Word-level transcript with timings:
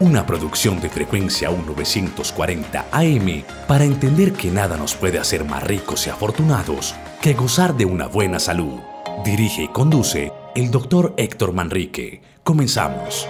una 0.00 0.26
producción 0.26 0.80
de 0.80 0.88
frecuencia 0.88 1.50
1940 1.50 2.88
AM 2.90 3.44
para 3.68 3.84
entender 3.84 4.32
que 4.32 4.50
nada 4.50 4.76
nos 4.76 4.94
puede 4.94 5.18
hacer 5.18 5.44
más 5.44 5.62
ricos 5.62 6.06
y 6.06 6.10
afortunados 6.10 6.94
que 7.22 7.34
gozar 7.34 7.76
de 7.76 7.84
una 7.84 8.08
buena 8.08 8.38
salud. 8.38 8.80
Dirige 9.24 9.64
y 9.64 9.68
conduce 9.68 10.32
el 10.56 10.70
doctor 10.70 11.14
Héctor 11.16 11.52
Manrique. 11.52 12.22
Comenzamos. 12.42 13.26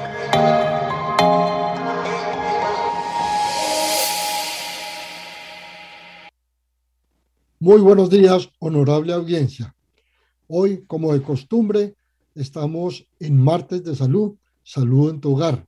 Muy 7.61 7.81
buenos 7.81 8.11
días, 8.11 8.51
honorable 8.59 9.13
audiencia. 9.13 9.75
Hoy, 10.49 10.85
como 10.87 11.13
de 11.13 11.23
costumbre, 11.23 11.95
estamos 12.35 13.07
en 13.21 13.43
martes 13.43 13.85
de 13.85 13.95
salud, 13.95 14.37
salud 14.63 15.11
en 15.11 15.21
tu 15.21 15.35
hogar. 15.35 15.67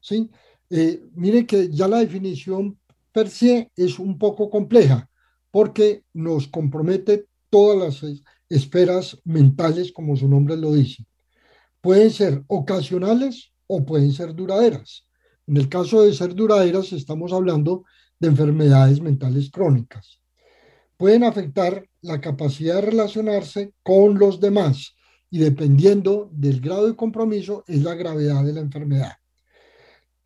¿sí? 0.00 0.30
Eh, 0.68 1.02
que 1.48 1.70
ya 1.70 1.88
la 1.88 1.98
definición 1.98 2.78
per 3.12 3.30
se 3.30 3.70
es 3.76 3.98
un 3.98 4.18
poco 4.18 4.50
compleja 4.50 5.08
porque 5.50 6.04
nos 6.12 6.48
compromete 6.48 7.26
todas 7.48 8.02
las 8.02 8.22
esferas 8.50 9.18
mentales, 9.24 9.90
como 9.90 10.16
su 10.16 10.28
nombre 10.28 10.54
lo 10.56 10.74
dice. 10.74 11.06
Pueden 11.80 12.10
ser 12.10 12.42
ocasionales 12.46 13.52
o 13.66 13.84
pueden 13.84 14.12
ser 14.12 14.34
duraderas. 14.34 15.06
En 15.46 15.56
el 15.56 15.68
caso 15.68 16.02
de 16.02 16.12
ser 16.12 16.34
duraderas, 16.34 16.92
estamos 16.92 17.32
hablando 17.32 17.84
de 18.18 18.28
enfermedades 18.28 19.00
mentales 19.00 19.50
crónicas. 19.50 20.20
Pueden 20.96 21.24
afectar 21.24 21.86
la 22.00 22.20
capacidad 22.20 22.76
de 22.76 22.90
relacionarse 22.90 23.74
con 23.82 24.18
los 24.18 24.40
demás 24.40 24.94
y 25.30 25.38
dependiendo 25.38 26.30
del 26.32 26.60
grado 26.60 26.86
de 26.86 26.96
compromiso 26.96 27.64
es 27.66 27.82
la 27.82 27.94
gravedad 27.94 28.44
de 28.44 28.52
la 28.52 28.60
enfermedad. 28.60 29.12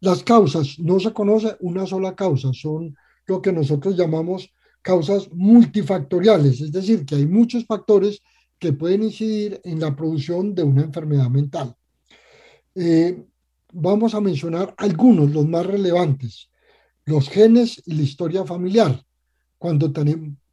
Las 0.01 0.23
causas, 0.23 0.79
no 0.79 1.01
se 1.01 1.13
conoce 1.13 1.57
una 1.61 1.87
sola 1.87 2.15
causa, 2.15 2.53
son 2.53 2.95
lo 3.27 3.43
que 3.43 3.53
nosotros 3.53 3.97
llamamos 3.97 4.51
causas 4.83 5.29
multifactoriales, 5.33 6.61
es 6.61 6.73
decir, 6.73 7.05
que 7.05 7.17
hay 7.17 7.27
muchos 7.27 7.67
factores 7.67 8.21
que 8.59 8.73
pueden 8.73 9.03
incidir 9.03 9.61
en 9.65 9.81
la 9.81 9.95
producción 9.95 10.55
de 10.55 10.63
una 10.63 10.83
enfermedad 10.83 11.29
mental. 11.29 11.75
Eh, 12.75 13.27
vamos 13.73 14.15
a 14.15 14.21
mencionar 14.21 14.75
algunos, 14.77 15.31
los 15.31 15.47
más 15.47 15.67
relevantes. 15.67 16.51
Los 17.05 17.29
genes 17.29 17.83
y 17.87 17.95
la 17.95 18.03
historia 18.03 18.45
familiar. 18.45 19.03
Cuando 19.59 19.93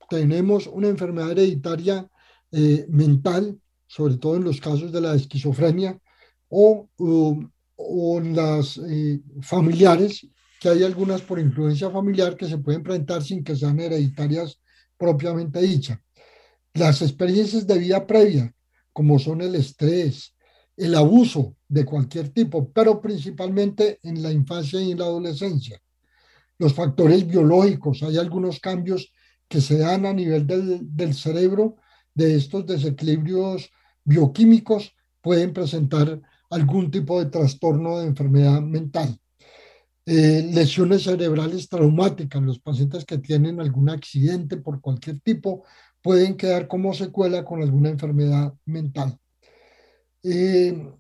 tenemos 0.10 0.68
una 0.68 0.88
enfermedad 0.88 1.32
hereditaria 1.32 2.08
eh, 2.52 2.86
mental, 2.90 3.60
sobre 3.86 4.18
todo 4.18 4.36
en 4.36 4.44
los 4.44 4.60
casos 4.60 4.92
de 4.92 5.02
la 5.02 5.16
esquizofrenia, 5.16 6.00
o 6.50 6.90
o 7.78 8.20
las 8.20 8.78
eh, 8.78 9.22
familiares, 9.42 10.28
que 10.60 10.70
hay 10.70 10.84
algunas 10.84 11.22
por 11.22 11.40
influencia 11.40 11.90
familiar 11.92 12.36
que 12.36 12.48
se 12.48 12.58
pueden 12.58 12.84
presentar 12.84 13.24
sin 13.24 13.44
que 13.44 13.56
sean 13.56 13.80
hereditarias 13.80 14.60
propiamente 14.98 15.62
dicha. 15.62 16.02
Las 16.74 17.02
experiencias 17.02 17.68
de 17.68 17.78
vida 17.78 18.06
previa, 18.06 18.54
como 18.92 19.20
son 19.20 19.42
el 19.42 19.54
estrés, 19.56 20.36
el 20.78 20.94
abuso 20.94 21.56
de 21.68 21.84
cualquier 21.84 22.30
tipo, 22.30 22.72
pero 22.72 23.02
principalmente 23.02 24.00
en 24.04 24.22
la 24.22 24.32
infancia 24.32 24.80
y 24.80 24.92
en 24.92 25.00
la 25.00 25.06
adolescencia. 25.06 25.82
Los 26.60 26.74
factores 26.74 27.28
biológicos, 27.28 28.04
hay 28.04 28.18
algunos 28.18 28.60
cambios 28.60 29.12
que 29.48 29.60
se 29.60 29.80
dan 29.80 30.06
a 30.06 30.14
nivel 30.14 30.46
del, 30.46 31.14
cerebro 31.14 31.78
de 32.14 32.36
estos 32.36 32.66
desequilibrios 32.66 33.70
bioquímicos, 34.04 34.94
pueden 35.22 35.52
presentar 35.52 36.22
algún 36.50 36.92
tipo 36.92 37.20
de 37.20 37.30
trastorno 37.30 38.00
de 38.00 38.08
enfermedad 38.08 38.62
mental. 38.62 39.20
Eh, 40.06 40.50
lesiones 40.54 41.04
cerebrales 41.04 41.68
traumáticas, 41.68 42.42
los 42.42 42.60
pacientes 42.60 43.04
que 43.04 43.18
tienen 43.18 43.60
algún 43.60 43.90
accidente 43.90 44.56
por 44.58 44.80
cualquier 44.80 45.20
tipo 45.20 45.66
pueden 46.02 46.38
quedar 46.38 46.68
como 46.68 46.94
secuela 46.94 47.44
con 47.44 47.62
alguna 47.62 47.90
enfermedad 47.90 48.54
mental. 48.66 49.20
Eh, 50.30 50.92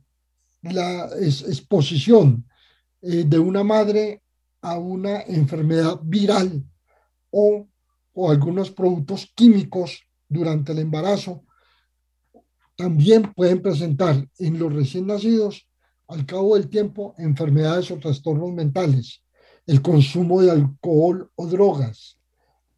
la 0.62 1.10
exposición 1.20 2.48
eh, 3.02 3.26
de 3.26 3.38
una 3.38 3.62
madre 3.62 4.22
a 4.62 4.78
una 4.78 5.22
enfermedad 5.24 6.00
viral 6.02 6.64
o, 7.30 7.68
o 8.14 8.32
algunos 8.32 8.72
productos 8.72 9.30
químicos 9.36 10.02
durante 10.30 10.72
el 10.72 10.80
embarazo 10.80 11.44
también 12.78 13.34
pueden 13.34 13.62
presentar 13.62 14.26
en 14.40 14.60
los 14.60 14.74
recién 14.74 15.08
nacidos, 15.08 15.68
al 16.08 16.26
cabo 16.26 16.56
del 16.56 16.70
tiempo, 16.70 17.14
enfermedades 17.18 17.92
o 17.92 18.00
trastornos 18.00 18.54
mentales, 18.54 19.24
el 19.66 19.82
consumo 19.82 20.42
de 20.42 20.52
alcohol 20.52 21.30
o 21.36 21.48
drogas, 21.48 22.18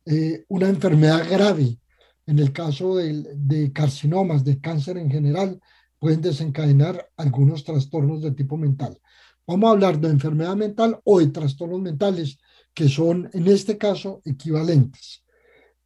eh, 0.08 0.46
una 0.48 0.68
enfermedad 0.68 1.30
grave, 1.30 1.78
en 2.26 2.40
el 2.40 2.52
caso 2.52 2.96
de, 2.96 3.24
de 3.36 3.72
carcinomas, 3.72 4.44
de 4.44 4.60
cáncer 4.60 4.98
en 4.98 5.12
general, 5.12 5.60
pueden 6.00 6.22
desencadenar 6.22 7.10
algunos 7.18 7.64
trastornos 7.64 8.22
de 8.22 8.32
tipo 8.32 8.58
mental. 8.58 9.00
Vamos 9.46 9.68
a 9.68 9.72
hablar 9.72 10.00
de 10.00 10.10
enfermedad 10.10 10.56
mental 10.56 11.00
o 11.04 11.20
de 11.20 11.28
trastornos 11.28 11.82
mentales, 11.82 12.38
que 12.74 12.88
son 12.88 13.30
en 13.34 13.48
este 13.48 13.78
caso 13.78 14.22
equivalentes. 14.26 15.24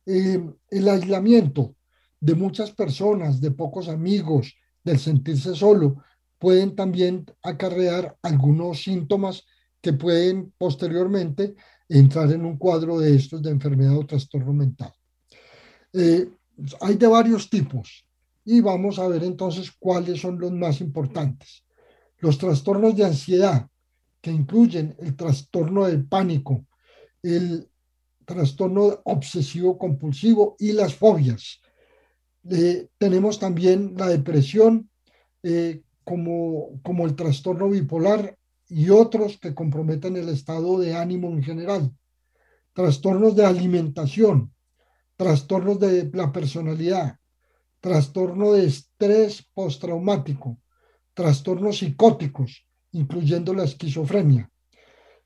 Eh, 0.05 0.45
el 0.69 0.89
aislamiento 0.89 1.75
de 2.19 2.35
muchas 2.35 2.71
personas, 2.71 3.41
de 3.41 3.51
pocos 3.51 3.89
amigos, 3.89 4.55
del 4.83 4.99
sentirse 4.99 5.55
solo, 5.55 6.03
pueden 6.37 6.75
también 6.75 7.25
acarrear 7.41 8.17
algunos 8.21 8.83
síntomas 8.83 9.45
que 9.81 9.93
pueden 9.93 10.53
posteriormente 10.57 11.55
entrar 11.87 12.31
en 12.31 12.45
un 12.45 12.57
cuadro 12.57 12.99
de 12.99 13.15
estos 13.15 13.41
de 13.41 13.51
enfermedad 13.51 13.97
o 13.97 14.05
trastorno 14.05 14.53
mental. 14.53 14.93
Eh, 15.93 16.29
hay 16.81 16.95
de 16.95 17.07
varios 17.07 17.49
tipos 17.49 18.05
y 18.45 18.61
vamos 18.61 18.99
a 18.99 19.07
ver 19.07 19.23
entonces 19.23 19.71
cuáles 19.77 20.21
son 20.21 20.39
los 20.39 20.51
más 20.51 20.81
importantes. 20.81 21.63
Los 22.17 22.37
trastornos 22.37 22.95
de 22.95 23.05
ansiedad, 23.05 23.67
que 24.21 24.31
incluyen 24.31 24.95
el 24.99 25.15
trastorno 25.15 25.85
del 25.85 26.05
pánico, 26.05 26.65
el 27.21 27.69
trastorno 28.25 29.01
obsesivo 29.03 29.77
compulsivo 29.77 30.55
y 30.59 30.71
las 30.71 30.95
fobias. 30.95 31.59
Eh, 32.49 32.87
tenemos 32.97 33.39
también 33.39 33.95
la 33.97 34.07
depresión 34.07 34.89
eh, 35.43 35.81
como, 36.03 36.81
como 36.83 37.05
el 37.05 37.15
trastorno 37.15 37.69
bipolar 37.69 38.37
y 38.67 38.89
otros 38.89 39.37
que 39.37 39.53
comprometen 39.53 40.17
el 40.17 40.29
estado 40.29 40.79
de 40.79 40.95
ánimo 40.95 41.29
en 41.29 41.43
general. 41.43 41.91
Trastornos 42.73 43.35
de 43.35 43.45
alimentación, 43.45 44.53
trastornos 45.15 45.79
de 45.79 46.09
la 46.13 46.31
personalidad, 46.31 47.17
trastorno 47.83 48.53
de 48.53 48.65
estrés 48.65 49.45
postraumático, 49.53 50.57
trastornos 51.13 51.79
psicóticos, 51.79 52.65
incluyendo 52.93 53.53
la 53.53 53.65
esquizofrenia. 53.65 54.49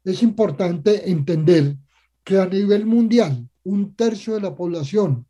Es 0.03 0.23
importante 0.23 1.07
entender 1.11 1.77
que 2.23 2.39
a 2.39 2.47
nivel 2.47 2.87
mundial, 2.87 3.47
un 3.63 3.95
tercio 3.95 4.33
de 4.33 4.41
la 4.41 4.55
población, 4.55 5.27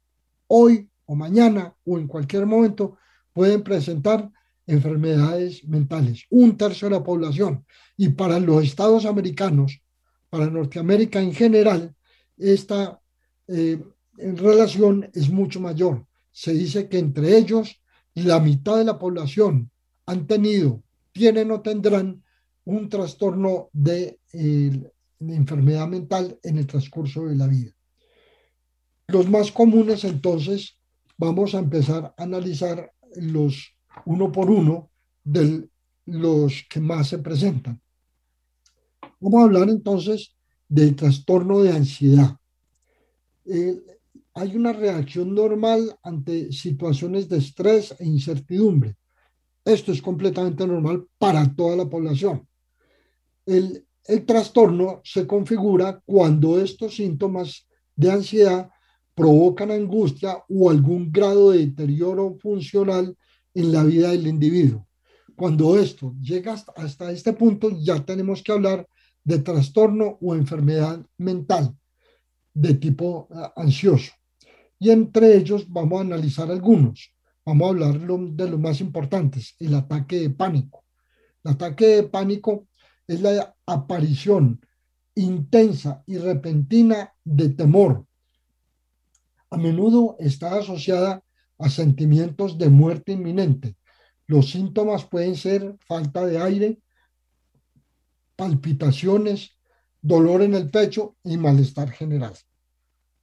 hoy 0.47 0.89
o 1.03 1.15
mañana 1.15 1.75
o 1.83 1.97
en 1.97 2.07
cualquier 2.07 2.45
momento, 2.45 2.97
pueden 3.33 3.61
presentar 3.61 4.31
enfermedades 4.65 5.65
mentales. 5.65 6.23
Un 6.29 6.55
tercio 6.55 6.87
de 6.87 6.95
la 6.95 7.03
población. 7.03 7.65
Y 7.97 8.07
para 8.07 8.39
los 8.39 8.63
estados 8.63 9.05
americanos, 9.05 9.81
para 10.29 10.49
Norteamérica 10.49 11.19
en 11.19 11.33
general, 11.33 11.93
esta 12.37 13.01
eh, 13.49 13.83
relación 14.15 15.09
es 15.13 15.29
mucho 15.29 15.59
mayor. 15.59 16.06
Se 16.37 16.53
dice 16.53 16.87
que 16.87 16.99
entre 16.99 17.35
ellos 17.35 17.81
la 18.13 18.39
mitad 18.39 18.77
de 18.77 18.83
la 18.83 18.99
población 18.99 19.71
han 20.05 20.27
tenido, 20.27 20.83
tienen 21.11 21.49
o 21.49 21.61
tendrán 21.61 22.23
un 22.63 22.89
trastorno 22.89 23.71
de, 23.73 24.19
enfermedad 25.19 25.87
mental 25.87 26.39
en 26.43 26.59
el 26.59 26.67
transcurso 26.67 27.25
de 27.25 27.35
la 27.35 27.47
vida. 27.47 27.71
Los 29.07 29.27
más 29.27 29.51
comunes 29.51 30.03
entonces, 30.03 30.77
vamos 31.17 31.55
a 31.55 31.57
empezar 31.57 32.13
a 32.15 32.23
analizar 32.23 32.93
los 33.15 33.75
uno 34.05 34.31
por 34.31 34.51
uno 34.51 34.91
de 35.23 35.67
los 36.05 36.65
que 36.69 36.79
más 36.79 37.07
se 37.07 37.17
presentan. 37.17 37.81
Vamos 39.19 39.41
a 39.41 39.45
hablar 39.45 39.69
entonces 39.69 40.35
del 40.69 40.95
trastorno 40.95 41.63
de 41.63 41.71
ansiedad. 41.71 42.37
Hay 44.37 44.55
una 44.55 44.71
reacción 44.71 45.33
normal 45.33 45.97
ante 46.03 46.51
situaciones 46.51 47.27
de 47.27 47.39
estrés 47.39 47.95
e 47.97 48.05
incertidumbre. 48.05 48.95
Esto 49.65 49.91
es 49.91 49.99
completamente 49.99 50.67
normal 50.67 51.07
para 51.17 51.55
toda 51.55 51.75
la 51.75 51.89
población. 51.89 52.47
El, 53.47 53.83
trastorno 54.25 55.01
se 55.03 55.25
configura 55.25 56.01
cuando 56.05 56.61
estos 56.61 56.95
síntomas 56.95 57.67
de 57.95 58.11
ansiedad 58.11 58.69
provocan 59.15 59.71
angustia 59.71 60.43
o 60.47 60.69
algún 60.69 61.11
grado 61.11 61.51
de 61.51 61.65
deterioro 61.65 62.37
funcional 62.39 63.17
en 63.55 63.71
la 63.71 63.83
vida 63.83 64.11
del 64.11 64.27
individuo. 64.27 64.87
Cuando 65.35 65.77
esto 65.77 66.13
llega 66.21 66.53
hasta, 66.53 67.11
este 67.11 67.33
punto, 67.33 67.71
ya 67.81 68.05
tenemos 68.05 68.43
que 68.43 68.51
hablar 68.51 68.87
de 69.23 69.39
trastorno 69.39 70.19
o 70.21 70.35
enfermedad 70.35 71.03
mental 71.17 71.75
de 72.53 72.75
tipo 72.75 73.27
ah, 73.31 73.51
ansioso. 73.57 74.11
Y 74.79 74.91
entre 74.91 75.35
ellos 75.35 75.65
vamos 75.69 75.99
a 75.99 76.01
analizar 76.01 76.51
algunos. 76.51 77.13
Vamos 77.45 77.65
a 77.65 77.69
hablar 77.69 77.99
de 77.99 78.49
los 78.49 78.59
más 78.59 78.81
importantes, 78.81 79.55
el 79.59 79.73
ataque 79.73 80.19
de 80.19 80.29
pánico. 80.29 80.83
El 81.43 81.51
ataque 81.53 81.85
de 81.87 82.03
pánico 82.03 82.67
es 83.07 83.21
la 83.21 83.55
aparición 83.65 84.59
intensa 85.15 86.03
y 86.05 86.17
repentina 86.17 87.13
de 87.23 87.49
temor. 87.49 88.05
A 89.49 89.57
menudo 89.57 90.15
está 90.19 90.57
asociada 90.57 91.23
a 91.57 91.69
sentimientos 91.69 92.57
de 92.57 92.69
muerte 92.69 93.13
inminente. 93.13 93.77
Los 94.27 94.51
síntomas 94.51 95.05
pueden 95.05 95.35
ser 95.35 95.77
falta 95.87 96.25
de 96.25 96.37
aire, 96.37 96.81
palpitaciones, 98.35 99.57
dolor 100.01 100.41
en 100.41 100.53
el 100.53 100.69
pecho 100.69 101.15
y 101.23 101.37
malestar 101.37 101.89
general. 101.91 102.33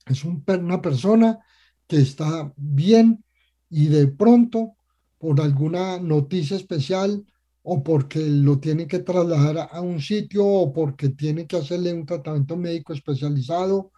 Es 0.07 0.25
una 0.25 0.83
persona 0.83 1.39
que 1.87 1.97
está 1.97 2.53
bien 2.57 3.25
y 3.71 3.87
de 3.87 4.07
pronto, 4.09 4.77
por 5.19 5.41
alguna 5.41 5.99
noticia 5.99 6.57
especial 6.57 7.25
o 7.63 7.83
porque 7.83 8.21
lo 8.21 8.61
tiene 8.61 8.87
que 8.87 8.99
trasladar 8.99 9.71
a 9.73 9.81
un 9.81 10.01
sitio 10.01 10.47
o 10.47 10.73
porque 10.73 11.11
tiene 11.11 11.47
que 11.47 11.57
hacerle 11.57 11.95
un 11.95 12.05
tratamiento 12.05 12.57
médico 12.57 12.93
especializado, 12.93 13.91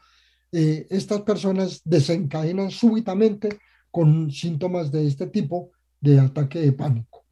eh, 0.53 0.87
estas 0.89 1.23
personas 1.23 1.83
desencadenan 1.85 2.71
súbitamente 2.71 3.59
con 3.91 4.31
síntomas 4.31 4.93
de 4.93 5.09
este 5.09 5.27
tipo 5.27 5.73
de 6.01 6.21
ataque 6.21 6.61
de 6.61 6.73
pánico. 6.73 7.25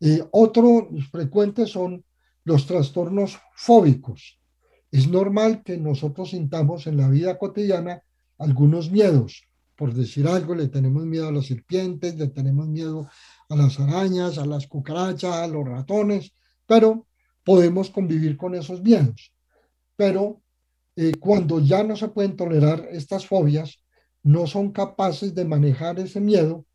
Eh, 0.00 0.22
otro 0.32 0.90
frecuente 1.10 1.66
son 1.66 2.04
los 2.42 2.66
trastornos 2.66 3.38
fóbicos. 3.54 4.40
Es 4.94 5.08
normal 5.08 5.64
que 5.64 5.76
nosotros 5.76 6.30
sintamos 6.30 6.86
en 6.86 6.96
la 6.96 7.08
vida 7.08 7.36
cotidiana 7.36 8.04
algunos 8.38 8.92
miedos. 8.92 9.42
Por 9.74 9.92
decir 9.92 10.28
algo, 10.28 10.54
le 10.54 10.68
tenemos 10.68 11.04
miedo 11.04 11.26
a 11.26 11.32
las 11.32 11.46
serpientes, 11.46 12.14
le 12.14 12.28
tenemos 12.28 12.68
miedo 12.68 13.08
a 13.48 13.56
las 13.56 13.80
arañas, 13.80 14.38
a 14.38 14.46
las 14.46 14.68
cucarachas, 14.68 15.34
a 15.34 15.48
los 15.48 15.66
ratones, 15.66 16.32
pero 16.64 17.08
podemos 17.42 17.90
convivir 17.90 18.36
con 18.36 18.54
esos 18.54 18.82
miedos. 18.82 19.32
Pero 19.96 20.40
eh, 20.94 21.14
cuando 21.18 21.58
ya 21.58 21.82
no 21.82 21.96
se 21.96 22.06
pueden 22.06 22.36
tolerar 22.36 22.86
estas 22.92 23.26
fobias, 23.26 23.82
no 24.22 24.46
son 24.46 24.70
capaces 24.70 25.34
de 25.34 25.44
manejar 25.44 25.98
ese 25.98 26.20
miedo, 26.20 26.66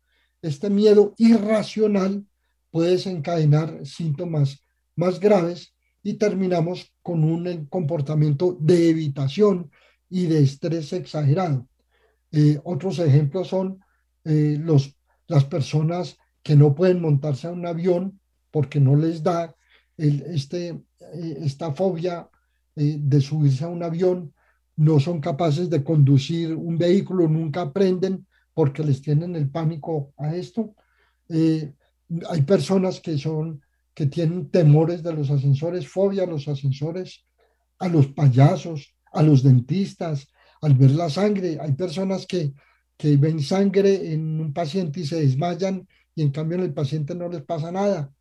este 0.42 0.68
miedo 0.68 1.14
irracional 1.16 2.26
puede 2.70 2.90
desencadenar 2.90 3.86
síntomas 3.86 4.62
más 4.94 5.18
graves 5.18 5.72
y 6.02 6.14
terminamos 6.14 6.92
con 7.02 7.24
un 7.24 7.66
comportamiento 7.66 8.56
de 8.60 8.90
evitación 8.90 9.70
y 10.08 10.26
de 10.26 10.42
estrés 10.42 10.92
exagerado. 10.92 11.68
Eh, 12.32 12.58
otros 12.64 12.98
ejemplos 12.98 13.48
son 13.48 13.80
eh, 14.24 14.56
los, 14.60 14.96
las 15.26 15.44
personas 15.44 16.16
que 16.42 16.56
no 16.56 16.74
pueden 16.74 17.00
montarse 17.00 17.48
a 17.48 17.52
un 17.52 17.66
avión 17.66 18.20
porque 18.50 18.80
no 18.80 18.96
les 18.96 19.22
da 19.22 19.54
este, 19.96 20.68
eh, 20.68 21.38
esta 21.42 21.72
fobia 21.72 22.28
de 22.74 23.20
subirse 23.20 23.64
a 23.64 23.68
un 23.68 23.82
avión 23.82 24.32
no 24.80 24.98
son 24.98 25.20
capaces 25.20 25.68
de 25.68 25.84
conducir 25.84 26.54
un 26.54 26.78
vehículo, 26.78 27.28
nunca 27.28 27.60
aprenden 27.60 28.26
porque 28.54 28.82
les 28.82 29.02
tienen 29.02 29.36
el 29.36 29.50
pánico 29.50 30.14
a 30.16 30.34
esto. 30.34 30.74
Eh, 31.28 31.74
hay 32.30 32.42
personas 32.42 32.98
que 32.98 33.18
son 33.18 33.60
que 33.94 34.06
tienen 34.06 34.50
temores 34.50 35.02
de 35.02 35.12
los 35.12 35.30
ascensores, 35.30 35.88
fobia 35.88 36.24
a 36.24 36.26
los 36.26 36.48
ascensores, 36.48 37.24
a 37.78 37.88
los 37.88 38.08
payasos, 38.08 38.94
a 39.12 39.22
los 39.22 39.42
dentistas, 39.42 40.28
al 40.62 40.74
ver 40.74 40.92
la 40.92 41.10
sangre. 41.10 41.58
Hay 41.60 41.72
personas 41.72 42.26
que, 42.26 42.52
que 42.96 43.16
ven 43.16 43.40
sangre 43.40 44.12
en 44.12 44.40
un 44.40 44.52
paciente 44.52 45.00
y 45.00 45.06
se 45.06 45.20
desmayan 45.20 45.86
y 46.14 46.22
en 46.22 46.30
cambio 46.30 46.58
en 46.58 46.64
el 46.64 46.74
paciente 46.74 47.14
no 47.14 47.28
les 47.28 47.42
pasa 47.42 47.72
nada. 47.72 48.12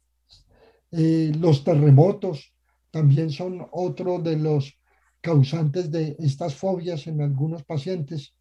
Eh, 0.91 1.31
los 1.37 1.63
terremotos 1.63 2.53
también 2.91 3.29
son 3.29 3.67
otro 3.71 4.19
de 4.19 4.37
los 4.37 4.73
causantes 5.21 5.91
de 5.91 6.15
estas 6.19 6.55
fobias 6.55 7.05
en 7.07 7.21
algunos 7.21 7.63
pacientes 7.63 8.33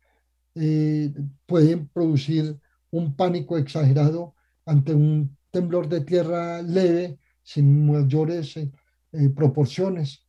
eh, 0.61 1.13
pueden 1.47 1.87
producir 1.87 2.59
un 2.91 3.15
pánico 3.15 3.59
exagerado 3.59 4.35
ante 4.67 4.93
un 4.93 5.38
temblor 5.51 5.89
de 5.89 6.03
tierra 6.03 6.63
leve 6.63 7.19
sin 7.43 7.87
mayores 7.91 8.57
eh, 8.57 8.71
eh, 9.13 9.29
proporciones. 9.31 10.27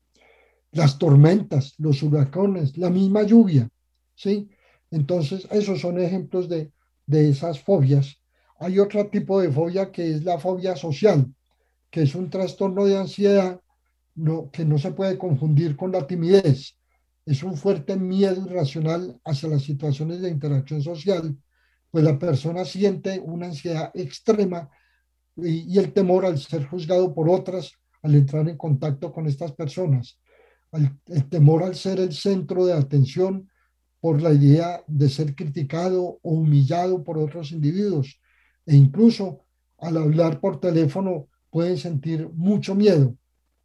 Las 0.72 0.98
tormentas, 0.98 1.74
los 1.78 2.04
huracanes, 2.04 2.78
la 2.78 2.90
misma 2.90 3.24
lluvia, 3.24 3.68
¿sí? 4.16 4.50
Entonces, 4.92 5.48
esos 5.52 5.82
son 5.82 6.00
ejemplos 6.00 6.48
de, 6.48 6.72
de 7.06 7.30
esas 7.30 7.60
fobias. 7.60 8.22
Hay 8.60 8.78
otro 8.80 9.08
tipo 9.10 9.42
de 9.42 9.52
fobia 9.52 9.92
que 9.92 10.12
es 10.12 10.24
la 10.24 10.38
fobia 10.38 10.76
social, 10.76 11.34
que 11.90 12.04
es 12.04 12.14
un 12.14 12.30
trastorno 12.30 12.86
de 12.86 12.98
ansiedad 12.98 13.60
que 14.52 14.66
no 14.66 14.78
se 14.78 14.92
puede 14.92 15.18
confundir 15.18 15.76
con 15.76 15.92
la 15.92 16.06
timidez. 16.06 16.78
Es 17.26 17.44
un 17.44 17.56
fuerte 17.56 17.96
miedo 17.96 18.46
irracional 18.46 19.20
hacia 19.24 19.50
las 19.50 19.64
situaciones 19.64 20.22
de 20.22 20.30
interacción 20.30 20.82
social, 20.82 21.38
pues 21.90 22.04
la 22.04 22.20
persona 22.20 22.66
siente 22.66 23.20
una 23.20 23.48
ansiedad 23.48 23.92
extrema 23.94 24.70
y, 25.46 25.77
el 25.77 25.93
temor 25.93 26.25
al 26.25 26.38
ser 26.38 26.65
juzgado 26.65 27.13
por 27.13 27.29
otras 27.29 27.74
al 28.01 28.15
entrar 28.15 28.48
en 28.48 28.58
contacto 28.58 29.12
con 29.12 29.27
estas 29.27 29.51
personas. 29.53 30.19
el 30.72 31.29
temor 31.29 31.63
al 31.63 31.75
ser 31.75 32.00
el 32.00 32.13
centro 32.13 32.65
de 32.65 32.74
atención 32.74 33.50
por 34.00 34.22
la 34.22 34.31
idea 34.31 34.84
de 34.88 35.10
ser 35.10 35.36
criticado 35.36 36.19
o 36.22 36.31
humillado 36.31 37.03
por 37.03 37.17
otros 37.17 37.51
individuos. 37.51 38.19
E 38.65 38.75
incluso 38.75 39.46
al 39.77 39.98
hablar 39.98 40.39
por 40.39 40.60
teléfono 40.60 41.27
pueden 41.50 41.77
sentir 41.77 42.29
mucho 42.34 42.75
miedo 42.75 43.15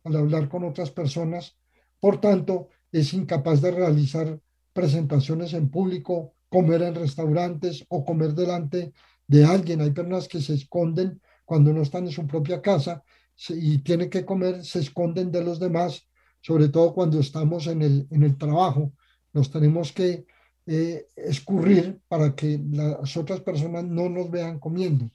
al 0.05 0.17
hablar 0.17 0.49
con 0.49 0.65
otras 0.65 0.91
personas. 0.91 1.57
Por 2.01 2.21
tanto, 2.21 2.69
es 2.93 3.13
incapaz 3.15 3.61
de 3.61 3.71
realizar 3.71 4.39
presentaciones 4.73 5.53
en 5.55 5.71
público, 5.71 6.35
comer 6.49 6.83
en 6.83 6.95
restaurantes 6.95 7.85
o 7.89 8.05
comer 8.05 8.35
delante 8.35 8.93
de 9.27 9.45
alguien. 9.45 9.81
Hay 9.81 9.91
personas 9.91 10.29
que 10.29 10.41
se 10.41 10.55
esconden 10.55 11.21
cuando 11.45 11.73
no 11.73 11.83
están 11.83 12.05
en 12.07 12.13
su 12.13 12.27
propia 12.27 12.61
casa 12.61 13.03
y 13.49 13.79
tienen 13.79 14.11
que 14.11 14.25
comer, 14.25 14.65
se 14.65 14.81
esconden 14.81 15.31
de 15.31 15.45
los 15.45 15.59
demás, 15.59 16.07
sobre 16.41 16.69
todo 16.69 16.95
cuando 16.95 17.21
estamos 17.21 17.67
en 17.67 17.83
el, 17.83 18.07
en 18.11 18.23
el 18.23 18.37
trabajo. 18.37 18.93
Nos 19.33 19.51
tenemos 19.51 19.93
que 19.93 20.27
eh, 20.67 21.07
escurrir 21.17 22.01
para 22.09 22.35
que 22.35 22.61
las 22.71 23.17
otras 23.17 23.41
personas 23.41 23.85
no 23.85 24.09
nos 24.09 24.31
vean 24.31 24.59
comiendo. 24.59 25.11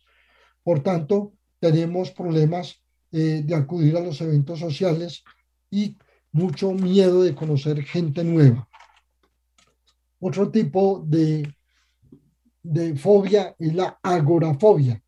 Por 0.63 0.81
tanto, 0.81 1.33
tenemos 1.59 2.11
problemas 2.11 2.81
eh, 3.11 3.41
de 3.43 3.55
acudir 3.55 3.95
a 3.97 4.01
los 4.01 4.21
eventos 4.21 4.59
sociales 4.59 5.23
y 5.71 5.97
mucho 6.31 6.73
miedo 6.73 7.23
de 7.23 7.33
conocer 7.33 7.81
gente 7.83 8.23
nueva. 8.23 8.67
Otro 10.19 10.51
tipo 10.51 11.03
de, 11.07 11.51
de 12.61 12.95
fobia 12.95 13.55
es 13.57 13.73
la 13.73 13.97
agorafobia 14.03 15.01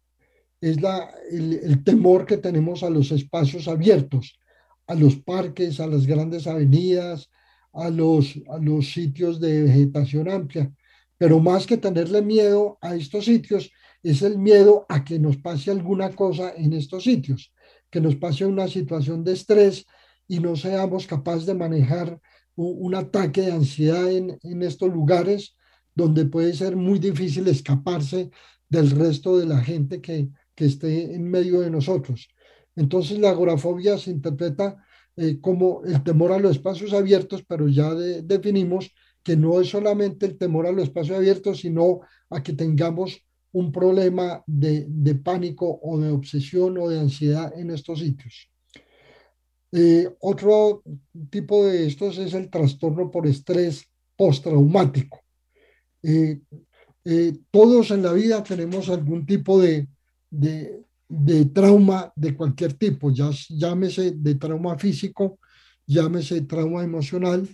es 0.62 0.80
la, 0.80 1.12
el, 1.32 1.84
temor 1.84 2.25
que 2.25 2.38
tenemos 2.38 2.84
a 2.84 2.89
los 2.89 3.12
espacios 3.12 3.68
abiertos, 3.68 4.39
a 4.86 4.94
los 4.94 5.15
parques, 5.15 5.80
a 5.80 5.88
las 5.88 6.06
grandes 6.06 6.46
avenidas, 6.46 7.30
a 7.74 7.89
los, 7.89 8.39
a 8.48 8.60
los 8.60 8.94
sitios 8.94 9.39
de 9.39 9.63
vegetación 9.63 10.30
amplia. 10.30 10.72
Pero 11.18 11.39
más 11.39 11.65
que 11.65 11.77
tenerle 11.77 12.22
miedo 12.22 12.77
a 12.82 12.96
estos 12.96 13.25
sitios, 13.25 13.72
es 14.03 14.22
el 14.22 14.38
miedo 14.38 14.86
a 14.88 15.03
que 15.03 15.20
nos 15.20 15.38
pase 15.38 15.72
alguna 15.72 16.12
cosa 16.12 16.53
en 16.56 16.74
estos 16.74 17.03
sitios, 17.03 17.51
que 17.89 18.01
nos 18.01 18.15
pase 18.15 18.46
una 18.46 18.68
situación 18.68 19.24
de 19.24 19.34
estrés 19.34 19.86
y 20.27 20.39
no 20.39 20.56
seamos 20.56 21.08
capaces 21.08 21.46
de 21.48 21.56
manejar 21.56 22.20
un, 22.56 22.75
un 22.86 22.96
ataque 22.96 23.41
de 23.41 23.51
ansiedad 23.51 24.12
en, 24.12 24.38
en 24.44 24.62
estos 24.62 24.94
lugares 24.94 25.56
donde 25.96 26.25
puede 26.25 26.53
ser 26.53 26.75
muy 26.75 27.00
difícil 27.00 27.48
escaparse 27.48 28.30
del 28.70 28.91
resto 28.91 29.38
de 29.38 29.46
la 29.46 29.62
gente 29.62 30.01
que, 30.01 30.30
que 30.62 30.68
esté 30.68 31.15
en 31.15 31.27
medio 31.27 31.62
de 31.62 31.72
nosotros. 31.72 32.30
Entonces 32.75 33.18
la 33.18 33.32
agorafobia 33.32 33.98
se 33.98 34.12
interpreta 34.12 34.77
eh, 35.15 35.39
como 35.41 35.82
el 35.86 36.03
temor 36.03 36.32
a 36.32 36.38
los 36.38 36.51
espacios 36.51 36.94
abiertos, 36.94 37.44
pero 37.48 37.68
ya 37.68 37.96
definimos 37.96 38.94
que 39.24 39.36
no 39.36 39.60
es 39.60 39.70
solamente 39.70 40.27
el 40.27 40.38
temor 40.38 40.68
a 40.68 40.72
los 40.72 40.84
espacios 40.84 41.18
abiertos, 41.18 41.62
sino 41.62 42.01
a 42.30 42.44
que 42.44 42.53
tengamos 42.53 43.25
un 43.53 43.72
problema 43.72 44.44
de, 44.46 44.86
pánico 45.24 45.80
o 45.82 46.00
de 46.00 46.12
obsesión 46.12 46.77
o 46.77 46.88
de 46.88 47.00
ansiedad 47.00 47.51
en 47.58 47.72
estos 47.72 47.98
sitios. 47.98 48.48
Eh, 49.72 50.08
otro 50.20 50.84
tipo 51.32 51.65
de 51.65 51.88
estos 51.88 52.20
es 52.20 52.36
el 52.36 52.51
trastorno 52.51 53.10
por 53.10 53.25
estrés 53.25 53.84
postraumático. 54.15 55.22
Eh, 56.03 56.39
todos 57.50 57.89
en 57.89 58.03
la 58.03 58.13
vida 58.13 58.44
tenemos 58.44 58.89
algún 58.89 59.25
tipo 59.25 59.60
de, 59.60 59.88
de, 60.32 61.46
trauma 61.54 62.12
de 62.16 62.36
cualquier 62.36 62.74
tipo, 62.74 63.12
ya 63.12 63.30
llámese 63.50 64.12
de 64.12 64.36
trauma 64.36 64.78
físico, 64.80 65.40
llámese 65.86 66.42
trauma 66.42 66.84
emocional, 66.84 67.48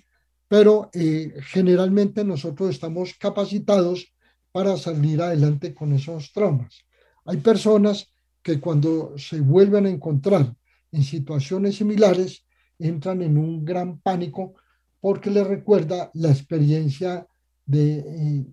pero 0.48 0.90
eh, 0.94 1.34
generalmente 1.42 2.24
nosotros 2.24 2.70
estamos 2.70 3.16
capacitados 3.20 4.14
para 4.52 4.78
salir 4.78 5.22
adelante 5.22 5.74
con 5.74 5.92
esos 5.94 6.32
traumas. 6.32 6.86
Hay 7.26 7.38
personas 7.38 8.14
que 8.42 8.60
cuando 8.60 9.18
se 9.18 9.42
vuelven 9.42 9.88
a 9.88 9.90
encontrar 9.90 10.56
en 10.92 11.04
situaciones 11.04 11.76
similares 11.76 12.46
entran 12.80 13.22
en 13.22 13.38
un 13.38 13.66
gran 13.66 14.00
pánico 14.00 14.54
porque 15.02 15.30
les 15.30 15.46
recuerda 15.46 16.10
la 16.14 16.30
experiencia 16.30 17.28
de, 17.66 17.98
eh, 17.98 18.46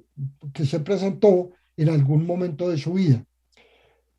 que 0.52 0.66
se 0.66 0.80
presentó 0.80 1.50
en 1.76 1.90
algún 1.90 2.26
momento 2.26 2.68
de 2.68 2.78
su 2.78 2.94
vida 2.94 3.24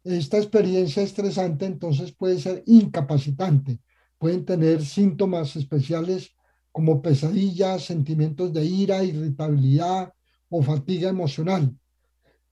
esta 0.05 0.37
experiencia 0.37 1.01
estresante 1.01 1.65
entonces 1.65 2.11
puede 2.11 2.39
ser 2.39 2.63
incapacitante. 2.67 3.79
Pueden 4.19 4.45
tener 4.45 4.85
síntomas 4.85 5.55
especiales 5.55 6.31
como 6.71 7.01
pesadillas, 7.01 7.85
sentimientos 7.85 8.53
de 8.53 8.65
ira, 8.65 9.03
irritabilidad 9.03 10.13
o 10.49 10.61
fatiga 10.61 11.09
emocional. 11.09 11.75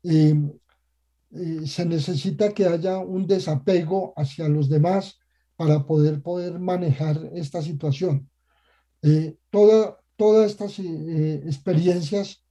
Em, 0.01 0.51
eh, 1.31 1.67
se 1.67 1.85
necesita 1.85 2.53
que 2.53 2.65
haya 2.65 2.97
un 2.97 3.27
desapego 3.27 4.13
hacia 4.15 4.47
los 4.49 4.67
demás 4.67 5.19
para 5.55 5.85
poder, 5.85 6.21
poder 6.21 6.59
manejar 6.59 7.29
esta 7.33 7.61
situación. 7.61 8.29
Eh, 9.01 9.35
toda, 9.49 9.99
todas 10.15 10.51
estas 10.51 10.79
eh, 10.79 11.41
experiencias, 11.45 12.43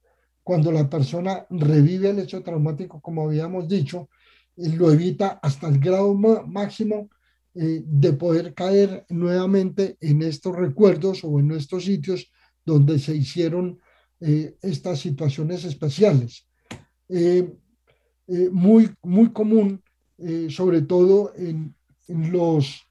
cuando 0.43 0.71
la 0.71 0.89
persona 0.89 1.45
revive 1.49 2.09
el 2.09 2.19
hecho 2.19 2.41
traumático, 2.41 3.01
como 3.01 3.23
habíamos 3.23 3.67
dicho, 3.67 4.09
lo 4.55 4.91
evita 4.91 5.39
hasta 5.41 5.67
el 5.67 5.79
grado 5.79 6.13
máximo 6.13 7.09
eh, 7.55 7.83
de 7.85 8.13
poder 8.13 8.53
caer 8.53 9.05
nuevamente 9.09 9.97
en 10.01 10.23
estos 10.23 10.55
recuerdos 10.55 11.23
o 11.23 11.39
en 11.39 11.51
estos 11.51 11.85
sitios 11.85 12.31
donde 12.65 12.97
se 12.97 13.15
hicieron 13.15 13.79
eh, 14.19 14.55
estas 14.61 14.99
situaciones 14.99 15.63
especiales. 15.63 16.47
Eh, 17.09 17.47
muy, 18.51 18.89
muy 19.01 19.33
común, 19.33 19.83
sobre 20.47 20.81
todo 20.83 21.33
en, 21.35 21.75
en 22.07 22.31
los, 22.31 22.81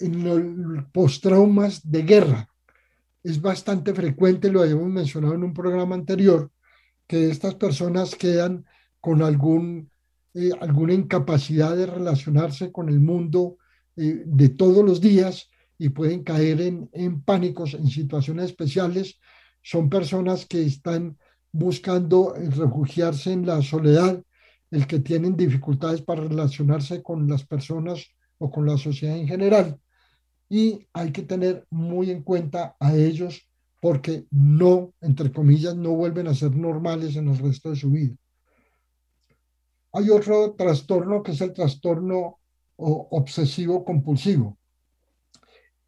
en 0.00 0.24
los 0.24 0.84
postraumas 0.92 1.80
de 1.88 2.02
guerra. 2.02 2.48
Es 3.22 3.40
bastante 3.40 3.94
frecuente, 3.94 4.50
lo 4.50 4.62
habíamos 4.62 4.88
mencionado 4.88 5.34
en 5.34 5.44
un 5.44 5.54
programa 5.54 5.94
anterior, 5.94 6.50
que 7.06 7.30
estas 7.30 7.54
personas 7.54 8.16
quedan 8.16 8.66
con 9.00 9.22
algún 9.22 9.91
eh, 10.34 10.50
alguna 10.60 10.94
incapacidad 10.94 11.76
de 11.76 11.86
relacionarse 11.86 12.72
con 12.72 12.88
el 12.88 13.00
mundo 13.00 13.58
eh, 13.96 14.22
de 14.24 14.48
todos 14.48 14.84
los 14.84 15.00
días 15.00 15.50
y 15.78 15.90
pueden 15.90 16.22
caer 16.22 16.60
en, 16.60 16.88
en 16.92 17.22
pánicos 17.22 17.74
en 17.74 17.86
situaciones 17.88 18.46
especiales. 18.46 19.18
Son 19.62 19.90
personas 19.90 20.46
que 20.46 20.62
están 20.62 21.18
buscando 21.52 22.34
eh, 22.34 22.48
refugiarse 22.50 23.32
en 23.32 23.46
la 23.46 23.60
soledad, 23.60 24.22
el 24.70 24.86
que 24.86 25.00
tienen 25.00 25.36
dificultades 25.36 26.00
para 26.00 26.22
relacionarse 26.22 27.02
con 27.02 27.28
las 27.28 27.44
personas 27.44 28.06
o 28.38 28.50
con 28.50 28.66
la 28.66 28.78
sociedad 28.78 29.16
en 29.16 29.28
general. 29.28 29.78
Y 30.48 30.86
hay 30.92 31.12
que 31.12 31.22
tener 31.22 31.66
muy 31.70 32.10
en 32.10 32.22
cuenta 32.22 32.74
a 32.80 32.94
ellos 32.94 33.48
porque 33.80 34.26
no, 34.30 34.94
entre 35.00 35.32
comillas, 35.32 35.76
no 35.76 35.90
vuelven 35.90 36.28
a 36.28 36.34
ser 36.34 36.54
normales 36.56 37.16
en 37.16 37.28
el 37.28 37.38
resto 37.38 37.70
de 37.70 37.76
su 37.76 37.90
vida. 37.90 38.14
Hay 39.92 40.08
otro 40.10 40.54
trastorno 40.54 41.22
que 41.22 41.32
es 41.32 41.40
el 41.40 41.52
trastorno 41.52 42.40
obsesivo 42.76 43.84
compulsivo. 43.84 44.58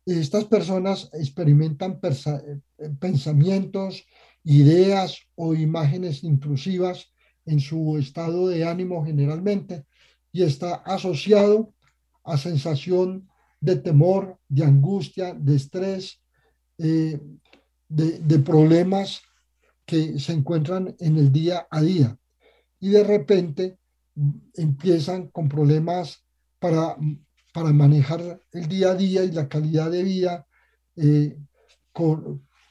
Estas 0.07 0.45
personas 0.45 1.09
experimentan 1.15 1.99
eh, 2.03 2.61
pensamientos, 3.01 4.05
ideas 4.45 5.19
o 5.35 5.55
imágenes 5.55 6.23
intrusivas 6.23 7.11
en 7.47 7.59
su 7.61 7.97
estado 7.99 8.49
de 8.49 8.67
ánimo 8.67 9.05
generalmente 9.05 9.87
y 10.31 10.43
está 10.43 10.75
asociado 10.75 11.73
a 12.23 12.37
sensación 12.37 13.29
de 13.61 13.77
temor, 13.77 14.39
de 14.49 14.65
angustia, 14.65 15.33
de 15.33 15.57
estrés, 15.57 16.21
eh, 16.77 17.19
de, 17.89 18.19
de 18.19 18.39
problemas 18.41 19.23
que 19.87 20.19
se 20.19 20.33
encuentran 20.33 20.95
en 20.99 21.17
el 21.17 21.33
día 21.33 21.67
a 21.71 21.81
día. 21.81 22.19
Y 22.81 22.91
de 22.91 23.05
repente 23.05 23.79
empiezan 24.55 25.29
con 25.29 25.49
problemas 25.49 26.25
para, 26.59 26.97
para 27.53 27.73
manejar 27.73 28.41
el 28.53 28.69
día 28.69 28.91
a 28.91 28.95
día 28.95 29.25
y 29.25 29.33
la 29.33 29.49
calidad 29.49 29.91
de 29.91 30.03
vida, 30.03 30.47
eh, 30.97 31.37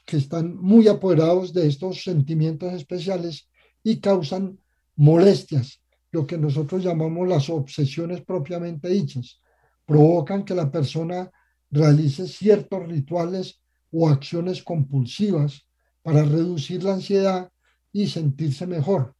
que 0.06 0.16
están 0.16 0.56
muy 0.56 0.88
apoderados 0.88 1.52
de 1.52 1.66
estos 1.66 2.02
sentimientos 2.02 2.72
especiales 2.74 3.48
y 3.82 4.00
causan 4.00 4.58
molestias, 4.96 5.80
lo 6.10 6.26
que 6.26 6.38
nosotros 6.38 6.84
llamamos 6.84 7.26
las 7.28 7.48
obsesiones 7.48 8.22
propiamente 8.22 8.88
dichas. 8.88 9.40
Provocan 9.86 10.44
que 10.44 10.54
la 10.54 10.70
persona 10.70 11.30
realice 11.70 12.26
ciertos 12.28 12.86
rituales 12.86 13.60
o 13.90 14.08
acciones 14.08 14.62
compulsivas 14.62 15.66
para 16.02 16.22
reducir 16.22 16.82
la 16.84 16.94
ansiedad 16.94 17.50
y 17.92 18.06
sentirse 18.08 18.66
mejor. 18.66 19.14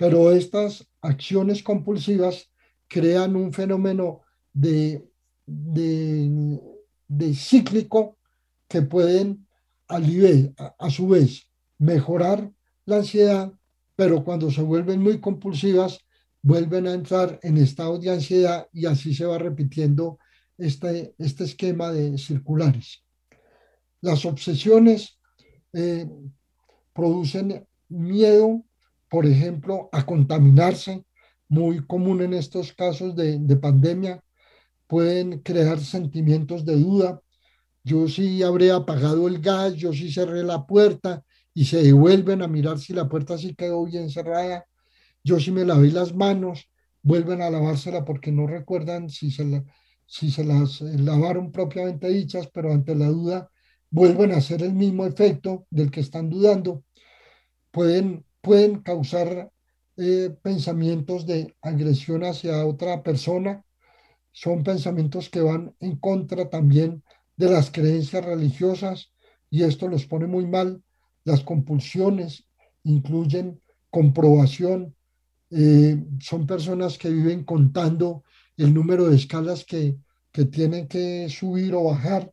Pero 0.00 0.32
estas 0.32 0.88
acciones 1.02 1.62
compulsivas 1.62 2.50
crean 2.88 3.36
un 3.36 3.52
fenómeno 3.52 4.22
de, 4.50 5.06
de, 5.44 7.34
cíclico 7.34 8.16
que 8.66 8.80
pueden 8.80 9.46
a, 9.88 10.00
a 10.78 10.88
su 10.88 11.06
vez 11.06 11.46
mejorar 11.76 12.50
la 12.86 12.96
ansiedad, 12.96 13.52
pero 13.94 14.24
cuando 14.24 14.50
se 14.50 14.62
vuelven 14.62 15.02
muy 15.02 15.20
compulsivas, 15.20 15.98
vuelven 16.40 16.86
a 16.86 16.94
entrar 16.94 17.38
en 17.42 17.58
estado 17.58 17.98
de 17.98 18.08
ansiedad 18.08 18.68
y 18.72 18.86
así 18.86 19.12
se 19.14 19.26
va 19.26 19.36
repitiendo 19.36 20.18
este, 20.56 21.14
este 21.18 21.44
esquema 21.44 21.92
de 21.92 22.16
circulares. 22.16 23.04
Las 24.00 24.24
obsesiones 24.24 25.18
eh, 25.74 26.08
producen 26.94 27.68
miedo, 27.90 28.64
por 29.10 29.26
ejemplo, 29.26 29.90
a 29.92 30.06
contaminarse, 30.06 31.04
muy 31.48 31.84
común 31.84 32.22
en 32.22 32.32
estos 32.32 32.72
casos 32.72 33.16
de, 33.16 33.38
de 33.38 33.56
pandemia, 33.56 34.22
pueden 34.86 35.40
crear 35.40 35.80
sentimientos 35.80 36.64
de 36.64 36.76
duda. 36.76 37.20
Yo 37.84 38.08
sí 38.08 38.42
habré 38.42 38.70
apagado 38.70 39.28
el 39.28 39.40
gas, 39.40 39.74
yo 39.74 39.92
sí 39.92 40.12
cerré 40.12 40.42
la 40.44 40.66
puerta 40.66 41.24
y 41.52 41.64
se 41.64 41.82
devuelven 41.82 42.42
a 42.42 42.48
mirar 42.48 42.78
si 42.78 42.92
la 42.92 43.08
puerta 43.08 43.36
sí 43.36 43.54
quedó 43.54 43.84
bien 43.84 44.10
cerrada. 44.10 44.64
Yo 45.22 45.38
sí 45.40 45.50
me 45.50 45.64
lavé 45.64 45.90
las 45.90 46.14
manos, 46.14 46.70
vuelven 47.02 47.42
a 47.42 47.50
lavársela 47.50 48.04
porque 48.04 48.32
no 48.32 48.46
recuerdan 48.46 49.10
si 49.10 49.30
se, 49.30 49.44
la, 49.44 49.64
si 50.06 50.30
se 50.30 50.44
las 50.44 50.80
eh, 50.80 50.98
lavaron 50.98 51.52
propiamente 51.52 52.08
dichas, 52.08 52.48
pero 52.52 52.72
ante 52.72 52.94
la 52.94 53.06
duda 53.06 53.50
vuelven 53.90 54.32
a 54.32 54.36
hacer 54.36 54.62
el 54.62 54.72
mismo 54.72 55.04
efecto 55.04 55.66
del 55.70 55.90
que 55.90 56.00
están 56.00 56.30
dudando. 56.30 56.84
Pueden, 57.70 58.24
pueden 58.40 58.80
causar 58.80 59.50
eh, 59.96 60.34
pensamientos 60.42 61.26
de 61.26 61.54
agresión 61.60 62.24
hacia 62.24 62.64
otra 62.66 63.02
persona. 63.02 63.64
Son 64.32 64.62
pensamientos 64.62 65.28
que 65.28 65.40
van 65.40 65.74
en 65.80 65.96
contra 65.96 66.48
también 66.48 67.02
de 67.36 67.50
las 67.50 67.70
creencias 67.70 68.24
religiosas 68.24 69.12
y 69.50 69.64
esto 69.64 69.88
los 69.88 70.06
pone 70.06 70.26
muy 70.26 70.46
mal. 70.46 70.82
Las 71.24 71.42
compulsiones 71.42 72.44
incluyen 72.84 73.60
comprobación. 73.90 74.94
Eh, 75.50 76.02
son 76.20 76.46
personas 76.46 76.96
que 76.96 77.10
viven 77.10 77.44
contando 77.44 78.22
el 78.56 78.72
número 78.72 79.08
de 79.08 79.16
escalas 79.16 79.64
que, 79.64 79.96
que 80.32 80.44
tienen 80.44 80.86
que 80.86 81.28
subir 81.28 81.74
o 81.74 81.84
bajar. 81.84 82.32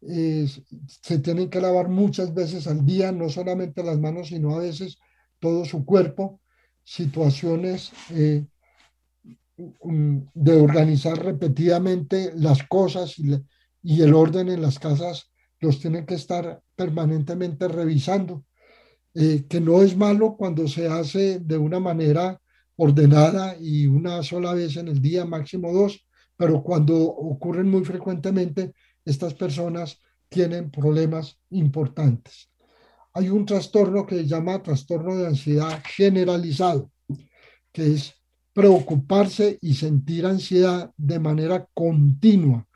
se 0.00 1.18
tienen 1.18 1.48
que 1.48 1.60
lavar 1.60 1.88
muchas 1.88 2.34
veces 2.34 2.66
al 2.66 2.84
día, 2.84 3.10
no 3.10 3.28
solamente 3.30 3.82
las 3.82 3.98
manos, 3.98 4.28
sino 4.28 4.54
a 4.54 4.60
veces 4.60 4.98
todo 5.44 5.66
su 5.66 5.84
cuerpo 5.84 6.40
situaciones 6.82 7.92
eh, 8.08 8.46
de 9.56 10.52
organizar 10.54 11.22
repetidamente 11.22 12.32
las 12.34 12.62
cosas 12.66 13.16
y, 13.18 14.02
el 14.02 14.14
orden 14.14 14.48
en 14.48 14.62
las 14.62 14.78
casas 14.78 15.30
los 15.60 15.80
tienen 15.80 16.06
que 16.06 16.14
estar 16.14 16.62
permanentemente 16.74 17.68
revisando, 17.68 18.46
eh, 19.12 19.44
que 19.46 19.60
no 19.60 19.82
es 19.82 19.94
malo 19.94 20.34
cuando 20.38 20.66
se 20.66 20.88
hace 20.88 21.40
de 21.40 21.58
una 21.58 21.78
manera 21.78 22.40
ordenada 22.76 23.54
y 23.60 23.86
una 23.86 24.22
sola 24.22 24.54
vez 24.54 24.78
en 24.78 24.88
el 24.88 25.02
día, 25.02 25.26
máximo 25.26 25.74
dos, 25.74 26.06
pero 26.38 26.62
cuando 26.62 26.96
ocurren 26.96 27.68
muy 27.68 27.84
frecuentemente, 27.84 28.72
estas 29.04 29.34
personas 29.34 30.00
tienen 30.30 30.70
problemas 30.70 31.38
importantes 31.50 32.48
hay 33.14 33.28
un 33.28 33.46
trastorno 33.46 34.04
que 34.04 34.16
se 34.16 34.26
llama 34.26 34.62
trastorno 34.62 35.16
de 35.16 35.28
ansiedad 35.28 35.80
generalizado, 35.86 36.90
que 37.72 37.94
es 37.94 38.14
preocuparse 38.52 39.58
y 39.62 39.74
sentir 39.74 40.26
ansiedad 40.26 40.92
de 40.96 41.20
manera 41.20 41.68
continua. 41.72 42.66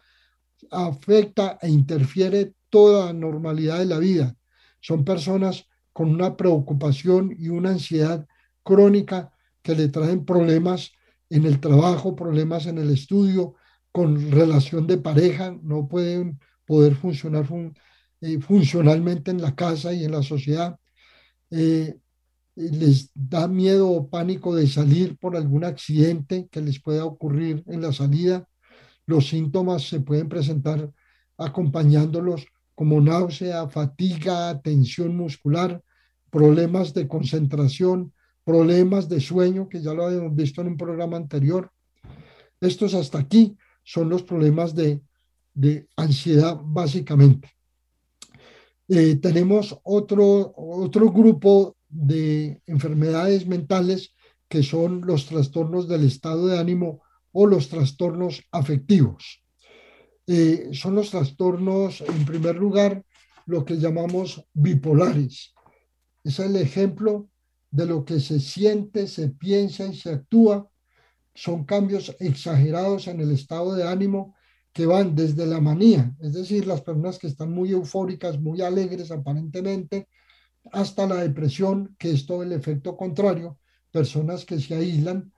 Afecta 0.71 1.59
e 1.61 1.69
interfiere 1.69 2.55
toda 2.71 3.07
la 3.07 3.13
normalidad 3.13 3.81
de 3.81 3.87
la 3.87 3.99
vida. 3.99 4.37
Son 4.81 5.05
personas 5.05 5.67
con 5.93 6.11
una 6.11 6.37
preocupación 6.37 7.35
y 7.37 7.49
una 7.49 7.71
ansiedad 7.71 8.25
crónica 8.63 9.33
que 9.63 9.75
le 9.75 9.89
traen 9.89 10.25
problemas 10.25 10.93
en 11.31 11.47
el 11.47 11.61
trabajo, 11.61 12.15
problemas 12.15 12.67
en 12.67 12.79
el 12.79 12.91
estudio, 12.91 13.55
con 13.91 14.31
relación 14.31 14.87
de 14.87 14.99
pareja, 14.99 15.57
no 15.63 15.89
pueden 15.89 16.39
poder 16.65 16.95
funcionar 16.95 17.47
eh, 18.21 18.41
funcionalmente 18.41 19.31
en 19.31 19.41
la 19.41 19.55
casa 19.55 19.93
y 19.93 20.05
en 20.05 20.13
la 20.13 20.23
sociedad. 20.23 20.77
Eh, 21.51 21.97
les 22.57 23.11
da 23.15 23.47
miedo 23.47 23.89
o 23.89 24.11
pánico 24.11 24.55
de 24.55 24.67
salir 24.67 25.17
por 25.19 25.37
algún 25.37 25.65
accidente 25.65 26.49
que 26.51 26.61
les 26.61 26.81
pueda 26.83 27.05
ocurrir 27.05 27.63
en 27.69 27.81
la 27.83 27.93
salida. 27.93 28.49
Los 29.07 29.29
síntomas 29.29 29.89
se 29.89 30.01
pueden 30.01 30.29
presentar 30.29 30.91
acompañándolos 31.37 32.47
como 32.75 33.01
náusea, 33.01 33.69
fatiga, 33.69 34.61
tensión 34.61 35.17
muscular, 35.17 35.81
problemas 36.31 36.95
de 36.95 37.07
concentración, 37.07 38.13
problemas 38.45 39.09
de 39.09 39.21
sueño, 39.21 39.69
que 39.69 39.81
ya 39.81 39.95
lo 39.95 40.07
habíamos 40.07 40.35
visto 40.35 40.61
en 40.61 40.69
un 40.69 40.77
programa 40.77 41.17
anterior. 41.17 41.71
Estos 42.61 42.95
hasta 42.95 43.19
aquí 43.19 43.57
son 43.85 44.09
los 44.09 44.25
problemas 44.25 44.75
de, 44.75 45.01
de 45.55 45.89
ansiedad 45.97 46.59
básicamente. 46.61 47.58
Eh, 48.89 49.17
tenemos 49.17 49.79
otro, 49.83 50.55
otro 50.57 51.11
grupo 51.11 51.77
de 51.89 52.63
enfermedades 52.67 53.47
mentales 53.47 54.15
que 54.49 54.63
son 54.63 55.03
los 55.05 55.27
trastornos 55.27 55.89
del 55.89 56.05
estado 56.05 56.47
de 56.47 56.59
ánimo 56.59 57.03
o 57.33 57.47
los 57.47 57.69
trastornos 57.69 58.43
afectivos. 58.51 59.45
Eh, 60.27 60.71
son 60.73 60.95
los 60.95 61.11
trastornos, 61.11 62.01
en 62.01 62.25
primer 62.25 62.57
lugar, 62.57 63.05
lo 63.47 63.65
que 63.65 63.77
llamamos 63.77 64.45
bipolares. 64.55 65.55
Es 66.25 66.39
el 66.39 66.57
ejemplo 66.57 67.29
de 67.71 67.87
lo 67.87 68.05
que 68.05 68.21
se 68.21 68.41
siente, 68.41 69.07
se 69.07 69.29
piensa 69.29 69.87
y 69.87 69.95
se 69.95 70.11
actúa. 70.11 70.69
Son 71.35 71.65
cambios 71.65 72.15
exagerados 72.21 73.07
en 73.07 73.21
el 73.21 73.31
estado 73.33 73.75
de 73.75 73.87
ánimo 73.87 74.35
que 74.79 74.87
van 74.87 75.13
desde 75.17 75.45
la 75.45 75.61
manía, 75.61 76.15
es 76.21 76.35
decir, 76.35 76.65
las 76.65 76.83
personas 76.83 77.19
que 77.19 77.27
están 77.27 77.51
muy 77.51 77.73
eufóricas, 77.73 78.41
muy 78.41 78.61
alegres 78.61 79.11
aparentemente, 79.11 80.07
hasta 80.71 81.05
la 81.05 81.17
depresión, 81.17 81.97
que 81.99 82.13
es 82.13 82.25
todo 82.25 82.45
el 82.45 82.53
efecto 82.53 82.97
contrario, 82.97 83.59
personas 83.91 84.45
que 84.45 84.61
se 84.61 84.77
aíslan 84.77 85.33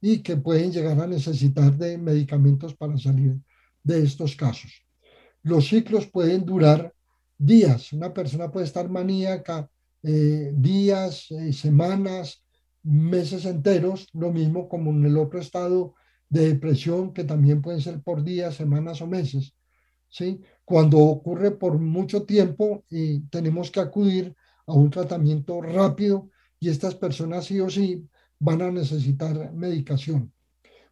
y 0.00 0.22
que 0.22 0.38
pueden 0.38 0.72
llegar 0.72 0.98
a 1.02 1.06
necesitar 1.06 1.76
de 1.76 1.98
medicamentos 1.98 2.74
para 2.74 2.96
salir 2.96 3.36
de 3.82 4.02
estos 4.02 4.34
casos. 4.34 4.72
Los 5.42 5.68
ciclos 5.68 6.06
pueden 6.06 6.46
durar 6.46 6.94
días, 7.36 7.92
una 7.92 8.14
persona 8.14 8.50
puede 8.50 8.64
estar 8.64 8.88
maníaca 8.88 9.68
eh, 10.02 10.50
días, 10.54 11.30
eh, 11.30 11.52
semanas, 11.52 12.42
meses 12.82 13.44
enteros, 13.44 14.08
lo 14.14 14.32
mismo 14.32 14.66
como 14.66 14.92
en 14.92 15.04
el 15.04 15.18
otro 15.18 15.40
estado 15.40 15.94
de 16.28 16.48
depresión 16.48 17.12
que 17.12 17.24
también 17.24 17.62
pueden 17.62 17.80
ser 17.80 18.02
por 18.02 18.22
días, 18.22 18.54
semanas 18.54 19.00
o 19.00 19.06
meses. 19.06 19.54
¿sí? 20.08 20.40
Cuando 20.64 20.98
ocurre 20.98 21.52
por 21.52 21.78
mucho 21.78 22.24
tiempo 22.24 22.84
y 22.90 23.20
tenemos 23.28 23.70
que 23.70 23.80
acudir 23.80 24.34
a 24.66 24.72
un 24.72 24.90
tratamiento 24.90 25.60
rápido 25.62 26.30
y 26.60 26.68
estas 26.68 26.94
personas 26.94 27.46
sí 27.46 27.60
o 27.60 27.70
sí 27.70 28.06
van 28.38 28.62
a 28.62 28.70
necesitar 28.70 29.52
medicación 29.52 30.32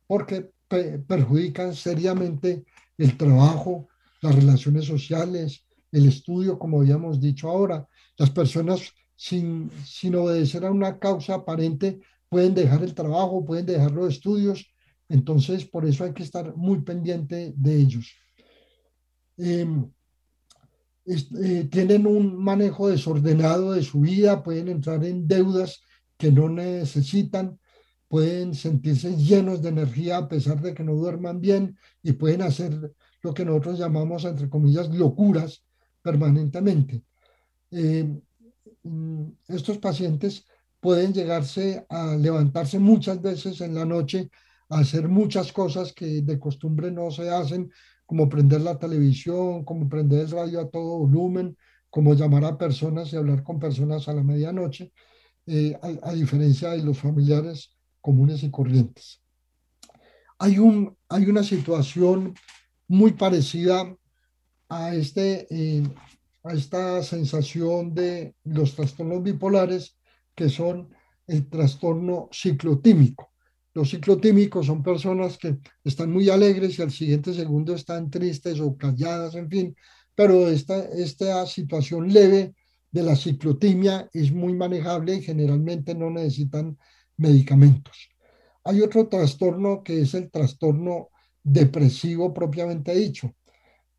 porque 0.07 0.51
perjudican 0.69 1.75
seriamente 1.75 2.65
el 2.99 3.17
trabajo, 3.17 3.89
las 4.21 4.35
relaciones 4.35 4.85
sociales, 4.85 5.65
el 5.93 6.07
estudio, 6.07 6.59
como 6.59 6.81
habíamos 6.81 7.21
dicho 7.21 7.49
ahora. 7.49 7.87
Las 8.17 8.31
personas 8.31 8.93
sin, 9.15 9.71
sin 9.85 10.15
obedecer 10.15 10.65
a 10.65 10.71
una 10.71 10.99
causa 10.99 11.35
aparente 11.35 12.01
pueden 12.29 12.55
dejar 12.55 12.83
el 12.83 12.95
trabajo, 12.95 13.45
pueden 13.45 13.67
dejar 13.67 13.93
los 13.93 14.15
estudios 14.15 14.67
entonces, 15.09 15.65
por 15.65 15.87
eso 15.87 16.05
hay 16.05 16.13
que 16.13 16.23
estar 16.23 16.57
muy 16.57 16.81
pendiente 16.83 17.55
de 17.57 17.77
ellos. 17.77 18.13
Em, 19.37 19.91
eh, 21.07 21.69
tienen 21.71 22.07
un 22.07 22.37
manejo 22.37 22.89
desordenado 22.89 23.73
de 23.73 23.83
su 23.83 24.01
vida, 24.01 24.43
pueden 24.43 24.69
entrar 24.69 25.05
en 25.05 25.29
deudas 25.29 25.81
que 26.17 26.33
no 26.33 26.49
necesitan, 26.49 27.59
pueden 28.09 28.55
sentirse 28.55 29.17
llenos 29.17 29.63
de 29.63 29.69
energía 29.69 30.17
a 30.17 30.29
pesar 30.29 30.61
de 30.61 30.75
que 30.75 30.83
no 30.83 30.95
duerman 30.95 31.41
bien 31.41 31.77
y 32.03 32.13
pueden 32.13 32.43
hacer 32.43 32.93
lo 33.23 33.35
que 33.35 33.45
nosotros 33.45 33.79
llamamos, 33.79 34.25
entre 34.25 34.49
comillas, 34.49 34.89
locuras 34.89 35.63
permanentemente. 36.03 37.05
Em, 37.71 38.21
mm, 38.83 39.27
estos 39.49 39.79
pacientes 39.79 40.45
pueden 40.81 41.13
llegarse 41.13 41.85
a 41.89 42.17
levantarse 42.17 42.79
muchas 42.79 43.21
veces 43.23 43.61
en 43.61 43.75
la 43.75 43.85
noche 43.85 44.31
hacer 44.69 45.09
muchas 45.09 45.53
cosas 45.53 45.93
que 45.93 46.23
de 46.23 46.39
costumbre 46.39 46.91
no 46.91 47.11
se 47.11 47.31
hacen, 47.31 47.71
como 48.05 48.29
prender 48.29 48.61
la 48.61 48.79
televisión, 48.79 49.65
como 49.65 49.89
prender 49.89 50.21
el 50.21 50.31
radio 50.31 50.61
a 50.61 50.71
todo 50.71 50.99
volumen, 50.99 51.57
como 51.91 52.15
llamar 52.15 52.45
a 52.45 52.59
personas 52.59 53.13
y 53.13 53.17
hablar 53.17 53.43
con 53.43 53.59
personas 53.59 54.09
a 54.09 54.13
la 54.13 54.23
medianoche, 54.23 54.93
eh, 55.47 55.79
a, 56.03 56.13
diferencia 56.13 56.71
de 56.71 56.83
los 56.83 56.99
familiares 56.99 57.77
comunes 58.01 58.43
y 58.43 58.51
corrientes. 58.51 59.23
Hay, 60.39 60.59
un, 60.59 60.97
hay 61.09 61.25
una 61.27 61.43
situación 61.43 62.35
muy 62.89 63.13
parecida 63.13 63.97
a, 64.69 64.95
este, 64.95 65.47
eh, 65.51 65.83
a 66.45 66.53
esta 66.53 67.03
sensación 67.03 67.95
de 67.95 68.35
los 68.45 68.75
trastornos 68.75 69.23
bipolares 69.23 69.97
que 70.35 70.49
son 70.49 70.91
el 71.27 71.49
trastorno 71.49 72.29
ciclotímico. 72.33 73.33
Los 73.77 73.91
ciclotímicos 73.91 74.65
son 74.65 74.83
personas 74.83 75.37
que 75.37 75.59
están 75.85 76.11
muy 76.11 76.31
alegres 76.31 76.79
y 76.79 76.83
al 76.83 76.91
siguiente 76.91 77.35
segundo 77.35 77.75
están 77.75 78.09
tristes 78.09 78.59
o 78.59 78.75
calladas, 78.75 79.35
en 79.35 79.51
fin, 79.51 79.77
pero 80.15 80.49
esta, 80.49 80.79
esta 80.95 81.45
situación 81.45 82.11
leve 82.11 82.55
de 82.91 83.03
la 83.03 83.15
ciclotimia 83.15 84.09
es 84.15 84.33
muy 84.33 84.55
manejable 84.55 85.17
y 85.17 85.23
generalmente 85.23 85.95
no 85.95 86.09
necesitan 86.09 86.79
medicamentos. 87.19 88.09
Hay 88.65 88.81
otro 88.81 89.09
trastorno 89.09 89.83
que 89.83 90.01
es 90.01 90.15
el 90.15 90.31
trastorno 90.31 91.11
depresivo 91.43 92.33
propiamente 92.33 92.95
dicho, 92.95 93.35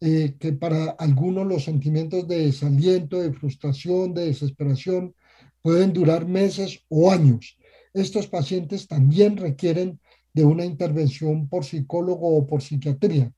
eh, 0.01 0.37
que 0.39 0.53
para 0.53 0.89
algunos 0.97 1.45
los 1.45 1.65
sentimientos 1.65 2.27
de 2.27 2.47
desaliento, 2.47 3.21
de 3.21 3.31
frustración, 3.31 4.15
de 4.15 4.25
desesperación 4.25 5.13
pueden 5.61 5.93
durar 5.93 6.25
meses 6.27 6.79
o 6.89 7.11
años. 7.11 7.56
Estos 7.97 8.27
pacientes 8.27 8.87
también 8.87 9.37
requieren 9.37 9.99
de 10.31 10.45
una 10.45 10.63
intervención 10.63 11.49
por 11.49 11.65
psicólogo 11.65 12.37
o 12.37 12.45
por 12.45 12.61
psiquiatría. 12.61 13.31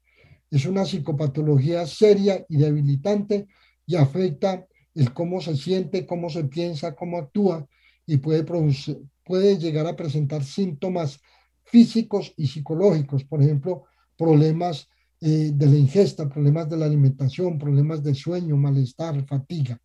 Es 0.52 0.65
una 0.65 0.86
psicopatología 0.86 1.88
seria 1.88 2.45
y 2.50 2.58
debilitante 2.58 3.48
y 3.86 3.95
afecta 3.95 4.67
el 4.95 5.13
cómo 5.13 5.39
se 5.39 5.56
siente, 5.56 6.06
cómo 6.06 6.30
se 6.30 6.43
piensa, 6.43 6.93
cómo 6.93 7.19
actúa 7.19 7.65
y 8.06 8.17
puede, 8.17 8.43
producir, 8.43 9.00
puede 9.24 9.58
llegar 9.58 9.88
a 9.88 9.95
presentar 9.95 10.43
síntomas 10.43 11.22
físicos 11.63 12.34
y 12.36 12.48
psicológicos, 12.48 13.24
por 13.24 13.41
ejemplo, 13.41 13.86
problemas 14.17 14.89
eh, 15.22 15.52
de 15.54 15.65
la 15.67 15.78
ingesta, 15.78 16.28
problemas 16.28 16.69
de 16.69 16.76
la 16.76 16.86
alimentación, 16.86 17.58
problemas 17.58 18.04
de 18.04 18.13
sueño, 18.13 18.58
malestar, 18.58 19.26
fatiga. 19.26 19.80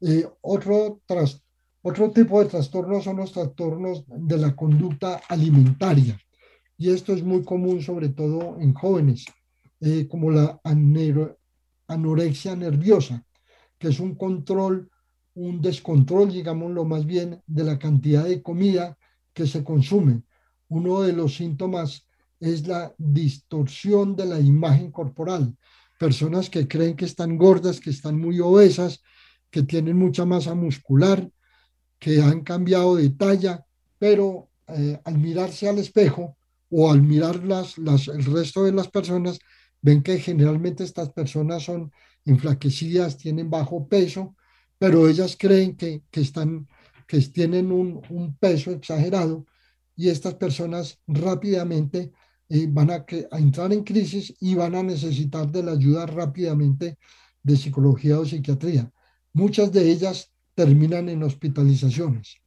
Eh, 0.00 0.26
otro, 0.40 1.02
tras, 1.06 1.45
otro 1.88 2.10
tipo 2.10 2.42
de 2.42 2.48
trastornos 2.48 3.04
son 3.04 3.18
los 3.18 3.30
trastornos 3.30 4.02
de 4.08 4.36
la 4.38 4.56
conducta 4.56 5.20
alimentaria. 5.28 6.18
Y 6.76 6.90
esto 6.90 7.12
es 7.12 7.22
muy 7.22 7.44
común, 7.44 7.80
sobre 7.80 8.08
todo 8.08 8.56
en 8.58 8.74
jóvenes, 8.74 9.24
eh, 9.80 10.08
como 10.08 10.32
la 10.32 10.60
anorexia 11.86 12.56
nerviosa, 12.56 13.24
que 13.78 13.86
es 13.86 14.00
un 14.00 14.16
control, 14.16 14.90
un 15.34 15.60
descontrol, 15.60 16.32
digámoslo 16.32 16.84
más 16.84 17.06
bien, 17.06 17.40
de 17.46 17.62
la 17.62 17.78
cantidad 17.78 18.24
de 18.24 18.42
comida 18.42 18.98
que 19.32 19.46
se 19.46 19.62
consume. 19.62 20.24
Uno 20.66 21.02
de 21.02 21.12
los 21.12 21.36
síntomas 21.36 22.08
es 22.40 22.66
la 22.66 22.92
distorsión 22.98 24.16
de 24.16 24.26
la 24.26 24.40
imagen 24.40 24.90
corporal. 24.90 25.56
Personas 26.00 26.50
que 26.50 26.66
creen 26.66 26.96
que 26.96 27.04
están 27.04 27.38
gordas, 27.38 27.78
que 27.78 27.90
están 27.90 28.18
muy 28.18 28.40
obesas, 28.40 29.04
que 29.52 29.62
tienen 29.62 29.96
mucha 29.96 30.24
masa 30.24 30.52
muscular, 30.56 31.30
que 31.98 32.20
han 32.20 32.42
cambiado 32.42 32.96
de 32.96 33.10
talla, 33.10 33.64
pero 33.98 34.50
eh, 34.68 35.00
al 35.04 35.18
mirarse 35.18 35.68
al 35.68 35.78
espejo 35.78 36.36
o 36.70 36.90
al 36.90 37.02
mirar 37.02 37.44
las, 37.44 37.78
las, 37.78 38.08
el 38.08 38.24
resto 38.24 38.64
de 38.64 38.72
las 38.72 38.88
personas, 38.88 39.38
ven 39.80 40.02
que 40.02 40.18
generalmente 40.18 40.84
estas 40.84 41.10
personas 41.10 41.62
son 41.62 41.92
enflaquecidas, 42.24 43.16
tienen 43.16 43.48
bajo 43.48 43.88
peso, 43.88 44.34
pero 44.78 45.08
ellas 45.08 45.36
creen 45.38 45.76
que, 45.76 46.02
que 46.10 46.20
están, 46.20 46.68
que 47.06 47.20
tienen 47.20 47.70
un, 47.72 48.02
un 48.10 48.36
peso 48.36 48.72
exagerado 48.72 49.46
y 49.94 50.08
estas 50.08 50.34
personas 50.34 50.98
rápidamente 51.06 52.12
eh, 52.48 52.66
van 52.68 52.90
a, 52.90 53.06
a, 53.30 53.38
entrar 53.38 53.72
en 53.72 53.84
crisis 53.84 54.34
y 54.40 54.54
van 54.54 54.74
a 54.74 54.82
necesitar 54.82 55.50
de 55.50 55.62
la 55.62 55.72
ayuda 55.72 56.06
rápidamente 56.06 56.98
de 57.42 57.56
psicología 57.56 58.18
o 58.18 58.26
psiquiatría. 58.26 58.90
Muchas 59.32 59.72
de 59.72 59.90
ellas 59.90 60.32
terminan 60.56 61.08
en 61.10 61.22
hospitalizaciones. 61.22 62.38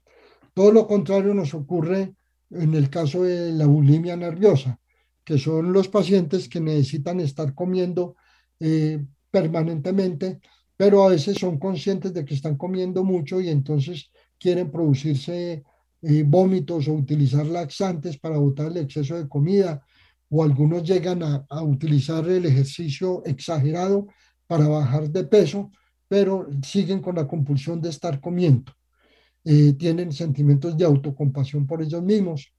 Todo 0.54 0.72
lo 0.72 0.88
contrario 0.88 1.34
nos 1.34 1.54
ocurre 1.54 2.16
en 2.50 2.74
el 2.74 2.90
caso 2.90 3.24
de 3.24 3.54
la 3.54 3.68
bulimia 3.68 4.18
nerviosa, 4.18 4.80
que 5.24 5.38
son 5.38 5.72
los 5.72 5.88
pacientes 5.88 6.50
que 6.50 6.60
necesitan 6.60 7.20
estar 7.20 7.54
comiendo 7.54 8.16
eh, 8.60 9.06
permanentemente, 9.30 10.40
pero 10.76 11.04
a 11.04 11.10
veces 11.10 11.38
son 11.38 11.60
conscientes 11.60 12.12
de 12.14 12.26
que 12.26 12.34
están 12.34 12.58
comiendo 12.58 13.04
mucho 13.04 13.40
y 13.40 13.50
entonces 13.50 14.10
quieren 14.40 14.72
producirse 14.72 15.64
eh, 16.02 16.24
vómitos 16.26 16.88
o 16.88 16.94
utilizar 16.94 17.46
laxantes 17.46 18.18
para 18.18 18.40
botar 18.40 18.72
el 18.72 18.78
exceso 18.78 19.16
de 19.18 19.30
comida, 19.30 19.86
o 20.32 20.44
algunos 20.44 20.84
llegan 20.84 21.22
a, 21.22 21.46
a 21.48 21.62
utilizar 21.62 22.28
el 22.28 22.46
ejercicio 22.46 23.24
exagerado 23.26 24.08
para 24.48 24.68
bajar 24.68 25.10
de 25.12 25.26
peso, 25.26 25.72
pero 26.10 26.50
siguen 26.62 27.02
con 27.02 27.16
la 27.16 27.26
compulsión 27.26 27.80
de 27.80 27.90
estar 27.90 28.20
comiendo. 28.20 28.74
Eh, 29.46 29.74
tienen 29.74 30.12
sentimientos 30.12 30.78
de 30.78 30.84
autocompasión 30.84 31.66
por 31.66 31.82
ellos 31.82 32.04
mismos. 32.04 32.54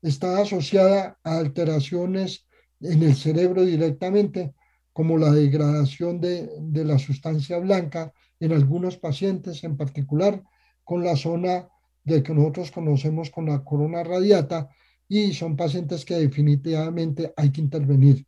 Está 0.00 0.40
asociada 0.40 1.18
a 1.24 1.38
alteraciones 1.38 2.46
en 2.80 3.02
el 3.02 3.16
cerebro 3.16 3.64
directamente, 3.64 4.54
como 4.92 5.18
la 5.18 5.32
degradación 5.32 6.20
de, 6.20 6.48
de 6.60 6.84
la 6.84 6.98
sustancia 6.98 7.58
blanca 7.58 8.12
en 8.38 8.52
algunos 8.52 8.96
pacientes, 8.96 9.64
en 9.64 9.76
particular 9.76 10.42
con 10.84 11.02
la 11.02 11.16
zona 11.16 11.68
de 12.04 12.22
que 12.22 12.32
nosotros 12.32 12.70
conocemos 12.70 13.30
con 13.30 13.46
la 13.46 13.64
corona 13.64 14.04
radiata 14.04 14.68
y 15.08 15.32
son 15.34 15.56
pacientes 15.56 16.04
que 16.04 16.14
definitivamente 16.14 17.34
hay 17.36 17.50
que 17.50 17.60
intervenir 17.60 18.24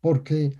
porque 0.00 0.52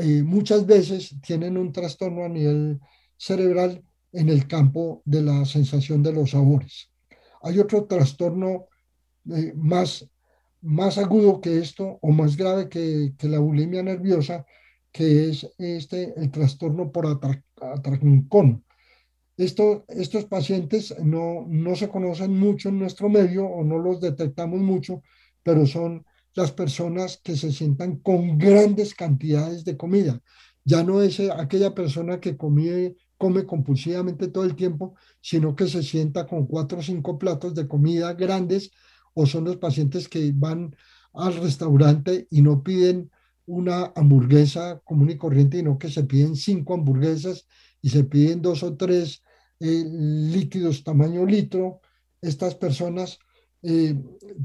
eh, 0.00 0.22
muchas 0.22 0.66
veces 0.66 1.14
tienen 1.20 1.56
un 1.56 1.72
trastorno 1.72 2.24
a 2.24 2.28
nivel 2.28 2.80
cerebral 3.16 3.82
en 4.12 4.28
el 4.28 4.46
campo 4.46 5.02
de 5.04 5.22
la 5.22 5.44
sensación 5.44 6.02
de 6.02 6.12
los 6.12 6.30
sabores. 6.30 6.90
Hay 7.42 7.58
otro 7.58 7.84
trastorno 7.84 8.66
eh, 9.30 9.52
más, 9.54 10.08
más 10.62 10.98
agudo 10.98 11.40
que 11.40 11.58
esto 11.58 11.98
o 12.00 12.10
más 12.10 12.36
grave 12.36 12.68
que, 12.68 13.14
que, 13.18 13.28
la 13.28 13.38
bulimia 13.38 13.82
nerviosa, 13.82 14.44
que 14.92 15.28
es 15.28 15.46
este, 15.58 16.14
el 16.16 16.30
trastorno 16.30 16.90
por 16.90 17.06
atracón. 17.06 18.64
Esto, 19.36 19.84
estos 19.88 20.24
pacientes 20.24 20.94
no, 21.02 21.44
no 21.46 21.76
se 21.76 21.88
conocen 21.88 22.38
mucho 22.38 22.70
en 22.70 22.78
nuestro 22.78 23.08
medio 23.10 23.44
o 23.44 23.62
no 23.64 23.78
los 23.78 24.00
detectamos 24.00 24.60
mucho, 24.60 25.02
pero 25.42 25.66
son 25.66 26.06
las 26.34 26.52
personas 26.52 27.20
que 27.22 27.36
se 27.36 27.52
sientan 27.52 27.96
con 27.96 28.38
grandes 28.38 28.94
cantidades 28.94 29.64
de 29.64 29.76
comida. 29.76 30.20
Ya 30.64 30.82
no 30.82 31.02
es 31.02 31.20
aquella 31.20 31.74
persona 31.74 32.18
que 32.18 32.36
come, 32.36 32.94
come 33.18 33.46
compulsivamente 33.46 34.28
todo 34.28 34.44
el 34.44 34.54
tiempo, 34.54 34.94
sino 35.20 35.56
que 35.56 35.66
se 35.66 35.82
sienta 35.82 36.26
con 36.26 36.46
cuatro 36.46 36.78
o 36.78 36.82
cinco 36.82 37.18
platos 37.18 37.54
de 37.54 37.66
comida 37.66 38.12
grandes, 38.14 38.70
o 39.14 39.26
son 39.26 39.44
los 39.44 39.56
pacientes 39.56 40.08
que 40.08 40.32
van 40.34 40.76
al 41.14 41.36
restaurante 41.36 42.26
y 42.30 42.42
no 42.42 42.62
piden 42.62 43.10
una 43.46 43.92
hamburguesa 43.94 44.80
común 44.84 45.10
y 45.10 45.16
corriente, 45.16 45.58
sino 45.58 45.78
que 45.78 45.90
se 45.90 46.04
piden 46.04 46.36
cinco 46.36 46.74
hamburguesas 46.74 47.46
y 47.80 47.88
se 47.88 48.04
piden 48.04 48.42
dos 48.42 48.62
o 48.62 48.76
tres 48.76 49.22
eh, 49.60 49.84
líquidos 49.86 50.84
tamaño 50.84 51.24
litro, 51.24 51.80
estas 52.20 52.54
personas 52.54 53.18
eh, 53.62 53.94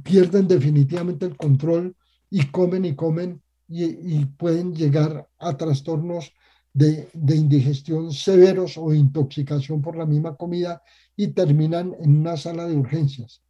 pierden 0.04 0.48
definitivamente 0.48 1.26
el 1.26 1.36
control 1.36 1.96
y 2.30 2.46
comen 2.48 2.86
y 2.86 2.96
comen 2.96 3.42
y, 3.68 4.26
pueden 4.26 4.76
llegar 4.76 5.30
a 5.40 5.56
trastornos 5.56 6.34
de, 6.74 7.10
indigestión 7.36 8.12
severos 8.12 8.78
o 8.78 8.94
intoxicación 8.94 9.82
por 9.82 9.96
la 9.96 10.06
misma 10.06 10.36
comida 10.36 10.82
y 11.16 11.28
terminan 11.30 11.96
en 12.00 12.18
una 12.18 12.38
sala 12.38 12.66
de 12.66 12.76
urgencias. 12.76 13.44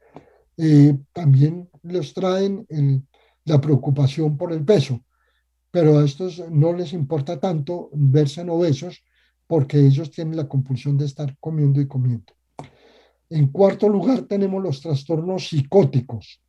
Eh, 0.58 0.98
también 1.14 1.70
les 1.84 2.14
traen 2.14 2.66
la 3.46 3.62
preocupación 3.62 4.38
por 4.38 4.52
el 4.52 4.64
peso, 4.64 5.02
pero 5.70 6.00
a 6.00 6.06
estos 6.06 6.50
no 6.50 6.74
les 6.74 6.94
importa 6.94 7.40
tanto 7.40 7.90
verse 7.94 8.42
en 8.42 8.50
obesos 8.50 9.04
porque 9.48 9.80
ellos 9.80 10.12
tienen 10.12 10.38
la 10.38 10.48
compulsión 10.48 10.98
de 10.98 11.06
estar 11.06 11.36
comiendo 11.40 11.82
y 11.82 11.88
comiendo. 11.88 12.34
En 13.30 13.48
cuarto 13.48 13.88
lugar 13.88 14.24
tenemos 14.24 14.62
los 14.62 14.82
trastornos 14.82 15.48
psicóticos. 15.48 16.42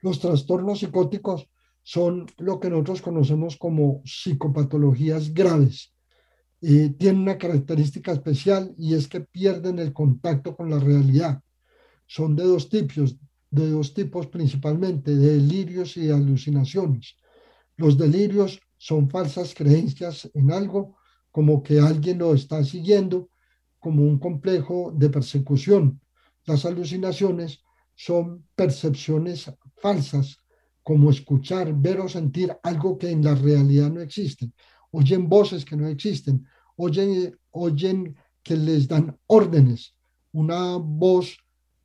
Los 0.00 0.18
trastornos 0.18 0.80
psicóticos 0.80 1.48
son 1.82 2.26
lo 2.38 2.60
que 2.60 2.70
nosotros 2.70 3.02
conocemos 3.02 3.56
como 3.56 4.02
psicopatologías 4.04 5.32
graves. 5.34 5.92
Eh, 6.60 6.94
tienen 6.98 7.22
una 7.22 7.38
característica 7.38 8.12
especial 8.12 8.72
y 8.78 8.94
es 8.94 9.08
que 9.08 9.20
pierden 9.20 9.78
el 9.78 9.92
contacto 9.92 10.54
con 10.56 10.70
la 10.70 10.78
realidad. 10.78 11.40
Son 12.06 12.36
de 12.36 12.44
dos 12.44 12.68
tipos, 12.68 13.16
de 13.50 13.70
dos 13.70 13.94
tipos 13.94 14.28
principalmente, 14.28 15.16
de 15.16 15.38
delirios 15.38 15.96
y 15.96 16.10
alucinaciones. 16.10 17.16
Los 17.76 17.98
delirios 17.98 18.60
son 18.78 19.10
falsas 19.10 19.54
creencias 19.54 20.30
en 20.34 20.52
algo 20.52 20.96
como 21.32 21.62
que 21.62 21.80
alguien 21.80 22.18
lo 22.18 22.34
está 22.34 22.62
siguiendo, 22.62 23.30
como 23.80 24.02
un 24.02 24.18
complejo 24.18 24.92
de 24.94 25.08
persecución. 25.08 26.00
Las 26.44 26.64
alucinaciones 26.64 27.60
son 27.94 28.46
percepciones 28.54 29.50
falsas, 29.80 30.41
como 30.82 31.10
escuchar, 31.10 31.72
ver 31.74 32.00
o 32.00 32.08
sentir 32.08 32.56
algo 32.62 32.98
que 32.98 33.10
en 33.10 33.24
la 33.24 33.34
realidad 33.34 33.90
no 33.90 34.00
existe, 34.00 34.50
oyen 34.90 35.28
voces 35.28 35.64
que 35.64 35.76
no 35.76 35.88
existen, 35.88 36.46
oyen, 36.76 37.38
oyen 37.50 38.16
que 38.42 38.56
les 38.56 38.88
dan 38.88 39.16
órdenes, 39.26 39.94
una 40.32 40.76
voz 40.76 41.36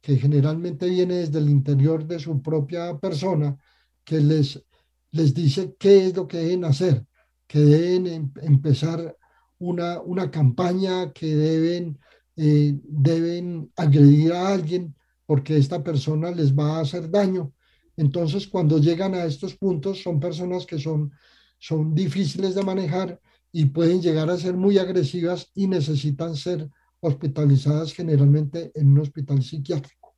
que 0.02 0.16
generalmente 0.16 0.88
viene 0.90 1.16
desde 1.16 1.40
el 1.40 1.50
interior 1.50 2.06
de 2.08 2.20
su 2.20 2.42
propia 2.42 2.98
persona, 2.98 3.58
que 4.04 4.20
les, 4.22 4.64
les 5.12 5.34
dice 5.34 5.76
qué 5.78 6.08
es 6.08 6.16
lo 6.16 6.28
que 6.28 6.38
deben 6.38 6.66
hacer, 6.66 7.06
que 7.46 7.60
deben 7.60 8.08
em, 8.08 8.32
empezar 8.42 9.18
una, 9.60 10.00
una 10.02 10.32
campaña, 10.32 11.12
que 11.12 11.36
deben, 11.36 12.00
eh, 12.36 12.74
deben 12.84 13.72
agredir 13.76 14.34
a 14.34 14.54
alguien 14.54 14.96
porque 15.26 15.58
esta 15.58 15.84
persona 15.84 16.32
les 16.32 16.54
va 16.54 16.78
a 16.78 16.82
hacer 16.82 17.10
daño. 17.12 17.52
Entonces, 17.98 18.48
cuando 18.48 18.78
llegan 18.78 19.16
a 19.16 19.26
estos 19.26 19.56
puntos, 19.56 20.02
son 20.02 20.20
personas 20.20 20.66
que 20.66 20.78
son, 20.78 21.12
son 21.58 21.94
difíciles 21.94 22.56
de 22.56 22.64
manejar 22.64 23.20
y 23.52 23.66
pueden 23.66 24.02
llegar 24.02 24.30
a 24.30 24.38
ser 24.38 24.56
muy 24.56 24.78
agresivas 24.78 25.52
y 25.56 25.68
necesitan 25.68 26.36
ser 26.36 26.70
hospitalizadas 27.00 27.94
generalmente 27.94 28.72
en 28.76 28.92
un 28.92 29.00
hospital 29.00 29.42
psiquiátrico. 29.42 30.16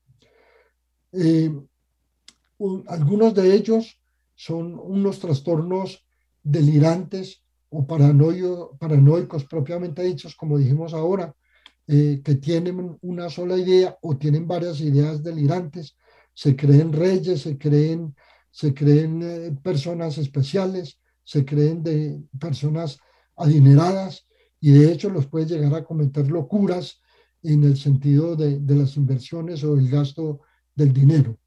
Eh, 1.13 1.51
algunos 2.87 3.33
de 3.33 3.55
ellos 3.55 3.99
son 4.35 4.77
unos 4.77 5.19
trastornos 5.19 6.05
delirantes 6.43 7.41
o 7.69 7.85
paranoicos 7.85 9.45
propiamente 9.45 10.03
dichos, 10.03 10.35
como 10.35 10.57
dijimos 10.57 10.93
ahora, 10.93 11.33
eh, 11.87 12.21
que 12.23 12.35
tienen 12.35 12.97
una 13.01 13.29
sola 13.29 13.57
idea 13.57 13.97
o 14.01 14.17
tienen 14.17 14.47
varias 14.47 14.81
ideas 14.81 15.23
delirantes, 15.23 15.95
se 16.39 16.55
creen 16.55 16.93
reyes, 16.93 17.41
se 17.41 17.57
creen, 17.57 18.15
se 18.49 18.73
creen 18.73 19.21
eh, 19.21 19.51
personas 19.61 20.17
especiales, 20.17 20.97
se 21.21 21.43
creen 21.43 21.83
de 21.83 22.23
personas 22.39 22.97
adineradas 23.35 24.25
y 24.61 24.71
de 24.71 24.89
hecho 24.89 25.09
los 25.09 25.27
puede 25.27 25.47
llegar 25.47 25.75
a 25.75 25.83
cometer 25.83 26.31
locuras 26.31 27.01
en 27.43 27.65
el 27.65 27.75
sentido 27.75 28.37
de, 28.37 28.57
de 28.61 28.73
las 28.73 28.95
inversiones 28.95 29.65
o 29.65 29.77
el 29.77 29.89
gasto 29.89 30.39
del 30.73 30.93
dinero. 30.93 31.37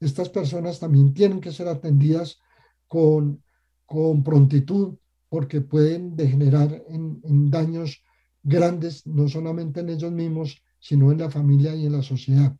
Estas 0.00 0.30
personas 0.30 0.80
también 0.80 1.12
tienen 1.12 1.42
que 1.42 1.52
ser 1.52 1.68
atendidas 1.68 2.38
con, 2.86 3.44
con 3.84 4.24
prontitud 4.24 4.96
porque 5.28 5.60
pueden 5.60 6.16
degenerar 6.16 6.84
en, 6.88 7.20
en, 7.22 7.50
daños 7.50 8.02
grandes, 8.42 9.06
no 9.06 9.28
solamente 9.28 9.80
en 9.80 9.90
ellos 9.90 10.10
mismos, 10.10 10.62
sino 10.78 11.12
en 11.12 11.18
la 11.18 11.28
familia 11.28 11.74
y 11.74 11.84
en 11.84 11.92
la 11.92 12.02
sociedad. 12.02 12.56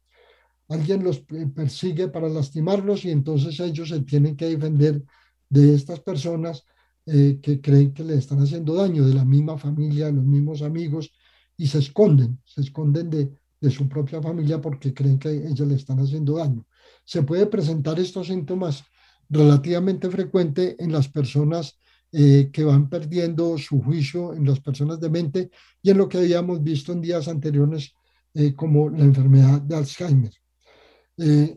Alguien 0.69 1.03
los 1.03 1.21
persigue 1.55 2.09
para 2.09 2.29
lastimarlos 2.29 3.05
y 3.05 3.11
entonces 3.11 3.59
ellos 3.61 3.89
se 3.89 4.01
tienen 4.01 4.37
que 4.37 4.47
defender 4.47 5.03
de 5.49 5.75
estas 5.75 6.01
personas 6.01 6.65
eh, 7.07 7.39
que 7.41 7.61
creen 7.61 7.95
que 7.95 8.05
le 8.05 8.17
están 8.17 8.41
haciendo 8.41 8.75
daño, 8.75 9.07
de 9.07 9.15
la 9.15 9.25
misma 9.25 9.57
familia, 9.57 10.11
los 10.11 10.25
mismos 10.25 10.61
amigos, 10.63 11.11
y 11.57 11.67
se 11.67 11.79
esconden, 11.79 12.39
se 12.45 12.61
esconden 12.61 13.09
de, 13.09 13.33
de 13.61 13.71
su 13.71 13.89
propia 13.89 14.21
familia 14.21 14.61
porque 14.61 14.93
creen 14.93 15.19
que 15.19 15.31
ellos 15.31 15.67
le 15.67 15.75
están 15.75 15.99
haciendo 16.01 16.37
daño. 16.37 16.67
Se 17.05 17.23
puede 17.23 17.47
presentar 17.47 17.99
estos 17.99 18.27
síntomas 18.27 18.85
relativamente 19.29 20.11
frecuente 20.11 20.77
en 20.79 20.93
las 20.93 21.09
personas 21.09 21.79
eh, 22.13 22.49
que 22.53 22.65
van 22.65 22.89
perdiendo 22.89 23.59
su 23.59 23.83
juicio, 23.83 24.33
en 24.33 24.47
las 24.47 24.61
personas 24.61 24.99
de 24.99 25.11
mente 25.11 25.51
y 25.83 25.91
en 25.91 25.99
lo 25.99 26.09
que 26.09 26.19
habíamos 26.19 26.63
visto 26.63 26.93
en 26.93 27.03
días 27.03 27.29
anteriores 27.29 27.93
eh, 28.33 28.55
como 28.55 28.89
la 28.89 29.05
enfermedad 29.05 29.61
de 29.61 29.77
Alzheimer. 29.77 30.33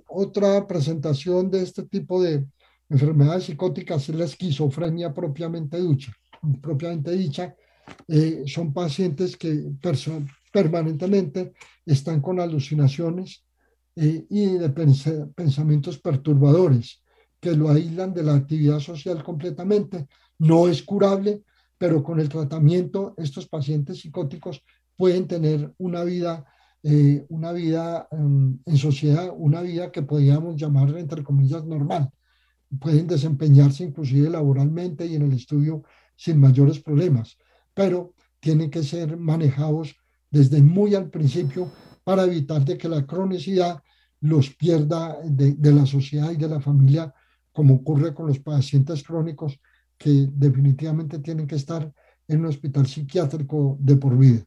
Otra 0.08 0.66
presentación 0.66 1.52
de 1.52 1.62
este 1.62 1.84
tipo 1.84 2.22
de, 2.22 2.46
enfermedades 2.92 3.46
psicóticas 3.46 4.10
es 4.10 4.16
la 4.16 4.26
esquizofrenia 4.26 5.14
propiamente 5.14 5.82
dicha. 5.82 6.14
Propiamente 6.62 7.12
dicha 7.12 7.56
eh, 8.08 8.44
son 8.46 8.74
pacientes 8.74 9.38
que 9.38 9.72
permanentemente 10.52 11.54
están 11.86 12.22
con 12.22 12.40
alucinaciones 12.40 13.46
eh, 13.96 14.26
y 14.30 14.58
pensamientos 15.36 16.00
perturbadores 16.00 17.02
que 17.40 17.56
lo 17.56 17.70
aíslan 17.70 18.14
de 18.14 18.24
la 18.24 18.36
actividad 18.36 18.80
social 18.80 19.24
completamente. 19.24 20.08
No 20.38 20.68
es 20.68 20.84
curable, 20.84 21.44
pero 21.78 22.04
con 22.04 22.20
el 22.20 22.30
tratamiento 22.30 23.14
estos 23.18 23.48
pacientes 23.48 24.02
psicóticos 24.02 24.62
pueden 24.98 25.28
tener 25.28 25.74
una 25.78 26.04
vida, 26.04 26.46
eh, 26.84 27.26
una 27.30 27.52
vida 27.52 28.08
em, 28.12 28.58
en 28.66 28.78
sociedad, 28.78 29.32
una 29.36 29.62
vida 29.62 29.92
que 29.92 30.02
podríamos 30.02 30.56
llamar 30.56 30.98
entre 30.98 31.24
comillas 31.24 31.64
normal 31.66 32.10
pueden 32.80 33.08
desempeñarse 33.08 33.84
inclusive 33.84 34.30
laboralmente 34.30 35.06
y 35.06 35.16
en 35.16 35.24
el 35.24 35.34
estudio 35.34 35.84
sin 36.16 36.40
mayores 36.40 36.80
problemas, 36.80 37.38
pero 37.74 38.14
tienen 38.40 38.70
que 38.70 38.84
ser 38.84 39.18
manejados 39.18 39.96
desde 40.30 40.62
muy 40.62 40.96
al 40.96 41.10
principio 41.10 41.72
para 42.04 42.24
evitar 42.24 42.64
de 42.64 42.78
que 42.78 42.88
la 42.88 43.06
cronicidad 43.06 43.82
los 44.22 44.50
pierda 44.56 45.20
de, 45.24 45.54
de 45.54 45.74
la 45.74 45.86
sociedad 45.86 46.32
y 46.32 46.38
de 46.38 46.48
la 46.48 46.62
familia, 46.62 47.14
como 47.52 47.76
ocurre 47.76 48.14
con 48.14 48.28
los 48.28 48.40
pacientes 48.40 49.04
crónicos 49.04 49.60
que 49.98 50.28
definitivamente 50.32 51.20
tienen 51.20 51.46
que 51.46 51.56
estar 51.56 51.92
en 52.28 52.40
un 52.40 52.46
hospital 52.46 52.88
psiquiátrico 52.88 53.78
de 53.80 53.98
por 53.98 54.18
vida. 54.18 54.44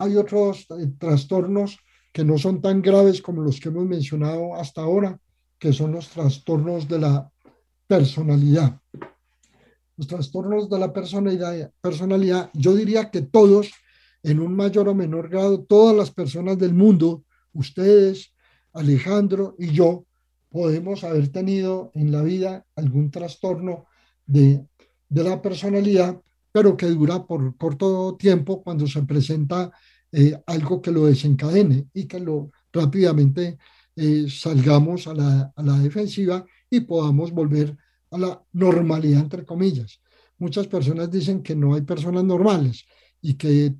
Hay 0.00 0.16
otros 0.16 0.66
eh, 0.70 0.90
trastornos 0.98 1.78
que 2.10 2.24
no 2.24 2.38
son 2.38 2.62
tan 2.62 2.80
graves 2.80 3.20
como 3.20 3.42
los 3.42 3.60
que 3.60 3.68
hemos 3.68 3.84
mencionado 3.84 4.54
hasta 4.54 4.80
ahora, 4.80 5.20
que 5.58 5.74
son 5.74 5.92
los 5.92 6.08
trastornos 6.08 6.88
de 6.88 6.98
la 7.00 7.30
personalidad. 7.86 8.80
Los 9.98 10.06
trastornos 10.06 10.70
de 10.70 10.78
la 10.78 10.90
personalidad, 10.90 12.50
yo 12.54 12.74
diría 12.74 13.10
que 13.10 13.20
todos, 13.20 13.70
en 14.22 14.40
un 14.40 14.56
mayor 14.56 14.88
o 14.88 14.94
menor 14.94 15.28
grado, 15.28 15.64
todas 15.64 15.94
las 15.94 16.10
personas 16.10 16.56
del 16.56 16.72
mundo, 16.72 17.24
ustedes, 17.52 18.32
Alejandro 18.72 19.54
y 19.58 19.70
yo, 19.70 20.06
podemos 20.48 21.04
haber 21.04 21.28
tenido 21.28 21.90
en 21.92 22.10
la 22.10 22.22
vida 22.22 22.64
algún 22.74 23.10
trastorno 23.10 23.84
de, 24.24 24.64
de 25.10 25.24
la 25.24 25.42
personalidad, 25.42 26.18
pero 26.52 26.74
que 26.74 26.86
dura 26.86 27.26
por 27.26 27.54
corto 27.58 28.16
tiempo 28.16 28.62
cuando 28.62 28.86
se 28.86 29.02
presenta 29.02 29.70
eh, 30.12 30.40
algo 30.46 30.82
que 30.82 30.90
lo 30.90 31.06
desencadene 31.06 31.86
y 31.94 32.06
que 32.06 32.20
lo 32.20 32.50
rápidamente 32.72 33.58
eh, 33.96 34.26
salgamos 34.28 35.06
a 35.06 35.14
la, 35.14 35.52
a 35.54 35.62
la 35.62 35.78
defensiva 35.78 36.44
y 36.68 36.80
podamos 36.80 37.32
volver 37.32 37.76
a 38.10 38.18
la 38.18 38.42
normalidad, 38.52 39.20
entre 39.20 39.44
comillas. 39.44 40.00
Muchas 40.38 40.66
personas 40.66 41.10
dicen 41.10 41.42
que 41.42 41.54
no 41.54 41.74
hay 41.74 41.82
personas 41.82 42.24
normales 42.24 42.86
y 43.20 43.34
que 43.34 43.74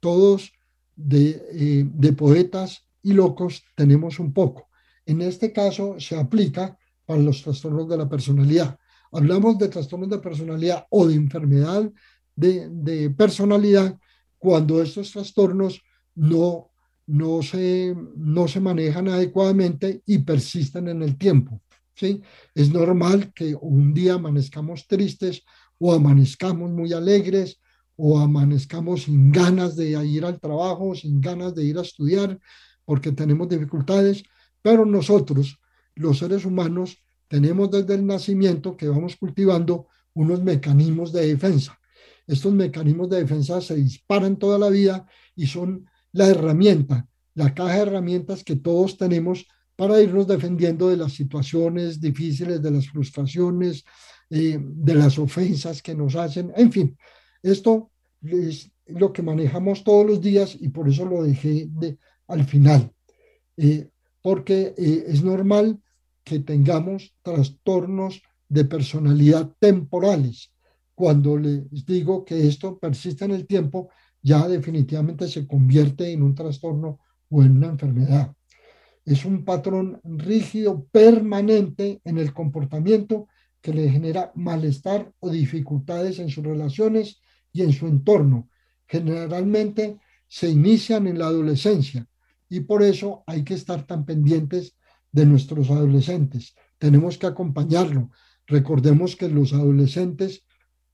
todos 0.00 0.52
de, 0.94 1.42
eh, 1.52 1.84
de, 1.84 2.12
poetas 2.12 2.86
y 3.02 3.12
locos 3.12 3.64
tenemos 3.74 4.18
un 4.18 4.32
poco. 4.32 4.68
En 5.04 5.20
este 5.20 5.52
caso 5.52 5.98
se 5.98 6.18
aplica 6.18 6.78
para 7.04 7.20
los 7.20 7.42
trastornos 7.42 7.88
de 7.88 7.98
la 7.98 8.08
personalidad. 8.08 8.78
Hablamos 9.12 9.58
de 9.58 9.68
trastornos 9.68 10.08
de 10.08 10.18
personalidad 10.18 10.86
o 10.90 11.06
de 11.06 11.14
enfermedad 11.14 11.90
de, 12.34 12.68
de 12.70 13.10
personalidad 13.10 13.98
cuando 14.46 14.80
estos 14.80 15.10
trastornos 15.10 15.82
no 16.14 16.70
no 17.08 17.42
se, 17.42 17.96
no 18.16 18.46
se 18.46 18.60
manejan 18.60 19.08
adecuadamente 19.08 20.02
y 20.06 20.18
persisten 20.18 20.86
en 20.86 21.02
el 21.02 21.18
tiempo. 21.18 21.60
¿sí? 21.94 22.22
Es 22.54 22.72
normal 22.72 23.32
que 23.34 23.56
un 23.60 23.92
día 23.92 24.14
amanezcamos 24.14 24.86
tristes 24.86 25.42
o 25.78 25.92
amanezcamos 25.92 26.70
muy 26.70 26.92
alegres 26.92 27.58
o 27.96 28.20
amanezcamos 28.20 29.02
sin 29.02 29.32
ganas 29.32 29.74
de 29.74 29.90
ir 30.06 30.24
al 30.24 30.38
trabajo, 30.38 30.94
sin 30.94 31.20
ganas 31.20 31.52
de 31.52 31.64
ir 31.64 31.78
a 31.78 31.82
estudiar 31.82 32.38
porque 32.84 33.10
tenemos 33.10 33.48
dificultades, 33.48 34.22
pero 34.62 34.86
nosotros, 34.86 35.58
los 35.96 36.18
seres 36.18 36.44
humanos, 36.44 36.98
tenemos 37.26 37.68
desde 37.72 37.94
el 37.94 38.06
nacimiento 38.06 38.76
que 38.76 38.86
vamos 38.86 39.16
cultivando 39.16 39.88
unos 40.14 40.40
mecanismos 40.40 41.12
de 41.12 41.26
defensa. 41.26 41.76
Estos 42.26 42.52
mecanismos 42.52 43.08
de 43.08 43.18
defensa 43.18 43.60
se 43.60 43.76
disparan 43.76 44.36
toda 44.36 44.58
la 44.58 44.68
vida 44.68 45.06
y 45.34 45.46
son 45.46 45.88
la 46.12 46.26
herramienta, 46.28 47.06
la 47.34 47.54
caja 47.54 47.74
de 47.74 47.82
herramientas 47.82 48.42
que 48.42 48.56
todos 48.56 48.96
tenemos 48.96 49.46
para 49.76 50.00
irnos 50.00 50.26
defendiendo 50.26 50.88
de 50.88 50.96
las 50.96 51.12
situaciones 51.12 52.00
difíciles, 52.00 52.62
de 52.62 52.70
las 52.70 52.88
frustraciones, 52.88 53.84
eh, 54.30 54.58
de 54.58 54.94
las 54.94 55.18
ofensas 55.18 55.82
que 55.82 55.94
nos 55.94 56.16
hacen. 56.16 56.52
En 56.56 56.72
fin, 56.72 56.96
esto 57.42 57.90
es 58.22 58.70
lo 58.86 59.12
que 59.12 59.22
manejamos 59.22 59.84
todos 59.84 60.06
los 60.06 60.20
días 60.20 60.56
y 60.58 60.70
por 60.70 60.88
eso 60.88 61.04
lo 61.04 61.22
dejé 61.22 61.68
de, 61.70 61.98
al 62.26 62.44
final, 62.44 62.90
eh, 63.56 63.88
porque 64.22 64.74
eh, 64.76 65.04
es 65.06 65.22
normal 65.22 65.80
que 66.24 66.40
tengamos 66.40 67.14
trastornos 67.22 68.22
de 68.48 68.64
personalidad 68.64 69.52
temporales. 69.58 70.52
Cuando 70.96 71.36
les 71.36 71.84
digo 71.84 72.24
que 72.24 72.48
esto 72.48 72.78
persiste 72.78 73.26
en 73.26 73.32
el 73.32 73.46
tiempo, 73.46 73.90
ya 74.22 74.48
definitivamente 74.48 75.28
se 75.28 75.46
convierte 75.46 76.10
en 76.10 76.22
un 76.22 76.34
trastorno 76.34 77.00
o 77.28 77.42
en 77.42 77.58
una 77.58 77.68
enfermedad. 77.68 78.34
Es 79.04 79.26
un 79.26 79.44
patrón 79.44 80.00
rígido, 80.02 80.86
permanente 80.90 82.00
en 82.02 82.16
el 82.16 82.32
comportamiento 82.32 83.28
que 83.60 83.74
le 83.74 83.90
genera 83.90 84.32
malestar 84.34 85.12
o 85.20 85.28
dificultades 85.28 86.18
en 86.18 86.30
sus 86.30 86.42
relaciones 86.42 87.20
y 87.52 87.60
en 87.60 87.74
su 87.74 87.86
entorno. 87.86 88.48
Generalmente 88.86 89.98
se 90.26 90.48
inician 90.48 91.06
en 91.06 91.18
la 91.18 91.26
adolescencia 91.26 92.08
y 92.48 92.60
por 92.60 92.82
eso 92.82 93.22
hay 93.26 93.44
que 93.44 93.52
estar 93.52 93.86
tan 93.86 94.06
pendientes 94.06 94.76
de 95.12 95.26
nuestros 95.26 95.68
adolescentes. 95.68 96.54
Tenemos 96.78 97.18
que 97.18 97.26
acompañarlo. 97.26 98.10
Recordemos 98.46 99.14
que 99.14 99.28
los 99.28 99.52
adolescentes, 99.52 100.45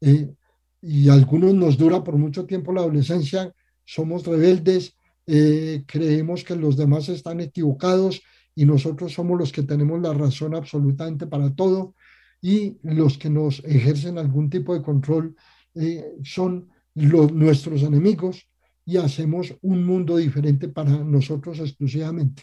eh, 0.02 0.34
y 0.82 1.08
algunos 1.08 1.54
nos 1.54 1.78
dura 1.78 2.02
por 2.02 2.16
mucho 2.16 2.44
tiempo 2.44 2.72
la 2.72 2.80
adolescencia, 2.80 3.54
somos 3.84 4.26
rebeldes, 4.26 4.96
eh, 5.26 5.84
creemos 5.86 6.42
que 6.42 6.56
los 6.56 6.76
demás 6.76 7.08
están 7.08 7.40
equivocados 7.40 8.20
y 8.54 8.64
nosotros 8.64 9.12
somos 9.12 9.38
los 9.38 9.52
que 9.52 9.62
tenemos 9.62 10.00
la 10.00 10.12
razón 10.12 10.54
absolutamente 10.54 11.26
para 11.28 11.54
todo 11.54 11.94
y 12.40 12.78
los 12.82 13.16
que 13.16 13.30
nos 13.30 13.60
ejercen 13.64 14.18
algún 14.18 14.50
tipo 14.50 14.74
de 14.74 14.82
control 14.82 15.36
eh, 15.76 16.16
son 16.24 16.68
los, 16.94 17.32
nuestros 17.32 17.82
enemigos 17.84 18.48
y 18.84 18.96
hacemos 18.96 19.54
un 19.62 19.86
mundo 19.86 20.16
diferente 20.16 20.68
para 20.68 20.90
nosotros 20.90 21.60
exclusivamente. 21.60 22.42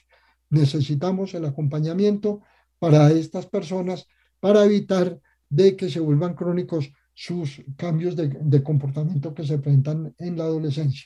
Necesitamos 0.50 1.34
el 1.34 1.44
acompañamiento 1.44 2.42
para 2.80 3.12
estas 3.12 3.46
personas 3.46 4.08
para 4.40 4.64
evitar 4.64 5.20
de 5.50 5.76
que 5.76 5.90
se 5.90 6.00
vuelvan 6.00 6.36
crónicos 6.36 6.92
sus 7.20 7.62
cambios 7.76 8.16
de, 8.16 8.64
comportamiento 8.64 9.34
que 9.34 9.46
se 9.46 9.58
presentan 9.58 10.16
en 10.20 10.38
la 10.38 10.46
adolescencia. 10.46 11.06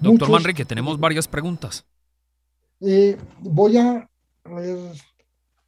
Doctor 0.00 0.30
Manrique, 0.30 0.64
tenemos 0.64 0.98
varias 0.98 1.28
preguntas. 1.28 1.84
Eh, 2.80 3.18
voy 3.40 3.76
a, 3.76 4.08
a 4.44 4.54
ver, 4.54 4.78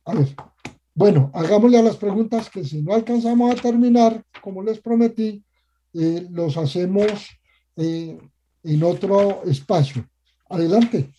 a 0.07 0.15
ver, 0.15 0.35
bueno, 0.95 1.31
hagámosle 1.35 1.79
a 1.79 1.83
las 1.83 1.97
preguntas 1.97 2.49
que 2.49 2.65
si 2.65 2.81
no 2.81 2.95
alcanzamos 2.95 3.53
a 3.53 3.61
terminar, 3.61 4.25
como 4.41 4.63
les 4.63 4.81
prometí, 4.81 5.45
eh, 5.93 6.27
los 6.31 6.57
hacemos 6.57 7.29
eh, 7.77 8.17
en 8.63 8.83
otro 8.83 9.43
espacio. 9.45 10.09
Adelante. 10.49 11.11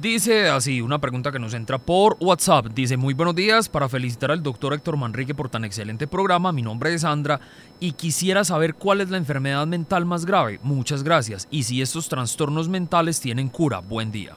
Dice 0.00 0.48
así, 0.48 0.80
una 0.80 1.00
pregunta 1.00 1.30
que 1.30 1.38
nos 1.38 1.52
entra 1.54 1.78
por 1.78 2.16
WhatsApp. 2.18 2.66
Dice, 2.74 2.96
muy 2.96 3.14
buenos 3.14 3.34
días, 3.34 3.68
para 3.68 3.88
felicitar 3.88 4.30
al 4.30 4.42
doctor 4.42 4.72
Héctor 4.72 4.96
Manrique 4.96 5.34
por 5.34 5.50
tan 5.50 5.64
excelente 5.64 6.06
programa. 6.06 6.50
Mi 6.50 6.62
nombre 6.62 6.94
es 6.94 7.02
Sandra 7.02 7.40
y 7.78 7.92
quisiera 7.92 8.42
saber 8.42 8.74
cuál 8.74 9.00
es 9.00 9.10
la 9.10 9.18
enfermedad 9.18 9.66
mental 9.66 10.06
más 10.06 10.24
grave. 10.24 10.58
Muchas 10.62 11.02
gracias. 11.02 11.46
Y 11.50 11.64
si 11.64 11.82
estos 11.82 12.08
trastornos 12.08 12.68
mentales 12.68 13.20
tienen 13.20 13.48
cura. 13.48 13.80
Buen 13.80 14.10
día. 14.10 14.36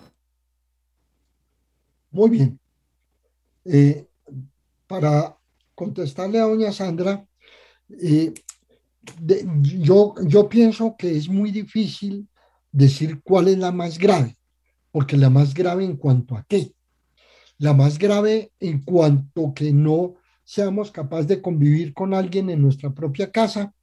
Muy 2.12 2.30
bien. 2.30 2.60
Eh, 3.64 4.06
para 4.88 5.38
contestarle 5.74 6.40
a 6.40 6.44
doña 6.44 6.72
Sandra, 6.72 7.26
eh, 7.90 8.34
yo, 9.62 10.16
yo 10.24 10.50
pienso 10.50 10.96
que 10.98 11.16
es 11.16 11.30
muy 11.30 11.52
difícil 11.52 12.28
decir 12.72 13.22
cuál 13.24 13.48
es 13.48 13.58
la 13.58 13.72
más 13.72 13.98
grave, 13.98 14.35
porque 14.96 15.18
la 15.18 15.30
más 15.30 15.54
grave 15.54 15.84
en 15.84 15.98
cuanto 15.98 16.38
a 16.38 16.46
qué. 16.48 16.74
La 17.58 17.74
más 17.74 18.00
grave 18.00 18.54
en 18.62 18.82
cuanto 18.82 19.54
que 19.54 19.74
no 19.74 20.14
seamos 20.46 20.90
capaces 20.90 21.28
de 21.28 21.42
convivir 21.42 21.94
con 21.94 22.14
alguien 22.14 22.50
en 22.50 22.62
nuestra 22.62 22.94
propia 22.94 23.30
casa, 23.30 23.74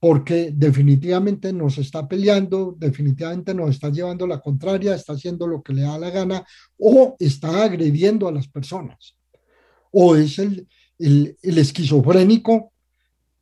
porque 0.00 0.50
definitivamente 0.52 1.52
nos 1.52 1.78
está 1.78 2.08
peleando, 2.08 2.74
definitivamente 2.76 3.54
nos 3.54 3.70
está 3.70 3.90
llevando 3.90 4.26
la 4.26 4.40
contraria, 4.40 4.96
está 4.96 5.12
haciendo 5.12 5.46
lo 5.46 5.62
que 5.62 5.74
le 5.74 5.82
da 5.82 5.96
la 5.96 6.10
gana 6.10 6.44
o 6.76 7.14
está 7.20 7.62
agrediendo 7.62 8.26
a 8.26 8.32
las 8.32 8.48
personas. 8.48 9.16
O 9.92 10.16
es 10.16 10.40
el, 10.40 10.66
el, 10.98 11.36
el 11.40 11.58
esquizofrénico 11.58 12.71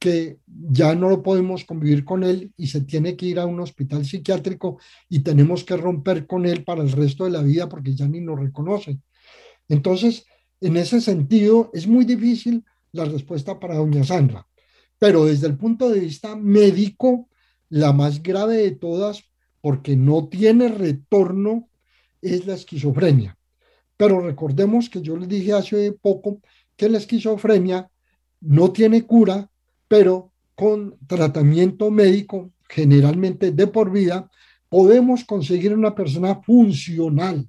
que 0.01 0.39
ya 0.47 0.95
no 0.95 1.11
lo 1.11 1.23
podemos 1.23 1.65
convivir 1.67 2.07
con 2.07 2.25
él 2.25 2.53
y 2.57 2.69
se 2.69 2.81
tiene 2.81 3.17
que 3.17 3.27
ir 3.27 3.39
a 3.39 3.45
un 3.45 3.61
hospital 3.61 4.07
psiquiátrico 4.07 4.81
y 5.11 5.21
tenemos 5.21 5.63
que 5.63 5.77
romper 5.77 6.27
con 6.27 6.47
él 6.47 6.65
para 6.65 6.83
el 6.83 6.91
resto 6.91 7.25
de 7.25 7.31
la 7.31 7.43
vida 7.43 7.69
porque 7.69 7.95
ya 7.95 8.09
ni 8.09 8.21
nos 8.21 8.41
reconoce. 8.41 8.99
Entonces, 9.69 10.25
en 10.63 10.79
ese 10.79 11.03
sentido, 11.03 11.71
es 11.75 11.87
muy 11.87 12.07
difícil 12.07 12.65
la 12.93 13.05
respuesta 13.05 13.61
para 13.61 13.77
doña 13.77 14.03
Sandra, 14.03 14.47
pero 14.99 15.27
desde 15.27 15.49
el 15.49 15.59
punto 15.59 15.91
de 15.91 16.01
vista 16.01 16.35
médico, 16.35 17.29
la 17.69 17.93
más 17.93 18.23
grave 18.23 18.57
de 18.57 18.71
todas, 18.73 19.23
porque 19.61 19.97
no 19.97 20.29
tiene 20.29 20.69
retorno, 20.69 21.69
es 22.23 22.47
la 22.47 22.55
esquizofrenia. 22.55 23.37
Pero 23.99 24.21
recordemos 24.21 24.89
que 24.89 25.03
yo 25.03 25.15
les 25.19 25.29
dije 25.29 25.53
hace 25.53 25.93
poco 25.93 26.41
que 26.75 26.89
la 26.89 26.97
esquizofrenia 26.97 27.91
no 28.41 28.73
tiene 28.73 29.03
cura 29.03 29.50
pero 29.91 30.33
con 30.55 30.97
tratamiento 31.09 31.91
médico, 31.91 32.53
generalmente 32.69 33.51
de 33.51 33.67
por 33.67 33.91
vida, 33.91 34.31
podemos 34.69 35.25
conseguir 35.25 35.75
una 35.75 35.97
persona 35.97 36.41
funcional. 36.43 37.49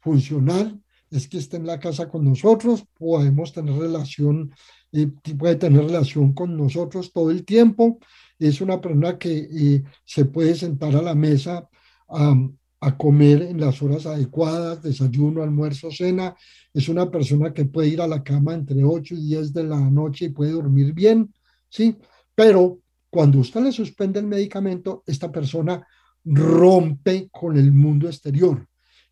Funcional 0.00 0.80
es 1.10 1.28
que 1.28 1.36
esté 1.36 1.58
en 1.58 1.66
la 1.66 1.78
casa 1.78 2.08
con 2.08 2.24
nosotros, 2.24 2.82
podemos 2.98 3.52
tener 3.52 3.74
relación, 3.74 4.54
eh, 4.90 5.06
puede 5.38 5.56
tener 5.56 5.84
relación 5.84 6.32
con 6.32 6.56
nosotros 6.56 7.12
todo 7.12 7.30
el 7.30 7.44
tiempo. 7.44 7.98
Es 8.38 8.62
una 8.62 8.80
persona 8.80 9.18
que 9.18 9.36
eh, 9.36 9.82
se 10.02 10.24
puede 10.24 10.54
sentar 10.54 10.96
a 10.96 11.02
la 11.02 11.14
mesa 11.14 11.68
a 12.08 12.96
comer 12.96 13.42
en 13.42 13.60
las 13.60 13.82
horas 13.82 14.06
adecuadas, 14.06 14.82
desayuno, 14.82 15.42
almuerzo, 15.42 15.90
cena. 15.90 16.34
Es 16.72 16.88
una 16.88 17.10
persona 17.10 17.52
que 17.52 17.66
puede 17.66 17.88
ir 17.88 18.00
a 18.00 18.06
la 18.06 18.22
cama 18.22 18.54
entre 18.54 18.82
8 18.82 19.14
y 19.14 19.26
10 19.26 19.52
de 19.52 19.64
la 19.64 19.80
noche 19.90 20.26
y 20.26 20.28
puede 20.30 20.52
dormir 20.52 20.94
bien. 20.94 21.34
¿Sí? 21.68 21.96
Pero 22.34 22.80
cuando 23.10 23.38
usted 23.38 23.60
le 23.60 23.72
suspende 23.72 24.20
el 24.20 24.26
medicamento, 24.26 25.02
esta 25.06 25.30
persona 25.30 25.86
rompe 26.24 27.28
con 27.30 27.56
el 27.56 27.72
mundo 27.72 28.08
exterior. 28.08 28.66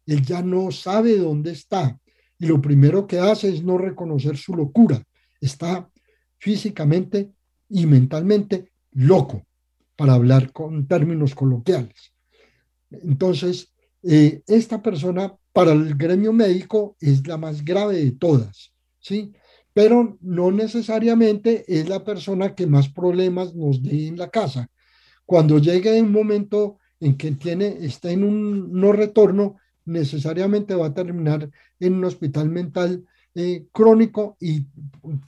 Él 0.07 0.23
ya 0.23 0.43
no 0.43 0.71
sabe 0.71 1.17
dónde 1.17 1.53
está 1.53 1.99
y 2.39 2.47
lo 2.47 2.61
primero 2.61 3.07
que 3.07 3.19
hace 3.19 3.49
es 3.49 3.63
no 3.63 3.79
reconocer 3.79 4.37
su 4.37 4.55
locura. 4.55 5.03
Está 5.41 5.89
físicamente 6.39 7.33
y 7.69 7.87
mentalmente 7.87 8.73
loco, 8.93 9.47
para 9.97 10.15
hablar 10.15 10.53
con 10.53 10.87
términos 10.87 11.35
coloquiales. 11.35 12.13
Entonces, 12.91 13.73
eh, 14.03 14.43
esta 14.47 14.83
persona 14.83 15.35
para 15.53 15.73
el 15.73 15.95
gremio 15.95 16.33
médico 16.33 16.97
es 17.01 17.27
la 17.27 17.39
más 17.39 17.65
grave 17.65 18.05
de 18.05 18.13
todas, 18.13 18.73
¿sí? 18.99 19.33
Pero 19.75 20.17
no 20.21 20.53
necesariamente 20.53 21.65
es 21.67 21.89
la 21.89 22.05
persona 22.05 22.55
que 22.55 22.67
más 22.67 22.89
problemas 22.89 23.55
nos 23.55 23.83
dé 23.83 24.07
en 24.07 24.17
la 24.17 24.31
casa. 24.31 24.71
Cuando 25.27 25.59
llegue 25.59 26.01
un 26.01 26.13
momento 26.13 26.79
en 27.01 27.17
que 27.17 27.33
tiene, 27.33 27.79
está 27.81 28.11
en 28.11 28.23
un 28.23 28.73
no 28.73 28.93
retorno, 28.93 29.57
necesariamente 29.85 30.75
va 30.77 30.87
a 30.87 30.95
terminar 30.95 31.51
en 31.81 31.95
un 31.95 32.05
hospital 32.05 32.49
mental 32.49 33.05
eh, 33.35 33.67
crónico 33.73 34.37
y, 34.41 34.69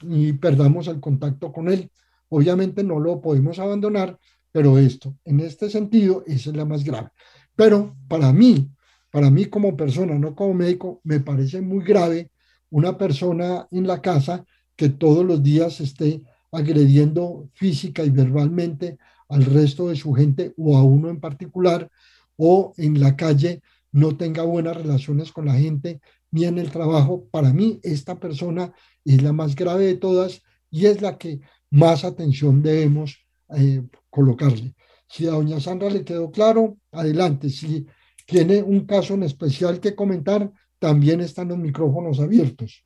y 0.03 0.33
perdamos 0.33 0.87
el 0.87 1.01
contacto 1.01 1.51
con 1.51 1.67
él. 1.67 1.91
Obviamente 2.29 2.83
no 2.83 2.99
lo 2.99 3.19
podemos 3.19 3.59
abandonar, 3.59 4.17
pero 4.51 4.77
esto, 4.77 5.17
en 5.25 5.41
este 5.41 5.69
sentido, 5.69 6.23
es 6.25 6.47
la 6.47 6.63
más 6.63 6.85
grave. 6.85 7.09
Pero 7.53 7.97
para 8.07 8.31
mí, 8.31 8.71
para 9.11 9.29
mí 9.29 9.45
como 9.45 9.75
persona, 9.75 10.17
no 10.17 10.35
como 10.35 10.53
médico, 10.53 11.01
me 11.03 11.19
parece 11.19 11.59
muy 11.59 11.83
grave 11.83 12.31
una 12.69 12.97
persona 12.97 13.67
en 13.71 13.87
la 13.87 14.01
casa 14.01 14.45
que 14.75 14.89
todos 14.89 15.25
los 15.25 15.41
días 15.41 15.79
esté 15.81 16.21
agrediendo 16.51 17.49
física 17.53 18.03
y 18.03 18.09
verbalmente 18.09 18.97
al 19.29 19.45
resto 19.45 19.89
de 19.89 19.95
su 19.95 20.13
gente 20.13 20.53
o 20.57 20.77
a 20.77 20.83
uno 20.83 21.09
en 21.09 21.19
particular, 21.19 21.89
o 22.37 22.73
en 22.77 22.99
la 22.99 23.15
calle 23.15 23.61
no 23.91 24.15
tenga 24.15 24.43
buenas 24.43 24.77
relaciones 24.77 25.31
con 25.31 25.45
la 25.45 25.55
gente 25.55 25.99
ni 26.31 26.45
en 26.45 26.57
el 26.57 26.71
trabajo. 26.71 27.27
Para 27.31 27.51
mí, 27.51 27.79
esta 27.83 28.19
persona 28.19 28.71
es 29.03 29.21
la 29.21 29.33
más 29.33 29.55
grave 29.55 29.85
de 29.85 29.95
todas 29.95 30.41
y 30.69 30.85
es 30.85 31.01
la 31.01 31.17
que 31.17 31.39
más 31.69 32.03
atención 32.03 32.61
debemos 32.61 33.17
eh, 33.55 33.81
colocarle. 34.09 34.75
Si 35.07 35.25
a 35.25 35.31
doña 35.31 35.59
Sandra 35.59 35.89
le 35.89 36.03
quedó 36.03 36.31
claro, 36.31 36.77
adelante. 36.91 37.49
Si 37.49 37.85
tiene 38.25 38.61
un 38.61 38.85
caso 38.85 39.13
en 39.13 39.23
especial 39.23 39.79
que 39.79 39.95
comentar, 39.95 40.51
también 40.79 41.21
están 41.21 41.49
los 41.49 41.57
micrófonos 41.57 42.19
abiertos. 42.19 42.83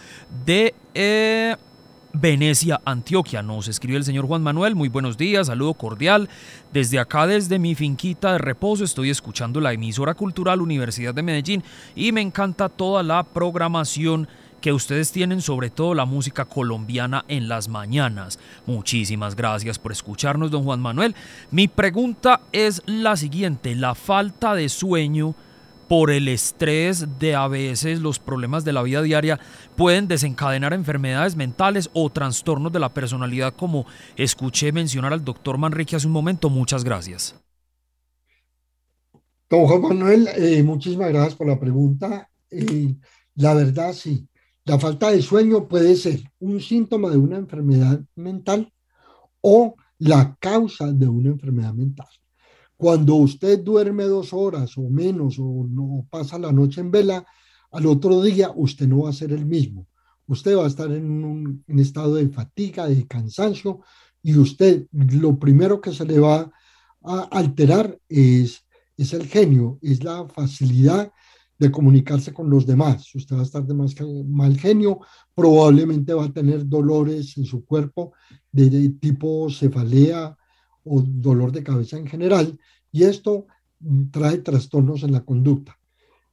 de... 0.46 0.74
Eh, 0.94 1.56
Venecia, 2.12 2.80
Antioquia. 2.84 3.42
Nos 3.42 3.68
escribe 3.68 3.98
el 3.98 4.04
señor 4.04 4.26
Juan 4.26 4.42
Manuel, 4.42 4.74
muy 4.74 4.88
buenos 4.88 5.16
días, 5.16 5.46
saludo 5.46 5.74
cordial. 5.74 6.28
Desde 6.72 6.98
acá, 6.98 7.26
desde 7.26 7.58
mi 7.58 7.74
finquita 7.74 8.32
de 8.32 8.38
reposo, 8.38 8.84
estoy 8.84 9.10
escuchando 9.10 9.60
la 9.60 9.72
emisora 9.72 10.14
cultural 10.14 10.60
Universidad 10.60 11.14
de 11.14 11.22
Medellín 11.22 11.62
y 11.94 12.12
me 12.12 12.20
encanta 12.20 12.68
toda 12.68 13.02
la 13.02 13.22
programación 13.22 14.28
que 14.60 14.72
ustedes 14.72 15.12
tienen, 15.12 15.40
sobre 15.40 15.70
todo 15.70 15.94
la 15.94 16.04
música 16.04 16.44
colombiana 16.44 17.24
en 17.28 17.48
las 17.48 17.68
mañanas. 17.68 18.38
Muchísimas 18.66 19.34
gracias 19.34 19.78
por 19.78 19.92
escucharnos, 19.92 20.50
don 20.50 20.64
Juan 20.64 20.80
Manuel. 20.80 21.14
Mi 21.50 21.68
pregunta 21.68 22.40
es 22.52 22.82
la 22.86 23.16
siguiente, 23.16 23.74
la 23.74 23.94
falta 23.94 24.54
de 24.54 24.68
sueño 24.68 25.34
por 25.90 26.12
el 26.12 26.28
estrés 26.28 27.18
de 27.18 27.34
a 27.34 27.48
veces 27.48 28.00
los 28.00 28.20
problemas 28.20 28.64
de 28.64 28.72
la 28.72 28.84
vida 28.84 29.02
diaria 29.02 29.40
pueden 29.74 30.06
desencadenar 30.06 30.72
enfermedades 30.72 31.34
mentales 31.34 31.90
o 31.94 32.08
trastornos 32.10 32.70
de 32.70 32.78
la 32.78 32.94
personalidad 32.94 33.56
como 33.56 33.86
escuché 34.16 34.70
mencionar 34.70 35.12
al 35.12 35.24
doctor 35.24 35.58
Manrique 35.58 35.96
hace 35.96 36.06
un 36.06 36.12
momento. 36.12 36.48
Muchas 36.48 36.84
gracias. 36.84 37.34
Don 39.48 39.66
Juan 39.66 39.82
Manuel, 39.82 40.28
eh, 40.36 40.62
muchísimas 40.62 41.08
gracias 41.08 41.34
por 41.34 41.48
la 41.48 41.58
pregunta. 41.58 42.30
Eh, 42.52 42.94
la 43.34 43.54
verdad, 43.54 43.92
sí, 43.92 44.28
la 44.64 44.78
falta 44.78 45.10
de 45.10 45.20
sueño 45.20 45.66
puede 45.66 45.96
ser 45.96 46.22
un 46.38 46.60
síntoma 46.60 47.10
de 47.10 47.16
una 47.16 47.36
enfermedad 47.36 48.00
mental 48.14 48.72
o 49.40 49.74
la 49.98 50.36
causa 50.38 50.92
de 50.92 51.08
una 51.08 51.30
enfermedad 51.30 51.74
mental. 51.74 52.06
Cuando 52.80 53.16
usted 53.16 53.62
duerme 53.62 54.04
dos 54.04 54.32
horas 54.32 54.78
o 54.78 54.88
menos 54.88 55.38
o 55.38 55.66
no 55.68 56.06
pasa 56.08 56.38
la 56.38 56.50
noche 56.50 56.80
en 56.80 56.90
vela, 56.90 57.26
al 57.72 57.84
otro 57.84 58.22
día 58.22 58.52
usted 58.56 58.88
no 58.88 59.02
va 59.02 59.10
a 59.10 59.12
ser 59.12 59.32
el 59.32 59.44
mismo. 59.44 59.86
Usted 60.26 60.56
va 60.56 60.64
a 60.64 60.68
estar 60.68 60.90
en 60.90 61.22
un 61.22 61.62
estado 61.78 62.14
de 62.14 62.30
fatiga, 62.30 62.88
de 62.88 63.06
cansancio, 63.06 63.80
y 64.22 64.34
usted 64.38 64.86
lo 64.92 65.38
primero 65.38 65.78
que 65.78 65.92
se 65.92 66.06
le 66.06 66.20
va 66.20 66.50
a 67.04 67.20
alterar 67.30 67.98
es, 68.08 68.64
es 68.96 69.12
el 69.12 69.26
genio, 69.26 69.78
es 69.82 70.02
la 70.02 70.26
facilidad 70.28 71.12
de 71.58 71.70
comunicarse 71.70 72.32
con 72.32 72.48
los 72.48 72.64
demás. 72.64 73.14
Usted 73.14 73.36
va 73.36 73.40
a 73.40 73.44
estar 73.44 73.66
de 73.66 73.74
más 73.74 73.94
mal 74.26 74.56
genio, 74.56 75.00
probablemente 75.34 76.14
va 76.14 76.24
a 76.24 76.32
tener 76.32 76.66
dolores 76.66 77.36
en 77.36 77.44
su 77.44 77.62
cuerpo 77.62 78.14
de 78.50 78.88
tipo 78.98 79.50
cefalea, 79.50 80.34
o 80.84 81.02
dolor 81.02 81.52
de 81.52 81.62
cabeza 81.62 81.96
en 81.96 82.06
general, 82.06 82.58
y 82.92 83.04
esto 83.04 83.46
trae 84.10 84.38
trastornos 84.38 85.02
en 85.02 85.12
la 85.12 85.24
conducta. 85.24 85.78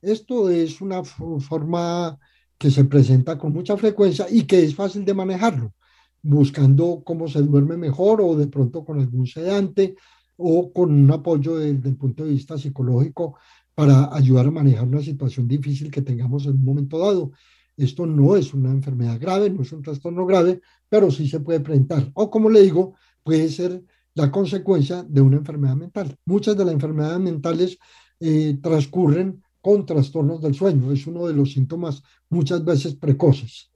Esto 0.02 0.50
es 0.50 0.82
una 0.82 1.04
forma 1.04 2.18
que 2.58 2.72
se 2.72 2.86
presenta 2.86 3.38
con 3.38 3.54
mucha 3.54 3.78
frecuencia 3.78 4.28
y 4.30 4.44
que 4.44 4.64
es 4.64 4.76
fácil 4.76 5.06
de 5.06 5.14
manejarlo, 5.14 5.74
buscando 6.22 7.04
cómo 7.06 7.28
se 7.28 7.42
duerme 7.42 7.78
mejor 7.78 8.22
o 8.22 8.36
de 8.36 8.48
pronto 8.48 8.84
con 8.84 9.00
algún 9.00 9.28
sedante 9.28 9.96
o 10.38 10.72
con 10.72 10.92
un 10.92 11.12
apoyo 11.12 11.58
desde 11.58 11.90
el 11.90 11.98
punto 11.98 12.24
de 12.24 12.32
vista 12.32 12.58
psicológico 12.58 13.38
para 13.74 14.14
ayudar 14.16 14.48
a 14.48 14.52
manejar 14.52 14.88
una 14.88 15.02
situación 15.02 15.48
difícil 15.48 15.92
que 15.92 16.02
tengamos 16.02 16.46
en 16.46 16.54
un 16.54 16.66
momento 16.66 17.00
dado. 17.00 17.32
Esto 17.76 18.08
no 18.08 18.36
es 18.36 18.54
una 18.54 18.72
enfermedad 18.72 19.20
grave, 19.20 19.52
no 19.52 19.62
es 19.62 19.72
un 19.72 19.84
trastorno 19.84 20.26
grave, 20.26 20.62
pero 20.90 21.12
sí 21.12 21.28
se 21.28 21.40
puede 21.40 21.60
presentar. 21.60 22.10
O 22.16 22.30
como 22.32 22.50
le 22.50 22.64
digo, 22.64 22.96
puede 23.24 23.50
ser 23.50 23.84
la 24.18 24.32
consecuencia 24.32 25.04
de 25.04 25.22
una 25.22 25.38
enfermedad 25.38 25.76
mental. 25.76 26.18
Muchas 26.26 26.58
de 26.58 26.66
las 26.66 26.74
enfermedades 26.74 27.20
mentales 27.20 27.78
eh, 28.20 28.58
transcurren 28.64 29.44
con 29.62 29.86
trastornos 29.86 30.42
del 30.42 30.56
sueño. 30.56 30.92
Es 30.92 31.06
uno 31.06 31.28
de 31.28 31.36
los 31.36 31.54
síntomas 31.54 32.02
muchas 32.28 32.66
veces 32.66 32.96
precoces. 32.96 33.70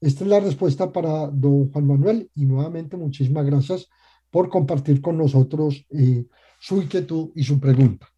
Esta 0.00 0.22
es 0.22 0.30
la 0.30 0.38
respuesta 0.38 0.92
para 0.92 1.26
don 1.26 1.72
Juan 1.72 1.86
Manuel 1.88 2.30
y 2.36 2.44
nuevamente 2.44 2.96
muchísimas 2.96 3.44
gracias 3.44 3.88
por 4.30 4.48
compartir 4.48 5.00
con 5.00 5.18
nosotros 5.18 5.84
eh, 5.90 6.26
su 6.60 6.80
inquietud 6.80 7.30
y 7.34 7.42
su 7.42 7.58
pregunta. 7.58 8.08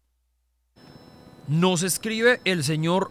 Nos 1.47 1.81
escribe 1.81 2.41
el 2.45 2.63
señor 2.63 3.09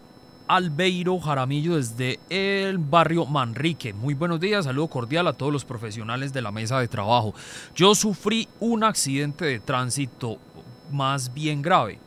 Albeiro 0.51 1.17
Jaramillo 1.17 1.77
desde 1.77 2.19
el 2.29 2.77
barrio 2.77 3.25
Manrique. 3.25 3.93
Muy 3.93 4.15
buenos 4.15 4.41
días, 4.41 4.65
saludo 4.65 4.89
cordial 4.89 5.25
a 5.27 5.31
todos 5.31 5.53
los 5.53 5.63
profesionales 5.63 6.33
de 6.33 6.41
la 6.41 6.51
mesa 6.51 6.77
de 6.77 6.89
trabajo. 6.89 7.33
Yo 7.73 7.95
sufrí 7.95 8.49
un 8.59 8.83
accidente 8.83 9.45
de 9.45 9.61
tránsito 9.61 10.39
más 10.91 11.33
bien 11.33 11.61
grave. 11.61 11.99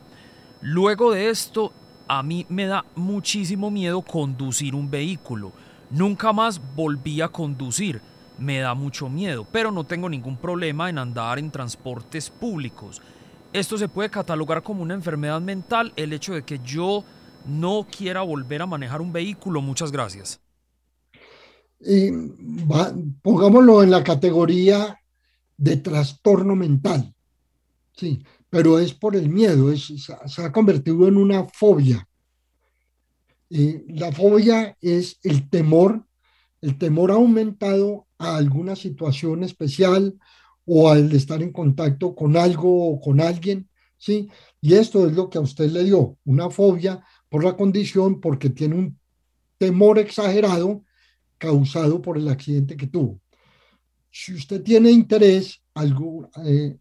Luego 0.61 1.11
de 1.11 1.31
esto, 1.31 1.73
a 2.07 2.21
mí 2.21 2.45
me 2.47 2.67
da 2.67 2.85
muchísimo 2.93 3.71
miedo 3.71 4.03
conducir 4.03 4.75
un 4.75 4.91
vehículo. 4.91 5.51
Nunca 5.89 6.31
más 6.31 6.61
volví 6.75 7.21
a 7.21 7.29
conducir. 7.29 7.99
Me 8.37 8.59
da 8.59 8.75
mucho 8.75 9.09
miedo, 9.09 9.47
pero 9.51 9.71
no 9.71 9.85
tengo 9.85 10.07
ningún 10.07 10.37
problema 10.37 10.87
en 10.87 10.99
andar 10.99 11.39
en 11.39 11.49
transportes 11.49 12.29
públicos. 12.29 13.01
Esto 13.53 13.75
se 13.75 13.89
puede 13.89 14.11
catalogar 14.11 14.61
como 14.61 14.83
una 14.83 14.93
enfermedad 14.93 15.41
mental, 15.41 15.93
el 15.95 16.13
hecho 16.13 16.35
de 16.35 16.43
que 16.43 16.59
yo 16.59 17.03
no 17.47 17.87
quiera 17.89 18.21
volver 18.21 18.61
a 18.61 18.65
manejar 18.65 19.01
un 19.01 19.13
vehículo. 19.13 19.61
Muchas 19.61 19.91
gracias. 19.91 20.39
Y 21.79 22.11
pongámoslo 23.21 23.83
en 23.83 23.91
la 23.91 24.03
categoría 24.03 24.99
de 25.57 25.77
trastorno 25.77 26.55
mental. 26.55 27.13
Sí, 27.93 28.23
pero 28.49 28.79
es 28.79 28.93
por 28.93 29.15
el 29.15 29.29
miedo, 29.29 29.71
es, 29.71 29.91
se 30.25 30.43
ha 30.43 30.51
convertido 30.51 31.07
en 31.07 31.17
una 31.17 31.45
fobia. 31.45 32.07
la 33.49 34.11
fobia 34.11 34.77
es 34.81 35.19
el 35.23 35.49
temor, 35.49 36.05
el 36.61 36.77
temor 36.77 37.11
aumentado 37.11 38.07
a 38.17 38.37
alguna 38.37 38.75
situación 38.75 39.43
especial 39.43 40.17
o 40.65 40.89
al 40.89 41.11
estar 41.11 41.41
en 41.43 41.51
contacto 41.51 42.15
con 42.15 42.35
algo 42.35 42.89
o 42.89 42.99
con 42.99 43.21
alguien, 43.21 43.69
¿sí? 43.97 44.29
Y 44.61 44.73
esto 44.73 45.07
es 45.07 45.13
lo 45.13 45.29
que 45.29 45.37
a 45.37 45.41
usted 45.41 45.69
le 45.69 45.83
dio, 45.83 46.17
una 46.25 46.49
fobia 46.49 47.03
por 47.35 47.43
la 47.43 47.57
condición, 47.57 48.21
porque 48.21 48.49
tiene 48.49 48.75
un 48.75 48.97
temor 49.57 49.99
exagerado 49.99 50.85
causado 51.37 52.01
por 52.01 52.17
el 52.17 52.29
accidente 52.29 52.77
que 52.77 52.87
tuvo. 52.87 53.19
Si 54.09 54.33
usted 54.33 54.63
tiene 54.63 54.89
interés, 54.89 55.61
eh, 56.45 56.77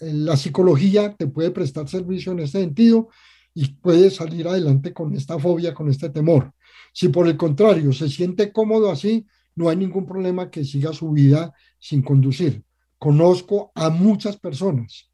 la 0.00 0.36
psicología 0.36 1.14
te 1.14 1.28
puede 1.28 1.52
prestar 1.52 1.88
servicio 1.88 2.32
en 2.32 2.40
este 2.40 2.62
sentido 2.62 3.10
y 3.54 3.68
puede 3.74 4.10
salir 4.10 4.48
adelante 4.48 4.92
con 4.92 5.14
esta 5.14 5.38
fobia, 5.38 5.72
con 5.72 5.88
este 5.88 6.10
temor. 6.10 6.52
Si 6.92 7.06
por 7.08 7.28
el 7.28 7.36
contrario 7.36 7.92
se 7.92 8.08
siente 8.08 8.50
cómodo 8.50 8.90
así, 8.90 9.24
no 9.54 9.68
hay 9.68 9.76
ningún 9.76 10.04
problema 10.04 10.50
que 10.50 10.64
siga 10.64 10.92
su 10.92 11.12
vida 11.12 11.54
sin 11.78 12.02
conducir. 12.02 12.64
Conozco 12.98 13.70
a 13.76 13.88
muchas 13.88 14.36
personas, 14.36 15.12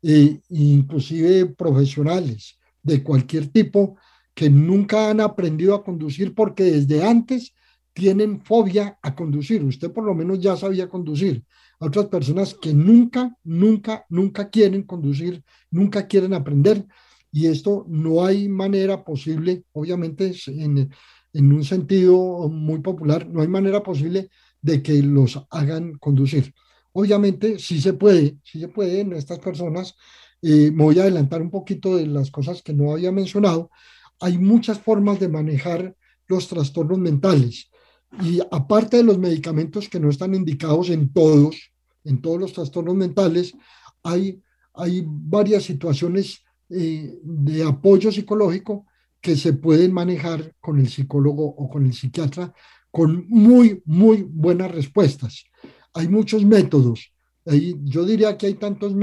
eh, 0.00 0.38
inclusive 0.50 1.46
profesionales 1.46 2.56
de 2.84 3.02
cualquier 3.02 3.48
tipo, 3.48 3.96
que 4.38 4.48
nunca 4.48 5.10
han 5.10 5.20
aprendido 5.20 5.74
a 5.74 5.82
conducir 5.82 6.32
porque 6.32 6.62
desde 6.62 7.02
antes 7.02 7.54
tienen 7.92 8.40
fobia 8.40 8.96
a 9.02 9.16
conducir. 9.16 9.64
Usted 9.64 9.90
por 9.90 10.04
lo 10.04 10.14
menos 10.14 10.38
ya 10.38 10.56
sabía 10.56 10.88
conducir. 10.88 11.44
Otras 11.80 12.06
personas 12.06 12.54
que 12.54 12.72
nunca, 12.72 13.36
nunca, 13.42 14.06
nunca 14.08 14.48
quieren 14.48 14.84
conducir, 14.84 15.42
nunca 15.72 16.06
quieren 16.06 16.34
aprender. 16.34 16.86
Y 17.32 17.46
esto 17.46 17.84
no 17.88 18.24
hay 18.24 18.48
manera 18.48 19.02
posible, 19.02 19.64
obviamente 19.72 20.32
en, 20.46 20.88
en 21.32 21.52
un 21.52 21.64
sentido 21.64 22.48
muy 22.48 22.78
popular, 22.78 23.28
no 23.28 23.42
hay 23.42 23.48
manera 23.48 23.82
posible 23.82 24.30
de 24.62 24.84
que 24.84 25.02
los 25.02 25.44
hagan 25.50 25.98
conducir. 25.98 26.54
Obviamente 26.92 27.58
sí 27.58 27.80
se 27.80 27.94
puede, 27.94 28.38
sí 28.44 28.60
se 28.60 28.68
puede 28.68 29.00
en 29.00 29.14
estas 29.14 29.40
personas. 29.40 29.96
Eh, 30.42 30.70
me 30.70 30.84
voy 30.84 31.00
a 31.00 31.02
adelantar 31.02 31.42
un 31.42 31.50
poquito 31.50 31.96
de 31.96 32.06
las 32.06 32.30
cosas 32.30 32.62
que 32.62 32.72
no 32.72 32.92
había 32.92 33.10
mencionado 33.10 33.70
hay 34.20 34.38
muchas 34.38 34.78
formas 34.80 35.20
de 35.20 35.28
manejar 35.28 35.96
los 36.26 36.48
trastornos 36.48 36.98
mentales. 36.98 37.70
Y 38.22 38.40
aparte 38.50 38.98
de 38.98 39.04
los 39.04 39.18
medicamentos 39.18 39.88
que 39.88 40.00
no 40.00 40.08
están 40.08 40.34
indicados 40.34 40.90
en 40.90 41.12
todos, 41.12 41.72
en 42.04 42.20
todos 42.20 42.40
los 42.40 42.52
trastornos 42.52 42.94
mentales, 42.94 43.54
hay, 44.02 44.40
hay 44.74 45.04
varias 45.06 45.64
situaciones 45.64 46.42
eh, 46.70 47.18
de 47.22 47.64
apoyo 47.64 48.10
psicológico 48.12 48.86
que 49.20 49.36
se 49.36 49.52
pueden 49.52 49.92
manejar 49.92 50.54
con 50.60 50.78
el 50.78 50.88
psicólogo 50.88 51.44
o 51.44 51.68
con 51.68 51.86
el 51.86 51.92
psiquiatra 51.92 52.52
con 52.90 53.26
muy, 53.28 53.82
muy 53.84 54.22
buenas 54.22 54.70
respuestas. 54.72 55.44
Hay 55.94 56.08
muchos 56.08 56.44
métodos. 56.44 57.12
yo 57.44 58.04
diría 58.04 58.36
que 58.36 58.46
hay 58.46 58.54
tantos 58.54 58.94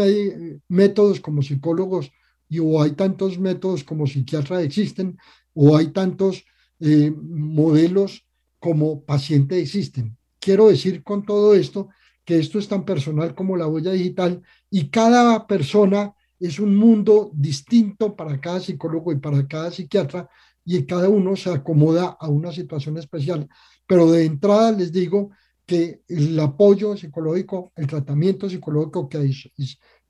métodos 0.67 1.19
como 1.19 1.41
psicólogos 1.41 2.11
y 2.47 2.59
o 2.59 2.81
hay 2.81 2.91
tantos 2.91 3.39
métodos 3.39 3.83
como 3.83 4.07
psiquiatras 4.07 4.63
existen, 4.63 5.17
o 5.53 5.75
hay 5.75 5.87
tantos 5.87 6.43
eh, 6.79 7.11
modelos 7.11 8.25
como 8.59 9.03
paciente 9.03 9.59
existen. 9.59 10.17
Quiero 10.39 10.67
decir 10.67 11.03
con 11.03 11.25
todo 11.25 11.55
esto 11.55 11.89
que 12.23 12.39
esto 12.39 12.59
es 12.59 12.67
tan 12.67 12.83
personal 12.83 13.35
como 13.35 13.55
la 13.55 13.67
huella 13.67 13.91
digital 13.91 14.41
y 14.69 14.89
cada 14.89 15.47
persona 15.47 16.13
es 16.39 16.59
un 16.59 16.75
mundo 16.75 17.31
distinto 17.33 18.15
para 18.15 18.39
cada 18.41 18.59
psicólogo 18.59 19.11
y 19.11 19.17
para 19.17 19.47
cada 19.47 19.71
psiquiatra 19.71 20.29
y 20.65 20.83
cada 20.85 21.07
uno 21.09 21.35
se 21.35 21.51
acomoda 21.51 22.17
a 22.19 22.27
una 22.27 22.51
situación 22.51 22.97
especial. 22.97 23.47
Pero 23.87 24.11
de 24.11 24.25
entrada 24.25 24.71
les 24.71 24.91
digo 24.91 25.29
que 25.65 26.01
el 26.07 26.39
apoyo 26.39 26.97
psicológico, 26.97 27.71
el 27.75 27.87
tratamiento 27.87 28.49
psicológico 28.49 29.07
que 29.07 29.17
hay 29.17 29.31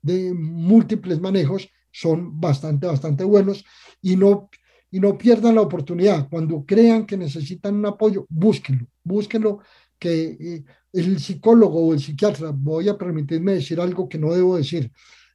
de 0.02 0.32
múltiples 0.34 1.20
manejos 1.20 1.68
son 1.96 2.38
bastante, 2.38 2.86
bastante 2.86 3.24
buenos 3.24 3.64
y 4.02 4.16
no, 4.16 4.50
y 4.90 5.00
no 5.00 5.16
pierdan 5.16 5.54
la 5.54 5.62
oportunidad. 5.62 6.28
Cuando 6.28 6.62
crean 6.66 7.06
que 7.06 7.16
necesitan 7.16 7.76
un 7.76 7.86
apoyo, 7.86 8.26
búsquenlo, 8.28 8.86
búsquenlo, 9.02 9.60
que 9.98 10.36
eh, 10.38 10.64
el 10.92 11.18
psicólogo 11.18 11.80
o 11.80 11.94
el 11.94 12.00
psiquiatra, 12.00 12.52
voy 12.54 12.90
a 12.90 12.98
permitirme 12.98 13.54
decir 13.54 13.80
algo 13.80 14.10
que 14.10 14.18
no 14.18 14.34
debo 14.34 14.58
decir, 14.58 14.92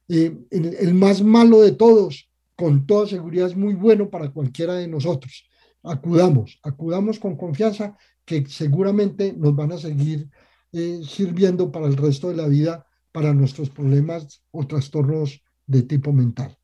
eh, 0.08 0.38
el, 0.50 0.94
más 0.94 1.20
malo 1.20 1.60
de 1.62 1.72
todos, 1.72 2.30
con 2.54 2.86
toda 2.86 3.08
seguridad 3.08 3.48
es 3.48 3.56
muy 3.56 3.74
bueno 3.74 4.08
para 4.08 4.30
cualquiera 4.30 4.74
de 4.74 4.86
nosotros. 4.86 5.48
Acudamos, 5.82 6.60
acudamos 6.62 7.18
con 7.18 7.36
confianza 7.36 7.96
que 8.24 8.46
seguramente 8.46 9.32
nos 9.32 9.56
van 9.56 9.72
a 9.72 9.78
seguir 9.78 10.28
eh, 10.70 11.00
sirviendo 11.04 11.72
para 11.72 11.86
el 11.86 11.96
resto 11.96 12.28
de 12.28 12.36
la 12.36 12.46
vida, 12.46 12.86
para 13.10 13.34
nuestros 13.34 13.68
problemas 13.68 14.44
o 14.52 14.64
trastornos 14.64 15.42
de 15.72 15.82
tipo 15.82 16.12
mental. 16.12 16.56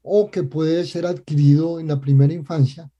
o 0.00 0.30
que 0.30 0.42
puede 0.42 0.86
ser 0.86 1.04
adquirido 1.04 1.78
en 1.80 1.88
la 1.88 2.00
primera 2.00 2.32
infancia 2.32 2.90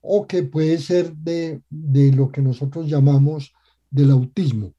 o 0.00 0.26
que 0.26 0.42
puede 0.42 0.78
ser 0.78 1.14
de, 1.16 1.60
de 1.68 2.12
lo 2.12 2.30
que 2.30 2.40
nosotros 2.40 2.88
llamamos 2.88 3.52
del 3.90 4.10
autismo. 4.10 4.72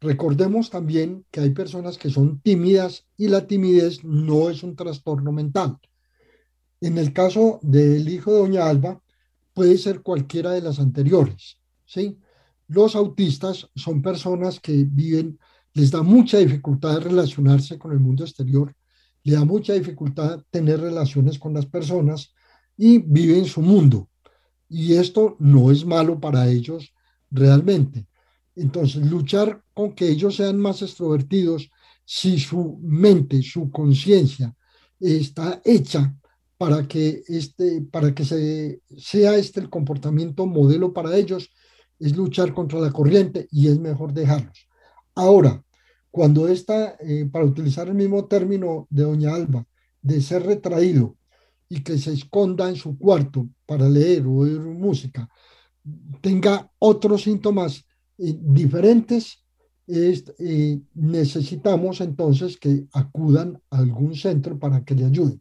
Recordemos 0.00 0.70
también 0.70 1.24
que 1.30 1.40
hay 1.40 1.50
personas 1.50 1.96
que 1.96 2.10
son 2.10 2.40
tímidas 2.40 3.06
y 3.16 3.28
la 3.28 3.46
timidez 3.46 4.04
no 4.04 4.50
es 4.50 4.62
un 4.62 4.76
trastorno 4.76 5.32
mental. 5.32 5.78
En 6.80 6.98
el 6.98 7.12
caso 7.12 7.58
del 7.62 8.08
hijo 8.08 8.32
de 8.32 8.38
doña 8.38 8.68
Alba, 8.68 9.00
puede 9.54 9.78
ser 9.78 10.02
cualquiera 10.02 10.50
de 10.50 10.60
las 10.60 10.78
anteriores, 10.78 11.58
¿sí? 11.86 12.18
Los 12.68 12.94
autistas 12.94 13.70
son 13.74 14.02
personas 14.02 14.60
que 14.60 14.84
viven, 14.84 15.38
les 15.72 15.90
da 15.90 16.02
mucha 16.02 16.38
dificultad 16.38 17.00
relacionarse 17.00 17.78
con 17.78 17.92
el 17.92 18.00
mundo 18.00 18.24
exterior, 18.24 18.74
le 19.22 19.32
da 19.32 19.44
mucha 19.46 19.72
dificultad 19.72 20.42
tener 20.50 20.80
relaciones 20.80 21.38
con 21.38 21.54
las 21.54 21.64
personas 21.64 22.34
y 22.76 22.98
viven 22.98 23.46
su 23.46 23.62
mundo. 23.62 24.10
Y 24.68 24.94
esto 24.94 25.36
no 25.38 25.70
es 25.70 25.86
malo 25.86 26.20
para 26.20 26.48
ellos 26.48 26.92
realmente. 27.30 28.06
Entonces, 28.54 29.06
luchar 29.06 29.62
con 29.76 29.92
que 29.92 30.08
ellos 30.08 30.36
sean 30.36 30.58
más 30.58 30.80
extrovertidos, 30.80 31.70
si 32.02 32.40
su 32.40 32.78
mente, 32.80 33.42
su 33.42 33.70
conciencia 33.70 34.56
está 34.98 35.60
hecha 35.66 36.16
para 36.56 36.88
que, 36.88 37.22
este, 37.28 37.82
para 37.82 38.14
que 38.14 38.24
se, 38.24 38.80
sea 38.96 39.36
este 39.36 39.60
el 39.60 39.68
comportamiento 39.68 40.46
modelo 40.46 40.94
para 40.94 41.14
ellos, 41.14 41.50
es 41.98 42.16
luchar 42.16 42.54
contra 42.54 42.80
la 42.80 42.90
corriente 42.90 43.48
y 43.50 43.68
es 43.68 43.78
mejor 43.78 44.14
dejarlos. 44.14 44.66
Ahora, 45.14 45.62
cuando 46.10 46.48
está, 46.48 46.96
eh, 47.00 47.28
para 47.30 47.44
utilizar 47.44 47.88
el 47.88 47.96
mismo 47.96 48.24
término 48.24 48.86
de 48.88 49.02
doña 49.02 49.34
Alba, 49.34 49.66
de 50.00 50.22
ser 50.22 50.44
retraído 50.44 51.18
y 51.68 51.82
que 51.82 51.98
se 51.98 52.14
esconda 52.14 52.70
en 52.70 52.76
su 52.76 52.96
cuarto 52.96 53.46
para 53.66 53.90
leer 53.90 54.26
o 54.26 54.36
oír 54.36 54.58
música, 54.58 55.28
tenga 56.22 56.72
otros 56.78 57.24
síntomas 57.24 57.84
diferentes, 58.16 59.45
eh, 59.88 60.80
necesitamos 60.94 62.00
entonces 62.00 62.56
que 62.56 62.86
acudan 62.92 63.60
a 63.70 63.78
algún 63.78 64.14
centro 64.14 64.58
para 64.58 64.84
que 64.84 64.94
le 64.94 65.04
ayuden. 65.04 65.40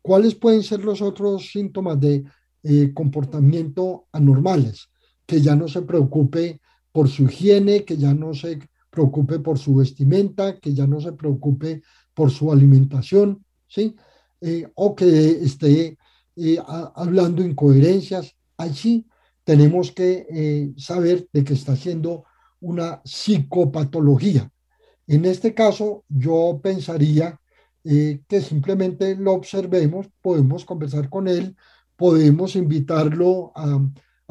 ¿Cuáles 0.00 0.34
pueden 0.34 0.62
ser 0.62 0.84
los 0.84 1.00
otros 1.02 1.50
síntomas 1.50 2.00
de 2.00 2.24
eh, 2.62 2.92
comportamiento 2.94 4.06
anormales? 4.12 4.88
Que 5.26 5.40
ya 5.40 5.54
no 5.54 5.68
se 5.68 5.82
preocupe 5.82 6.60
por 6.90 7.08
su 7.08 7.24
higiene, 7.24 7.84
que 7.84 7.96
ya 7.96 8.12
no 8.12 8.34
se 8.34 8.58
preocupe 8.90 9.38
por 9.38 9.58
su 9.58 9.76
vestimenta, 9.76 10.58
que 10.58 10.74
ya 10.74 10.86
no 10.86 11.00
se 11.00 11.12
preocupe 11.12 11.82
por 12.14 12.30
su 12.30 12.52
alimentación, 12.52 13.44
¿sí? 13.68 13.94
Eh, 14.40 14.66
o 14.74 14.94
que 14.94 15.30
esté 15.42 15.96
hablando 16.94 17.44
incoherencias. 17.44 18.34
Allí 18.56 19.06
tenemos 19.44 19.92
que 19.92 20.26
eh, 20.30 20.72
saber 20.76 21.28
de 21.32 21.44
que 21.44 21.54
está 21.54 21.72
haciendo 21.72 22.24
una 22.62 23.02
psicopatología. 23.04 24.50
En 25.06 25.24
este 25.24 25.52
caso, 25.52 26.04
yo 26.08 26.60
pensaría 26.62 27.38
eh, 27.84 28.22
que 28.28 28.40
simplemente 28.40 29.16
lo 29.16 29.32
observemos, 29.32 30.06
podemos 30.22 30.64
conversar 30.64 31.10
con 31.10 31.28
él, 31.28 31.56
podemos 31.96 32.56
invitarlo 32.56 33.52
a, 33.54 33.80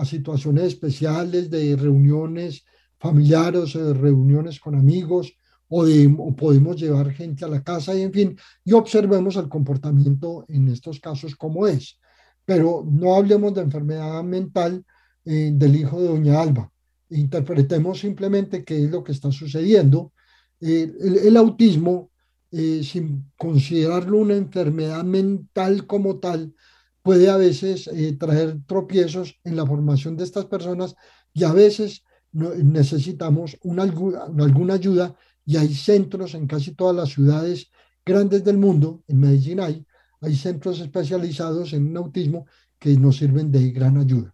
situaciones 0.04 0.64
especiales 0.64 1.52
de 1.52 1.76
reuniones 1.76 2.66
familiares 2.98 3.74
de 3.74 3.94
reuniones 3.94 4.60
con 4.60 4.74
amigos, 4.74 5.32
o 5.70 6.36
podemos 6.36 6.76
llevar 6.76 7.12
gente 7.12 7.46
a 7.46 7.48
la 7.48 7.64
casa 7.64 7.96
y 7.96 8.02
en 8.02 8.12
fin, 8.12 8.38
y 8.66 8.74
observemos 8.74 9.36
el 9.38 9.48
comportamiento 9.48 10.44
en 10.50 10.68
estos 10.70 11.00
casos 11.00 11.36
como 11.36 11.68
es. 11.68 12.00
Pero 12.46 12.84
no 12.90 13.16
hablemos 13.16 13.54
de 13.54 13.62
enfermedad 13.62 14.24
mental, 14.24 14.84
eh, 15.24 15.52
del 15.54 15.76
hijo 15.76 16.02
de 16.02 16.08
doña 16.08 16.42
Alba. 16.42 16.72
Interpretemos 17.12 18.00
simplemente 18.00 18.64
qué 18.64 18.84
es 18.84 18.90
lo 18.90 19.04
que 19.04 19.12
está 19.12 19.32
sucediendo. 19.32 20.14
Eh, 20.60 20.92
el, 21.24 21.38
autismo, 21.38 22.12
eh, 22.52 22.82
sin 22.84 23.32
considerarlo 23.38 24.18
una 24.18 24.36
enfermedad 24.36 25.04
mental 25.04 25.86
como 25.88 26.20
tal, 26.20 26.54
puede 27.02 27.30
a 27.30 27.38
veces 27.38 27.90
traer 28.20 28.60
tropiezos 28.68 29.40
en 29.44 29.56
la 29.56 29.66
formación 29.66 30.16
de 30.18 30.24
estas 30.24 30.46
personas 30.46 30.96
y 31.34 31.44
a 31.44 31.52
veces 31.52 32.04
necesitamos 32.32 33.58
una, 33.64 33.84
alguna 33.84 34.74
ayuda 34.76 35.16
y 35.46 35.58
hay 35.58 35.74
centros 35.74 36.36
en 36.36 36.48
casi 36.48 36.74
todas 36.74 36.96
las 36.96 37.10
ciudades 37.10 37.72
grandes 38.06 38.44
del 38.44 38.58
mundo, 38.58 39.04
en 39.08 39.20
Medellín 39.20 39.60
hay, 39.60 39.86
hay 40.22 40.36
centros 40.36 40.80
especializados 40.80 41.74
en 41.74 41.96
autismo 41.96 42.46
que 42.80 42.98
nos 42.98 43.18
sirven 43.18 43.52
de 43.52 43.72
gran 43.72 43.98
ayuda. 43.98 44.34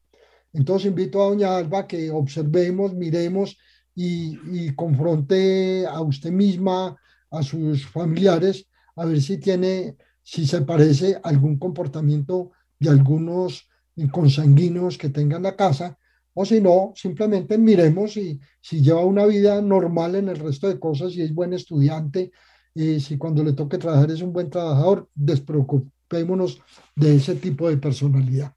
Entonces 0.57 0.87
invito 0.87 1.21
a 1.21 1.29
doña 1.29 1.55
Alba 1.55 1.85
que 1.85 2.09
observemos, 2.09 2.95
miremos 2.95 3.57
y, 3.93 4.73
confronte 4.73 5.85
a 5.85 6.01
usted 6.01 6.31
misma, 6.31 6.97
a 7.29 7.43
sus 7.43 7.85
familiares, 7.85 8.65
a 8.95 9.05
ver 9.05 9.21
si 9.21 9.37
tiene, 9.37 9.95
si 10.23 10.47
se 10.47 10.63
parece 10.63 11.19
algún 11.21 11.59
comportamiento 11.59 12.53
de 12.79 12.89
algunos 12.89 13.69
consanguíneos 14.11 14.97
que 14.97 15.09
tengan 15.09 15.43
la 15.43 15.55
casa 15.55 15.95
o 16.33 16.43
si 16.43 16.59
no, 16.59 16.91
simplemente 16.95 17.59
miremos 17.59 18.13
si, 18.13 18.39
lleva 18.71 19.05
una 19.05 19.27
vida 19.27 19.61
normal 19.61 20.15
en 20.15 20.29
el 20.29 20.37
resto 20.37 20.67
de 20.67 20.79
cosas, 20.79 21.13
si 21.13 21.21
es 21.21 21.33
buen 21.33 21.53
estudiante, 21.53 22.31
y 22.73 22.99
si 22.99 23.17
cuando 23.19 23.43
le 23.43 23.53
toque 23.53 23.77
trabajar 23.77 24.09
es 24.09 24.23
un 24.23 24.33
buen 24.33 24.49
trabajador, 24.49 25.07
despreocupémonos 25.13 26.61
de 26.95 27.15
ese 27.15 27.35
tipo 27.35 27.69
de 27.69 27.77
personalidad. 27.77 28.56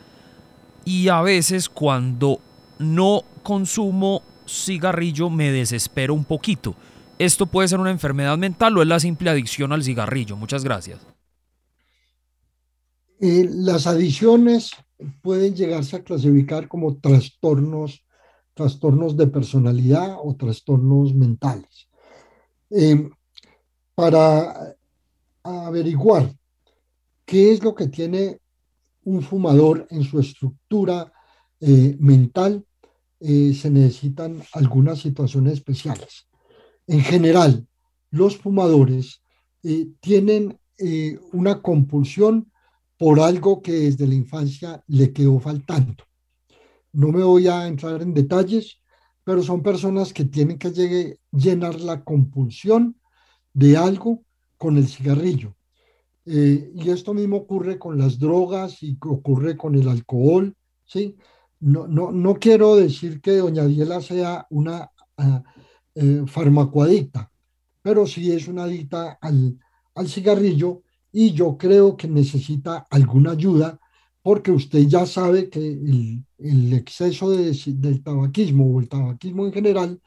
y 0.84 1.08
a 1.08 1.20
veces 1.22 1.68
cuando 1.68 2.40
no 2.78 3.22
consumo 3.42 4.22
cigarrillo 4.46 5.28
me 5.28 5.50
desespero 5.50 6.14
un 6.14 6.24
poquito. 6.24 6.74
¿Esto 7.18 7.46
puede 7.46 7.68
ser 7.68 7.80
una 7.80 7.90
enfermedad 7.90 8.36
mental 8.36 8.76
o 8.76 8.82
es 8.82 8.88
la 8.88 9.00
simple 9.00 9.30
adicción 9.30 9.72
al 9.72 9.82
cigarrillo? 9.82 10.36
Muchas 10.36 10.62
gracias. 10.62 11.00
Eh, 13.20 13.48
las 13.50 13.86
adicciones 13.86 14.70
pueden 15.22 15.54
llegarse 15.54 15.96
a 15.96 16.04
clasificar 16.04 16.68
como 16.68 16.96
trastornos 16.98 18.04
trastornos 18.56 19.16
de 19.16 19.26
personalidad 19.26 20.16
o 20.18 20.34
trastornos 20.34 21.14
mentales. 21.14 21.88
Em, 22.70 23.10
para 23.94 24.74
averiguar 25.44 26.34
qué 27.26 27.52
es 27.52 27.62
lo 27.62 27.74
que 27.74 27.88
tiene 27.88 28.40
un 29.04 29.22
fumador 29.22 29.86
en 29.90 30.02
su 30.04 30.18
estructura 30.18 31.12
eh, 31.60 31.96
mental, 32.00 32.64
eh, 33.20 33.52
se 33.54 33.70
necesitan 33.70 34.42
algunas 34.52 35.00
situaciones 35.00 35.52
especiales. 35.54 36.26
En 36.86 37.00
general, 37.00 37.66
los 38.10 38.38
fumadores 38.38 39.20
eh, 39.62 39.88
tienen 40.00 40.58
una 41.32 41.62
compulsión 41.62 42.52
por 42.98 43.20
algo 43.20 43.62
que 43.62 43.72
desde 43.72 44.06
la 44.06 44.14
infancia 44.14 44.84
le 44.88 45.10
quedó 45.10 45.40
faltando. 45.40 46.04
No 46.96 47.08
me 47.12 47.22
voy 47.22 47.46
a 47.46 47.66
entrar 47.66 48.00
en 48.00 48.14
detalles, 48.14 48.80
pero 49.22 49.42
son 49.42 49.62
personas 49.62 50.14
que 50.14 50.24
tienen 50.24 50.58
que 50.58 51.18
llenar 51.30 51.78
la 51.78 52.02
compulsión 52.02 52.98
de 53.52 53.76
algo 53.76 54.22
con 54.56 54.78
el 54.78 54.88
cigarrillo. 54.88 55.54
Eh, 56.24 56.72
y 56.74 56.88
esto 56.88 57.12
mismo 57.12 57.36
ocurre 57.36 57.78
con 57.78 57.98
las 57.98 58.18
drogas 58.18 58.82
y 58.82 58.96
ocurre 59.02 59.58
con 59.58 59.74
el 59.74 59.86
alcohol, 59.90 60.56
¿sí? 60.86 61.16
No, 61.60 61.86
no, 61.86 62.12
no 62.12 62.36
quiero 62.36 62.76
decir 62.76 63.20
que 63.20 63.36
doña 63.36 63.66
Diela 63.66 64.00
sea 64.00 64.46
una 64.48 64.90
uh, 65.18 66.26
farmacoadicta, 66.26 67.30
pero 67.82 68.06
sí 68.06 68.32
es 68.32 68.48
una 68.48 68.64
adicta 68.64 69.18
al, 69.20 69.58
al 69.94 70.08
cigarrillo 70.08 70.82
y 71.12 71.32
yo 71.32 71.58
creo 71.58 71.94
que 71.94 72.08
necesita 72.08 72.86
alguna 72.90 73.32
ayuda 73.32 73.78
porque 74.22 74.50
usted 74.50 74.80
ya 74.86 75.04
sabe 75.06 75.50
que 75.50 75.60
el, 75.60 76.25
exceso 76.38 77.30
del 77.30 78.02
tabaquismo 78.02 78.74
o 78.74 78.80
el 78.80 78.88
tabaquismo 78.88 79.46
en 79.46 79.52
general 79.52 80.00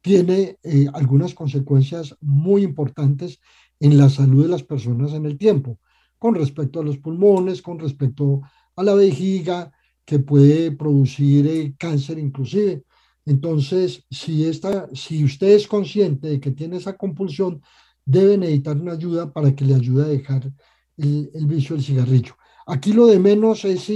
tiene 0.00 0.58
eh, 0.62 0.86
algunas 0.94 1.34
consecuencias 1.34 2.16
muy 2.20 2.62
importantes 2.62 3.40
en 3.80 3.98
la 3.98 4.08
salud 4.08 4.44
de 4.44 4.48
las 4.48 4.62
personas 4.62 5.12
en 5.12 5.26
el 5.26 5.36
tiempo, 5.36 5.78
con 6.18 6.34
respecto 6.34 6.80
a 6.80 6.84
los 6.84 6.98
pulmones, 6.98 7.60
con 7.60 7.78
respecto 7.78 8.40
a 8.76 8.82
la 8.82 8.94
vejiga, 8.94 9.72
que 10.04 10.20
puede 10.20 10.70
producir 10.70 11.46
eh, 11.48 11.74
cáncer 11.76 12.18
inclusive. 12.18 12.84
Entonces, 13.24 14.06
si, 14.08 14.46
esta, 14.46 14.88
si 14.94 15.24
usted 15.24 15.48
es 15.48 15.66
consciente 15.66 16.28
de 16.28 16.40
que 16.40 16.52
tiene 16.52 16.76
esa 16.76 16.96
compulsión, 16.96 17.60
debe 18.04 18.38
necesitar 18.38 18.76
una 18.76 18.92
ayuda 18.92 19.32
para 19.32 19.54
que 19.56 19.64
le 19.64 19.74
ayude 19.74 20.04
a 20.04 20.08
dejar 20.08 20.52
el, 20.96 21.28
el 21.34 21.46
vicio 21.46 21.74
del 21.74 21.84
cigarrillo. 21.84 22.36
Aquí 22.68 22.92
lo 22.92 23.06
de 23.06 23.18
menos 23.18 23.64
es 23.64 23.90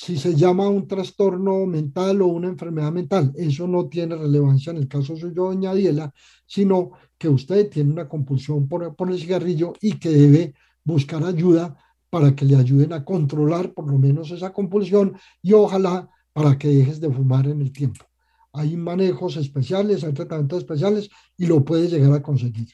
si 0.00 0.16
se 0.16 0.36
llama 0.36 0.68
un 0.68 0.86
trastorno 0.86 1.66
mental 1.66 2.22
o 2.22 2.28
una 2.28 2.46
enfermedad 2.46 2.92
mental. 2.92 3.32
Eso 3.34 3.66
no 3.66 3.88
tiene 3.88 4.14
relevancia 4.14 4.70
en 4.70 4.76
el 4.76 4.86
caso 4.86 5.16
suyo, 5.16 5.42
doña 5.42 5.74
Diela, 5.74 6.14
sino 6.46 6.92
que 7.18 7.28
usted 7.28 7.68
tiene 7.68 7.90
una 7.90 8.08
compulsión 8.08 8.68
por, 8.68 8.94
por 8.94 9.10
el 9.10 9.18
cigarrillo 9.18 9.72
y 9.80 9.98
que 9.98 10.10
debe 10.10 10.54
buscar 10.84 11.24
ayuda 11.24 11.76
para 12.10 12.36
que 12.36 12.44
le 12.44 12.54
ayuden 12.54 12.92
a 12.92 13.04
controlar 13.04 13.74
por 13.74 13.90
lo 13.90 13.98
menos 13.98 14.30
esa 14.30 14.52
compulsión 14.52 15.16
y 15.42 15.52
ojalá 15.52 16.08
para 16.32 16.56
que 16.56 16.68
dejes 16.68 17.00
de 17.00 17.12
fumar 17.12 17.48
en 17.48 17.60
el 17.60 17.72
tiempo. 17.72 18.04
Hay 18.52 18.76
manejos 18.76 19.36
especiales, 19.36 20.04
hay 20.04 20.12
tratamientos 20.12 20.58
especiales 20.58 21.10
y 21.36 21.46
lo 21.46 21.64
puedes 21.64 21.90
llegar 21.90 22.12
a 22.12 22.22
conseguir. 22.22 22.68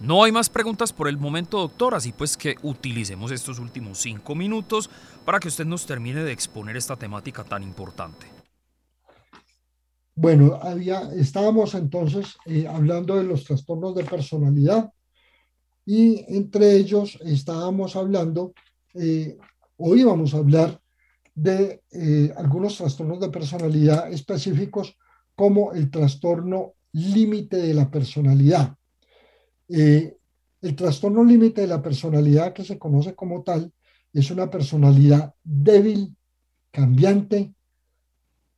No 0.00 0.24
hay 0.24 0.32
más 0.32 0.50
preguntas 0.50 0.92
por 0.92 1.08
el 1.08 1.16
momento, 1.16 1.58
doctor, 1.58 1.94
así 1.94 2.12
pues 2.12 2.36
que 2.36 2.56
utilicemos 2.62 3.30
estos 3.30 3.58
últimos 3.58 3.98
cinco 3.98 4.34
minutos 4.34 4.90
para 5.24 5.40
que 5.40 5.48
usted 5.48 5.64
nos 5.64 5.86
termine 5.86 6.22
de 6.24 6.32
exponer 6.32 6.76
esta 6.76 6.96
temática 6.96 7.44
tan 7.44 7.62
importante. 7.62 8.26
Bueno, 10.16 10.58
había, 10.62 11.12
estábamos 11.14 11.74
entonces 11.74 12.36
eh, 12.46 12.68
hablando 12.68 13.16
de 13.16 13.24
los 13.24 13.44
trastornos 13.44 13.94
de 13.94 14.04
personalidad 14.04 14.92
y 15.84 16.24
entre 16.28 16.76
ellos 16.76 17.18
estábamos 17.24 17.96
hablando, 17.96 18.52
eh, 18.94 19.36
hoy 19.76 20.04
vamos 20.04 20.34
a 20.34 20.38
hablar 20.38 20.80
de 21.34 21.82
eh, 21.90 22.32
algunos 22.36 22.78
trastornos 22.78 23.18
de 23.20 23.28
personalidad 23.28 24.12
específicos 24.12 24.96
como 25.34 25.72
el 25.72 25.90
trastorno 25.90 26.74
límite 26.92 27.56
de 27.56 27.74
la 27.74 27.90
personalidad. 27.90 28.76
Eh, 29.68 30.16
el 30.60 30.76
trastorno 30.76 31.24
límite 31.24 31.62
de 31.62 31.66
la 31.66 31.82
personalidad 31.82 32.52
que 32.52 32.64
se 32.64 32.78
conoce 32.78 33.14
como 33.14 33.42
tal 33.42 33.72
es 34.12 34.30
una 34.30 34.50
personalidad 34.50 35.34
débil, 35.42 36.16
cambiante, 36.70 37.54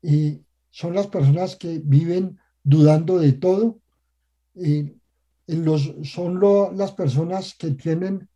y 0.02 0.40
son 0.70 0.94
las 0.94 1.08
personas 1.08 1.56
que 1.56 1.80
viven 1.82 2.38
dudando 2.62 3.18
de 3.18 3.32
todo. 3.32 3.80
los, 5.46 5.94
son 6.04 6.40
las 6.76 6.92
personas 6.92 7.54
que 7.58 7.70
tienen 7.72 8.28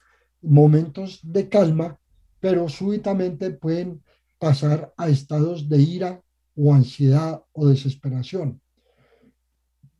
momentos 0.42 1.20
de 1.22 1.48
calma, 1.48 1.98
pero 2.40 2.68
súbitamente 2.68 3.50
pueden 3.50 4.02
pasar 4.38 4.92
a 4.96 5.08
estados 5.08 5.68
de 5.68 5.78
ira 5.78 6.22
o 6.56 6.74
ansiedad 6.74 7.42
o 7.52 7.68
desesperación. 7.68 8.60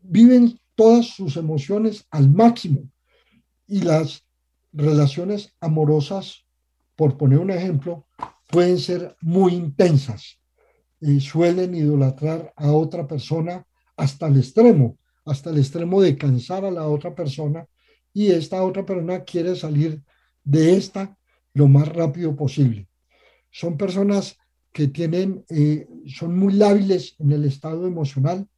Viven 0.03 0.59
todas 0.81 1.09
sus 1.09 1.37
emociones 1.37 2.07
al 2.11 2.31
máximo 2.31 2.91
y 3.67 3.83
las 3.83 4.25
relaciones 4.73 5.55
amorosas, 5.61 6.47
por 6.97 7.19
poner 7.19 7.39
un 7.39 7.51
ejemplo, 7.51 8.07
pueden 8.49 8.79
ser 8.79 9.15
muy 9.21 9.53
intensas 9.53 10.41
y 10.99 11.21
suelen 11.21 11.75
idolatrar 11.75 12.55
a 12.57 12.73
otra 12.73 13.07
persona 13.07 13.67
hasta 13.95 14.29
el 14.29 14.39
extremo, 14.39 14.97
hasta 15.27 15.51
el 15.51 15.59
extremo 15.59 16.01
de 16.01 16.17
cansar 16.17 16.65
a 16.65 16.71
la 16.71 16.89
otra 16.89 17.15
persona 17.15 17.67
y 18.15 18.29
esta 18.29 18.65
otra 18.65 18.87
persona 18.87 19.23
quiere 19.23 19.57
salir 19.57 20.03
de 20.45 20.79
esta 20.79 21.15
lo 21.53 21.69
más 21.69 21.89
rápido 21.89 22.35
posible. 22.35 22.89
Son 23.51 23.77
personas 23.77 24.39
que 24.73 24.89
tienen, 24.89 25.45
eh, 25.51 25.87
son 26.07 26.39
muy 26.39 26.55
lábiles 26.55 27.17
en 27.19 27.33
el 27.33 27.45
estado 27.45 27.87
emocional, 27.87 28.49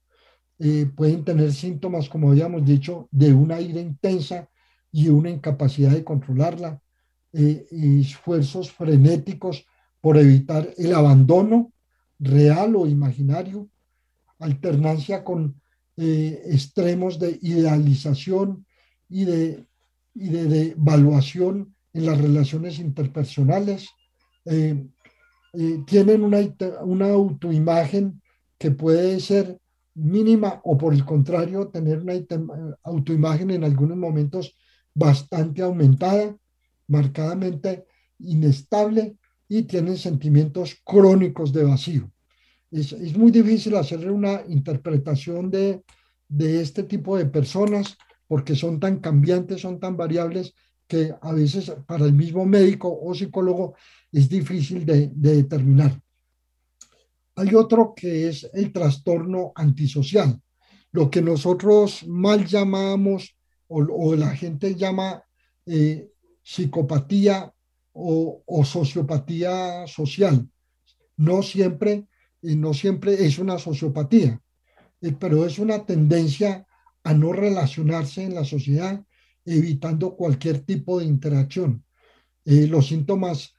eh, 0.65 0.87
pueden 0.95 1.25
tener 1.25 1.53
síntomas, 1.53 2.09
como 2.09 2.31
habíamos 2.31 2.65
dicho, 2.65 3.09
de 3.11 3.35
una 3.35 3.61
ira 3.61 3.81
intensa 3.81 4.49
y 4.93 5.09
una 5.09 5.29
incapacidad 5.29 5.91
de 5.91 6.05
controlarla, 6.05 6.81
eh, 7.33 7.67
esfuerzos 7.73 8.71
frenéticos 8.71 9.67
por 10.01 10.17
evitar 10.19 10.73
el 10.79 10.95
abandono 10.95 11.73
real 12.21 12.77
o 12.77 12.87
imaginario, 12.87 13.71
alternancia 14.39 15.25
con 15.25 15.61
eh, 15.97 16.41
extremos 16.47 17.19
de 17.19 17.41
idealización 17.43 18.65
y 19.09 19.25
de, 19.25 19.67
y 20.15 20.29
de, 20.29 20.63
evaluación 20.79 21.75
en 21.93 22.07
las 22.07 22.21
relaciones 22.21 22.79
interpersonales. 22.79 23.89
tienen 25.87 26.23
una, 26.23 26.39
una 26.83 27.11
autoimagen 27.11 28.23
que 28.59 28.71
puede 28.71 29.19
ser 29.19 29.59
mínima 29.95 30.61
o 30.65 30.77
por 30.79 30.95
el 30.95 31.05
contrario 31.05 31.69
tener 31.69 32.01
una 32.01 32.15
autoimagen 32.83 33.51
en 33.51 33.65
algunos 33.65 33.97
momentos 33.97 34.57
bastante 34.95 35.63
aumentada 35.63 36.37
marcadamente 36.89 37.87
inestable 38.19 39.17
y 39.49 39.63
tienen 39.63 39.97
sentimientos 39.97 40.77
crónicos 40.85 41.53
de 41.53 41.65
vacío. 41.65 42.11
Es, 42.71 42.93
es 42.93 43.17
muy 43.17 43.31
difícil 43.31 43.77
hacerle 43.77 44.11
una 44.11 44.43
interpretación 44.49 45.51
de, 45.51 45.83
de 46.29 46.61
este 46.61 46.85
tipo 46.85 47.17
de 47.17 47.27
personas 47.27 47.97
porque 48.27 48.57
son 48.57 48.81
tan 48.81 48.99
cambiantes, 49.01 49.61
son 49.61 49.79
tan 49.79 49.97
variables 49.97 50.55
que 50.87 51.15
a 51.21 51.33
veces 51.33 51.71
para 51.87 52.07
el 52.07 52.15
mismo 52.15 52.47
médico 52.47 52.99
o 53.03 53.15
psicólogo 53.15 53.75
es 54.11 54.29
difícil 54.29 54.85
de, 54.87 55.11
de 55.15 55.37
determinar. 55.37 56.01
Hay 57.35 57.55
otro 57.55 57.95
que 57.95 58.29
es 58.29 58.49
el 58.53 58.73
trastorno 58.73 59.53
antisocial, 59.55 60.41
lo 60.91 61.11
que 61.11 61.23
nosotros 61.23 62.07
mal 62.07 62.47
llamamos 62.47 63.37
o, 63.69 64.15
la 64.15 64.37
gente 64.37 64.75
llama 64.75 65.25
eh, 65.65 66.11
psicopatía 66.43 67.55
o, 67.93 68.65
sociopatía 68.65 69.87
social. 69.87 70.47
No 71.17 71.43
siempre, 71.43 72.07
no 72.43 72.75
siempre 72.75 73.25
es 73.25 73.39
una 73.39 73.59
sociopatía, 73.59 74.39
eh, 75.01 75.13
pero 75.19 75.47
es 75.47 75.59
una 75.59 75.87
tendencia 75.87 76.67
a 77.03 77.15
no 77.15 77.33
relacionarse 77.33 78.25
en 78.25 78.35
la 78.35 78.45
sociedad, 78.45 79.03
evitando 79.47 80.17
cualquier 80.17 80.61
tipo 80.61 81.01
de 81.01 81.07
interacción. 81.07 81.83
Eh, 82.45 82.67
los 82.67 82.89
síntomas 82.89 83.55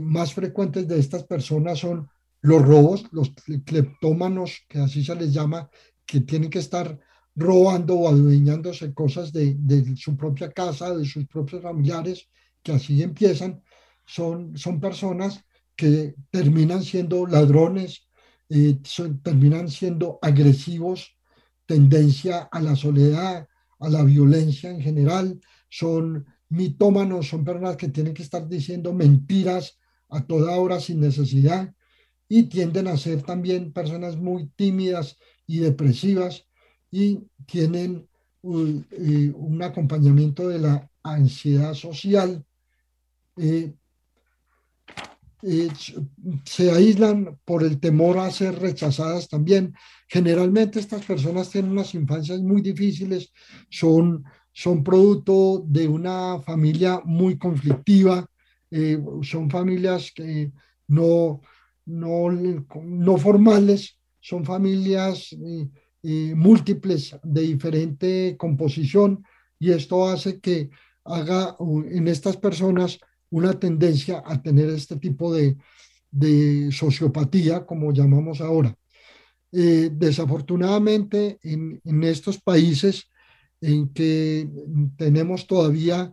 más 0.00 0.34
frecuentes 0.34 0.88
de 0.88 0.98
estas 0.98 1.24
personas 1.24 1.78
son 1.80 2.08
los 2.40 2.62
robos, 2.62 3.04
los 3.10 3.32
cleptómanos, 3.64 4.62
que 4.68 4.78
así 4.78 5.04
se 5.04 5.14
les 5.14 5.32
llama, 5.32 5.70
que 6.06 6.20
tienen 6.20 6.50
que 6.50 6.60
estar 6.60 6.98
robando 7.34 7.94
o 7.94 8.08
adueñándose 8.08 8.92
cosas 8.94 9.32
de, 9.32 9.56
su 9.96 10.16
propia 10.16 10.50
casa, 10.50 10.96
de 10.96 11.04
sus 11.04 11.26
propios 11.26 11.62
familiares, 11.62 12.28
que 12.62 12.72
así 12.72 13.02
empiezan, 13.02 13.62
son, 14.06 14.56
son 14.56 14.80
personas 14.80 15.44
que 15.76 16.14
terminan 16.30 16.82
siendo 16.82 17.26
ladrones, 17.26 18.08
eh, 18.48 18.78
terminan 19.22 19.68
siendo 19.68 20.18
agresivos, 20.22 21.16
tendencia 21.66 22.48
a 22.50 22.60
la 22.60 22.74
soledad, 22.74 23.46
a 23.78 23.88
la 23.88 24.02
violencia 24.02 24.70
en 24.70 24.80
general, 24.80 25.38
son 25.68 26.26
mitómanos, 26.48 27.28
son 27.28 27.44
personas 27.44 27.76
que 27.76 27.88
tienen 27.88 28.14
que 28.14 28.22
estar 28.22 28.48
diciendo 28.48 28.92
mentiras 28.92 29.78
a 30.08 30.24
toda 30.24 30.56
hora 30.56 30.80
sin 30.80 31.00
necesidad 31.00 31.72
y 32.28 32.44
tienden 32.44 32.88
a 32.88 32.96
ser 32.96 33.22
también 33.22 33.72
personas 33.72 34.16
muy 34.16 34.48
tímidas 34.56 35.16
y 35.46 35.58
depresivas 35.58 36.46
y 36.90 37.20
tienen 37.46 38.08
eh, 38.42 39.32
un, 39.34 39.62
acompañamiento 39.62 40.48
de 40.48 40.58
la 40.58 40.90
ansiedad 41.02 41.74
social. 41.74 42.44
Eh, 43.36 43.74
eh, 45.42 45.68
se 46.44 46.70
aíslan 46.70 47.38
por 47.44 47.62
el 47.62 47.80
temor 47.80 48.18
a 48.18 48.30
ser 48.30 48.58
rechazadas 48.58 49.28
también. 49.28 49.74
Generalmente 50.08 50.80
estas 50.80 51.04
personas 51.04 51.50
tienen 51.50 51.72
unas 51.72 51.94
infancias 51.94 52.40
muy 52.40 52.60
difíciles, 52.60 53.32
son, 53.70 54.24
son 54.52 54.84
producto 54.84 55.64
de 55.66 55.88
una 55.88 56.40
familia 56.40 57.00
muy 57.04 57.38
conflictiva, 57.38 58.26
son 59.22 59.48
familias 59.48 60.12
que 60.14 60.52
no, 60.88 61.40
no, 61.88 63.16
formales, 63.18 63.98
son 64.20 64.44
familias 64.44 65.34
múltiples 66.02 67.16
de 67.22 67.40
diferente 67.42 68.36
composición 68.38 69.24
y 69.58 69.72
esto 69.72 70.08
hace 70.08 70.40
que 70.40 70.70
haga 71.04 71.56
en 71.90 72.08
estas 72.08 72.36
personas 72.36 73.00
una 73.30 73.58
tendencia 73.58 74.22
a 74.24 74.40
tener 74.42 74.70
este 74.70 74.96
tipo 74.96 75.32
de, 75.32 75.56
sociopatía, 76.70 77.66
como 77.66 77.92
llamamos 77.92 78.40
ahora. 78.40 78.74
Eh, 79.52 79.90
desafortunadamente, 79.92 81.38
en, 81.42 81.80
en, 81.84 82.04
estos 82.04 82.40
países 82.40 83.10
en 83.60 83.92
que 83.92 84.48
tenemos 84.96 85.46
todavía 85.46 86.12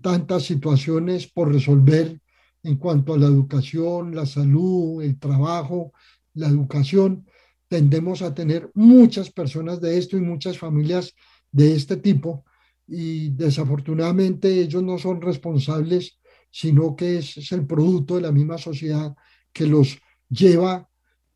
tantas 0.00 0.44
situaciones 0.44 1.26
por 1.26 1.52
resolver 1.52 2.20
en 2.62 2.76
cuanto 2.76 3.14
a 3.14 3.18
la 3.18 3.26
educación, 3.26 4.14
la 4.14 4.26
salud, 4.26 5.02
el 5.02 5.18
trabajo, 5.18 5.92
la 6.34 6.48
educación, 6.48 7.26
tendemos 7.68 8.22
a 8.22 8.34
tener 8.34 8.70
muchas 8.74 9.30
personas 9.30 9.80
de 9.80 9.98
esto 9.98 10.16
y 10.16 10.20
muchas 10.20 10.58
familias 10.58 11.14
de 11.52 11.74
este 11.74 11.96
tipo 11.96 12.44
y 12.86 13.30
desafortunadamente 13.30 14.60
ellos 14.60 14.82
no 14.82 14.98
son 14.98 15.20
responsables, 15.20 16.18
sino 16.50 16.96
que 16.96 17.18
es, 17.18 17.52
el 17.52 17.66
producto 17.66 18.16
de 18.16 18.22
la 18.22 18.32
misma 18.32 18.56
sociedad 18.56 19.14
que 19.52 19.66
los 19.66 19.98
lleva 20.30 20.88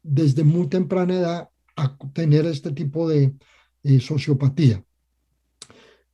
desde 0.03 0.43
muy 0.43 0.69
temprana 0.69 1.15
edad 1.15 1.49
a 1.77 1.97
tener 2.15 2.47
este 2.47 2.73
tipo 2.73 3.09
de 3.09 3.35
eh, 3.83 4.01
sociopatía. 4.01 4.83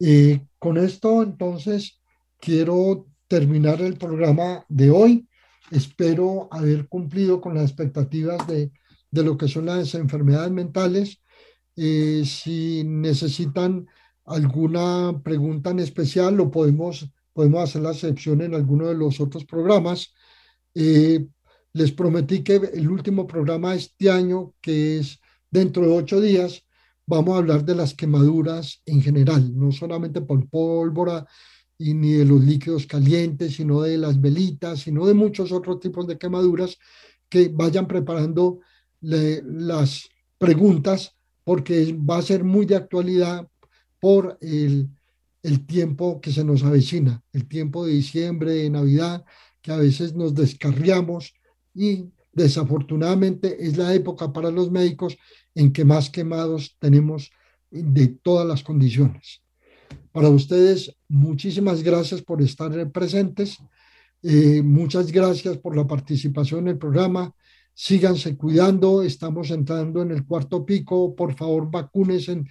Eh, 0.00 0.44
con 0.58 0.76
esto 0.76 1.22
entonces 1.22 2.00
quiero 2.40 3.06
terminar 3.28 3.80
el 3.80 3.96
programa 3.96 4.64
de 4.68 4.90
hoy. 4.90 5.28
Espero 5.70 6.48
haber 6.50 6.88
cumplido 6.88 7.40
con 7.40 7.54
las 7.54 7.64
expectativas 7.64 8.46
de 8.46 8.72
de 9.10 9.22
lo 9.22 9.36
que 9.36 9.48
son 9.48 9.66
las 9.66 9.94
enfermedades 9.94 10.50
mentales. 10.50 11.20
Eh, 11.76 12.22
si 12.24 12.82
necesitan 12.84 13.86
alguna 14.24 15.20
pregunta 15.22 15.70
en 15.70 15.80
especial, 15.80 16.36
lo 16.36 16.50
podemos, 16.50 17.08
podemos 17.32 17.64
hacer 17.64 17.82
la 17.82 17.92
excepción 17.92 18.42
en 18.42 18.54
alguno 18.54 18.88
de 18.88 18.94
los 18.94 19.20
otros 19.20 19.44
programas. 19.44 20.12
Eh, 20.74 21.26
les 21.72 21.92
prometí 21.92 22.42
que 22.42 22.56
el 22.56 22.90
último 22.90 23.26
programa 23.26 23.72
de 23.72 23.78
este 23.78 24.10
año, 24.10 24.54
que 24.60 24.98
es 24.98 25.20
dentro 25.50 25.82
de 25.86 25.92
ocho 25.92 26.20
días, 26.20 26.64
vamos 27.06 27.34
a 27.34 27.38
hablar 27.38 27.64
de 27.64 27.74
las 27.74 27.94
quemaduras 27.94 28.82
en 28.84 29.00
general, 29.00 29.56
no 29.56 29.72
solamente 29.72 30.20
por 30.20 30.46
pólvora 30.48 31.26
y 31.78 31.94
ni 31.94 32.12
de 32.12 32.24
los 32.24 32.42
líquidos 32.42 32.86
calientes, 32.86 33.54
sino 33.54 33.82
de 33.82 33.96
las 33.96 34.20
velitas, 34.20 34.80
sino 34.80 35.06
de 35.06 35.14
muchos 35.14 35.52
otros 35.52 35.78
tipos 35.78 36.06
de 36.06 36.18
quemaduras 36.18 36.76
que 37.28 37.48
vayan 37.48 37.86
preparando 37.86 38.60
las 39.00 40.08
preguntas 40.38 41.14
porque 41.44 41.96
va 41.98 42.18
a 42.18 42.22
ser 42.22 42.42
muy 42.42 42.66
de 42.66 42.76
actualidad 42.76 43.48
por 44.00 44.36
el, 44.40 44.88
el 45.42 45.66
tiempo 45.66 46.20
que 46.20 46.32
se 46.32 46.44
nos 46.44 46.64
avecina, 46.64 47.22
el 47.32 47.46
tiempo 47.46 47.86
de 47.86 47.92
diciembre, 47.92 48.52
de 48.52 48.70
Navidad, 48.70 49.24
que 49.62 49.72
a 49.72 49.76
veces 49.76 50.14
nos 50.14 50.34
descarriamos 50.34 51.34
y 51.74 52.06
desafortunadamente 52.32 53.64
es 53.64 53.76
la 53.76 53.94
época 53.94 54.32
para 54.32 54.50
los 54.50 54.70
médicos 54.70 55.16
en 55.54 55.72
que 55.72 55.84
más 55.84 56.10
quemados 56.10 56.76
tenemos 56.78 57.30
de 57.70 58.08
todas 58.08 58.46
las 58.46 58.62
condiciones. 58.62 59.42
Para 60.12 60.28
ustedes, 60.28 60.97
muchísimas 61.08 61.82
gracias 61.82 62.22
por 62.22 62.42
estar 62.42 62.90
presentes. 62.90 63.58
Eh, 64.22 64.62
muchas 64.62 65.12
gracias 65.12 65.58
por 65.58 65.76
la 65.76 65.86
participación 65.86 66.60
en 66.60 66.68
el 66.68 66.78
programa 66.78 67.32
síganse 67.80 68.36
cuidando, 68.36 69.04
estamos 69.04 69.52
entrando 69.52 70.02
en 70.02 70.10
el 70.10 70.26
cuarto 70.26 70.66
pico, 70.66 71.14
por 71.14 71.36
favor 71.36 71.70
vacúnense, 71.70 72.42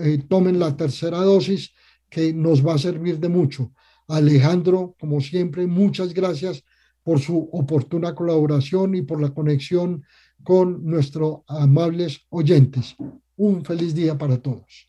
eh, 0.00 0.22
tomen 0.26 0.58
la 0.58 0.74
tercera 0.74 1.18
dosis 1.18 1.74
que 2.08 2.32
nos 2.32 2.66
va 2.66 2.72
a 2.72 2.78
servir 2.78 3.18
de 3.18 3.28
mucho. 3.28 3.74
Alejandro, 4.08 4.96
como 4.98 5.20
siempre, 5.20 5.66
muchas 5.66 6.14
gracias 6.14 6.64
por 7.02 7.20
su 7.20 7.50
oportuna 7.52 8.14
colaboración 8.14 8.94
y 8.94 9.02
por 9.02 9.20
la 9.20 9.34
conexión 9.34 10.02
con 10.42 10.82
nuestros 10.82 11.40
amables 11.46 12.22
oyentes. 12.30 12.96
Un 13.36 13.62
feliz 13.66 13.94
día 13.94 14.16
para 14.16 14.38
todos. 14.38 14.88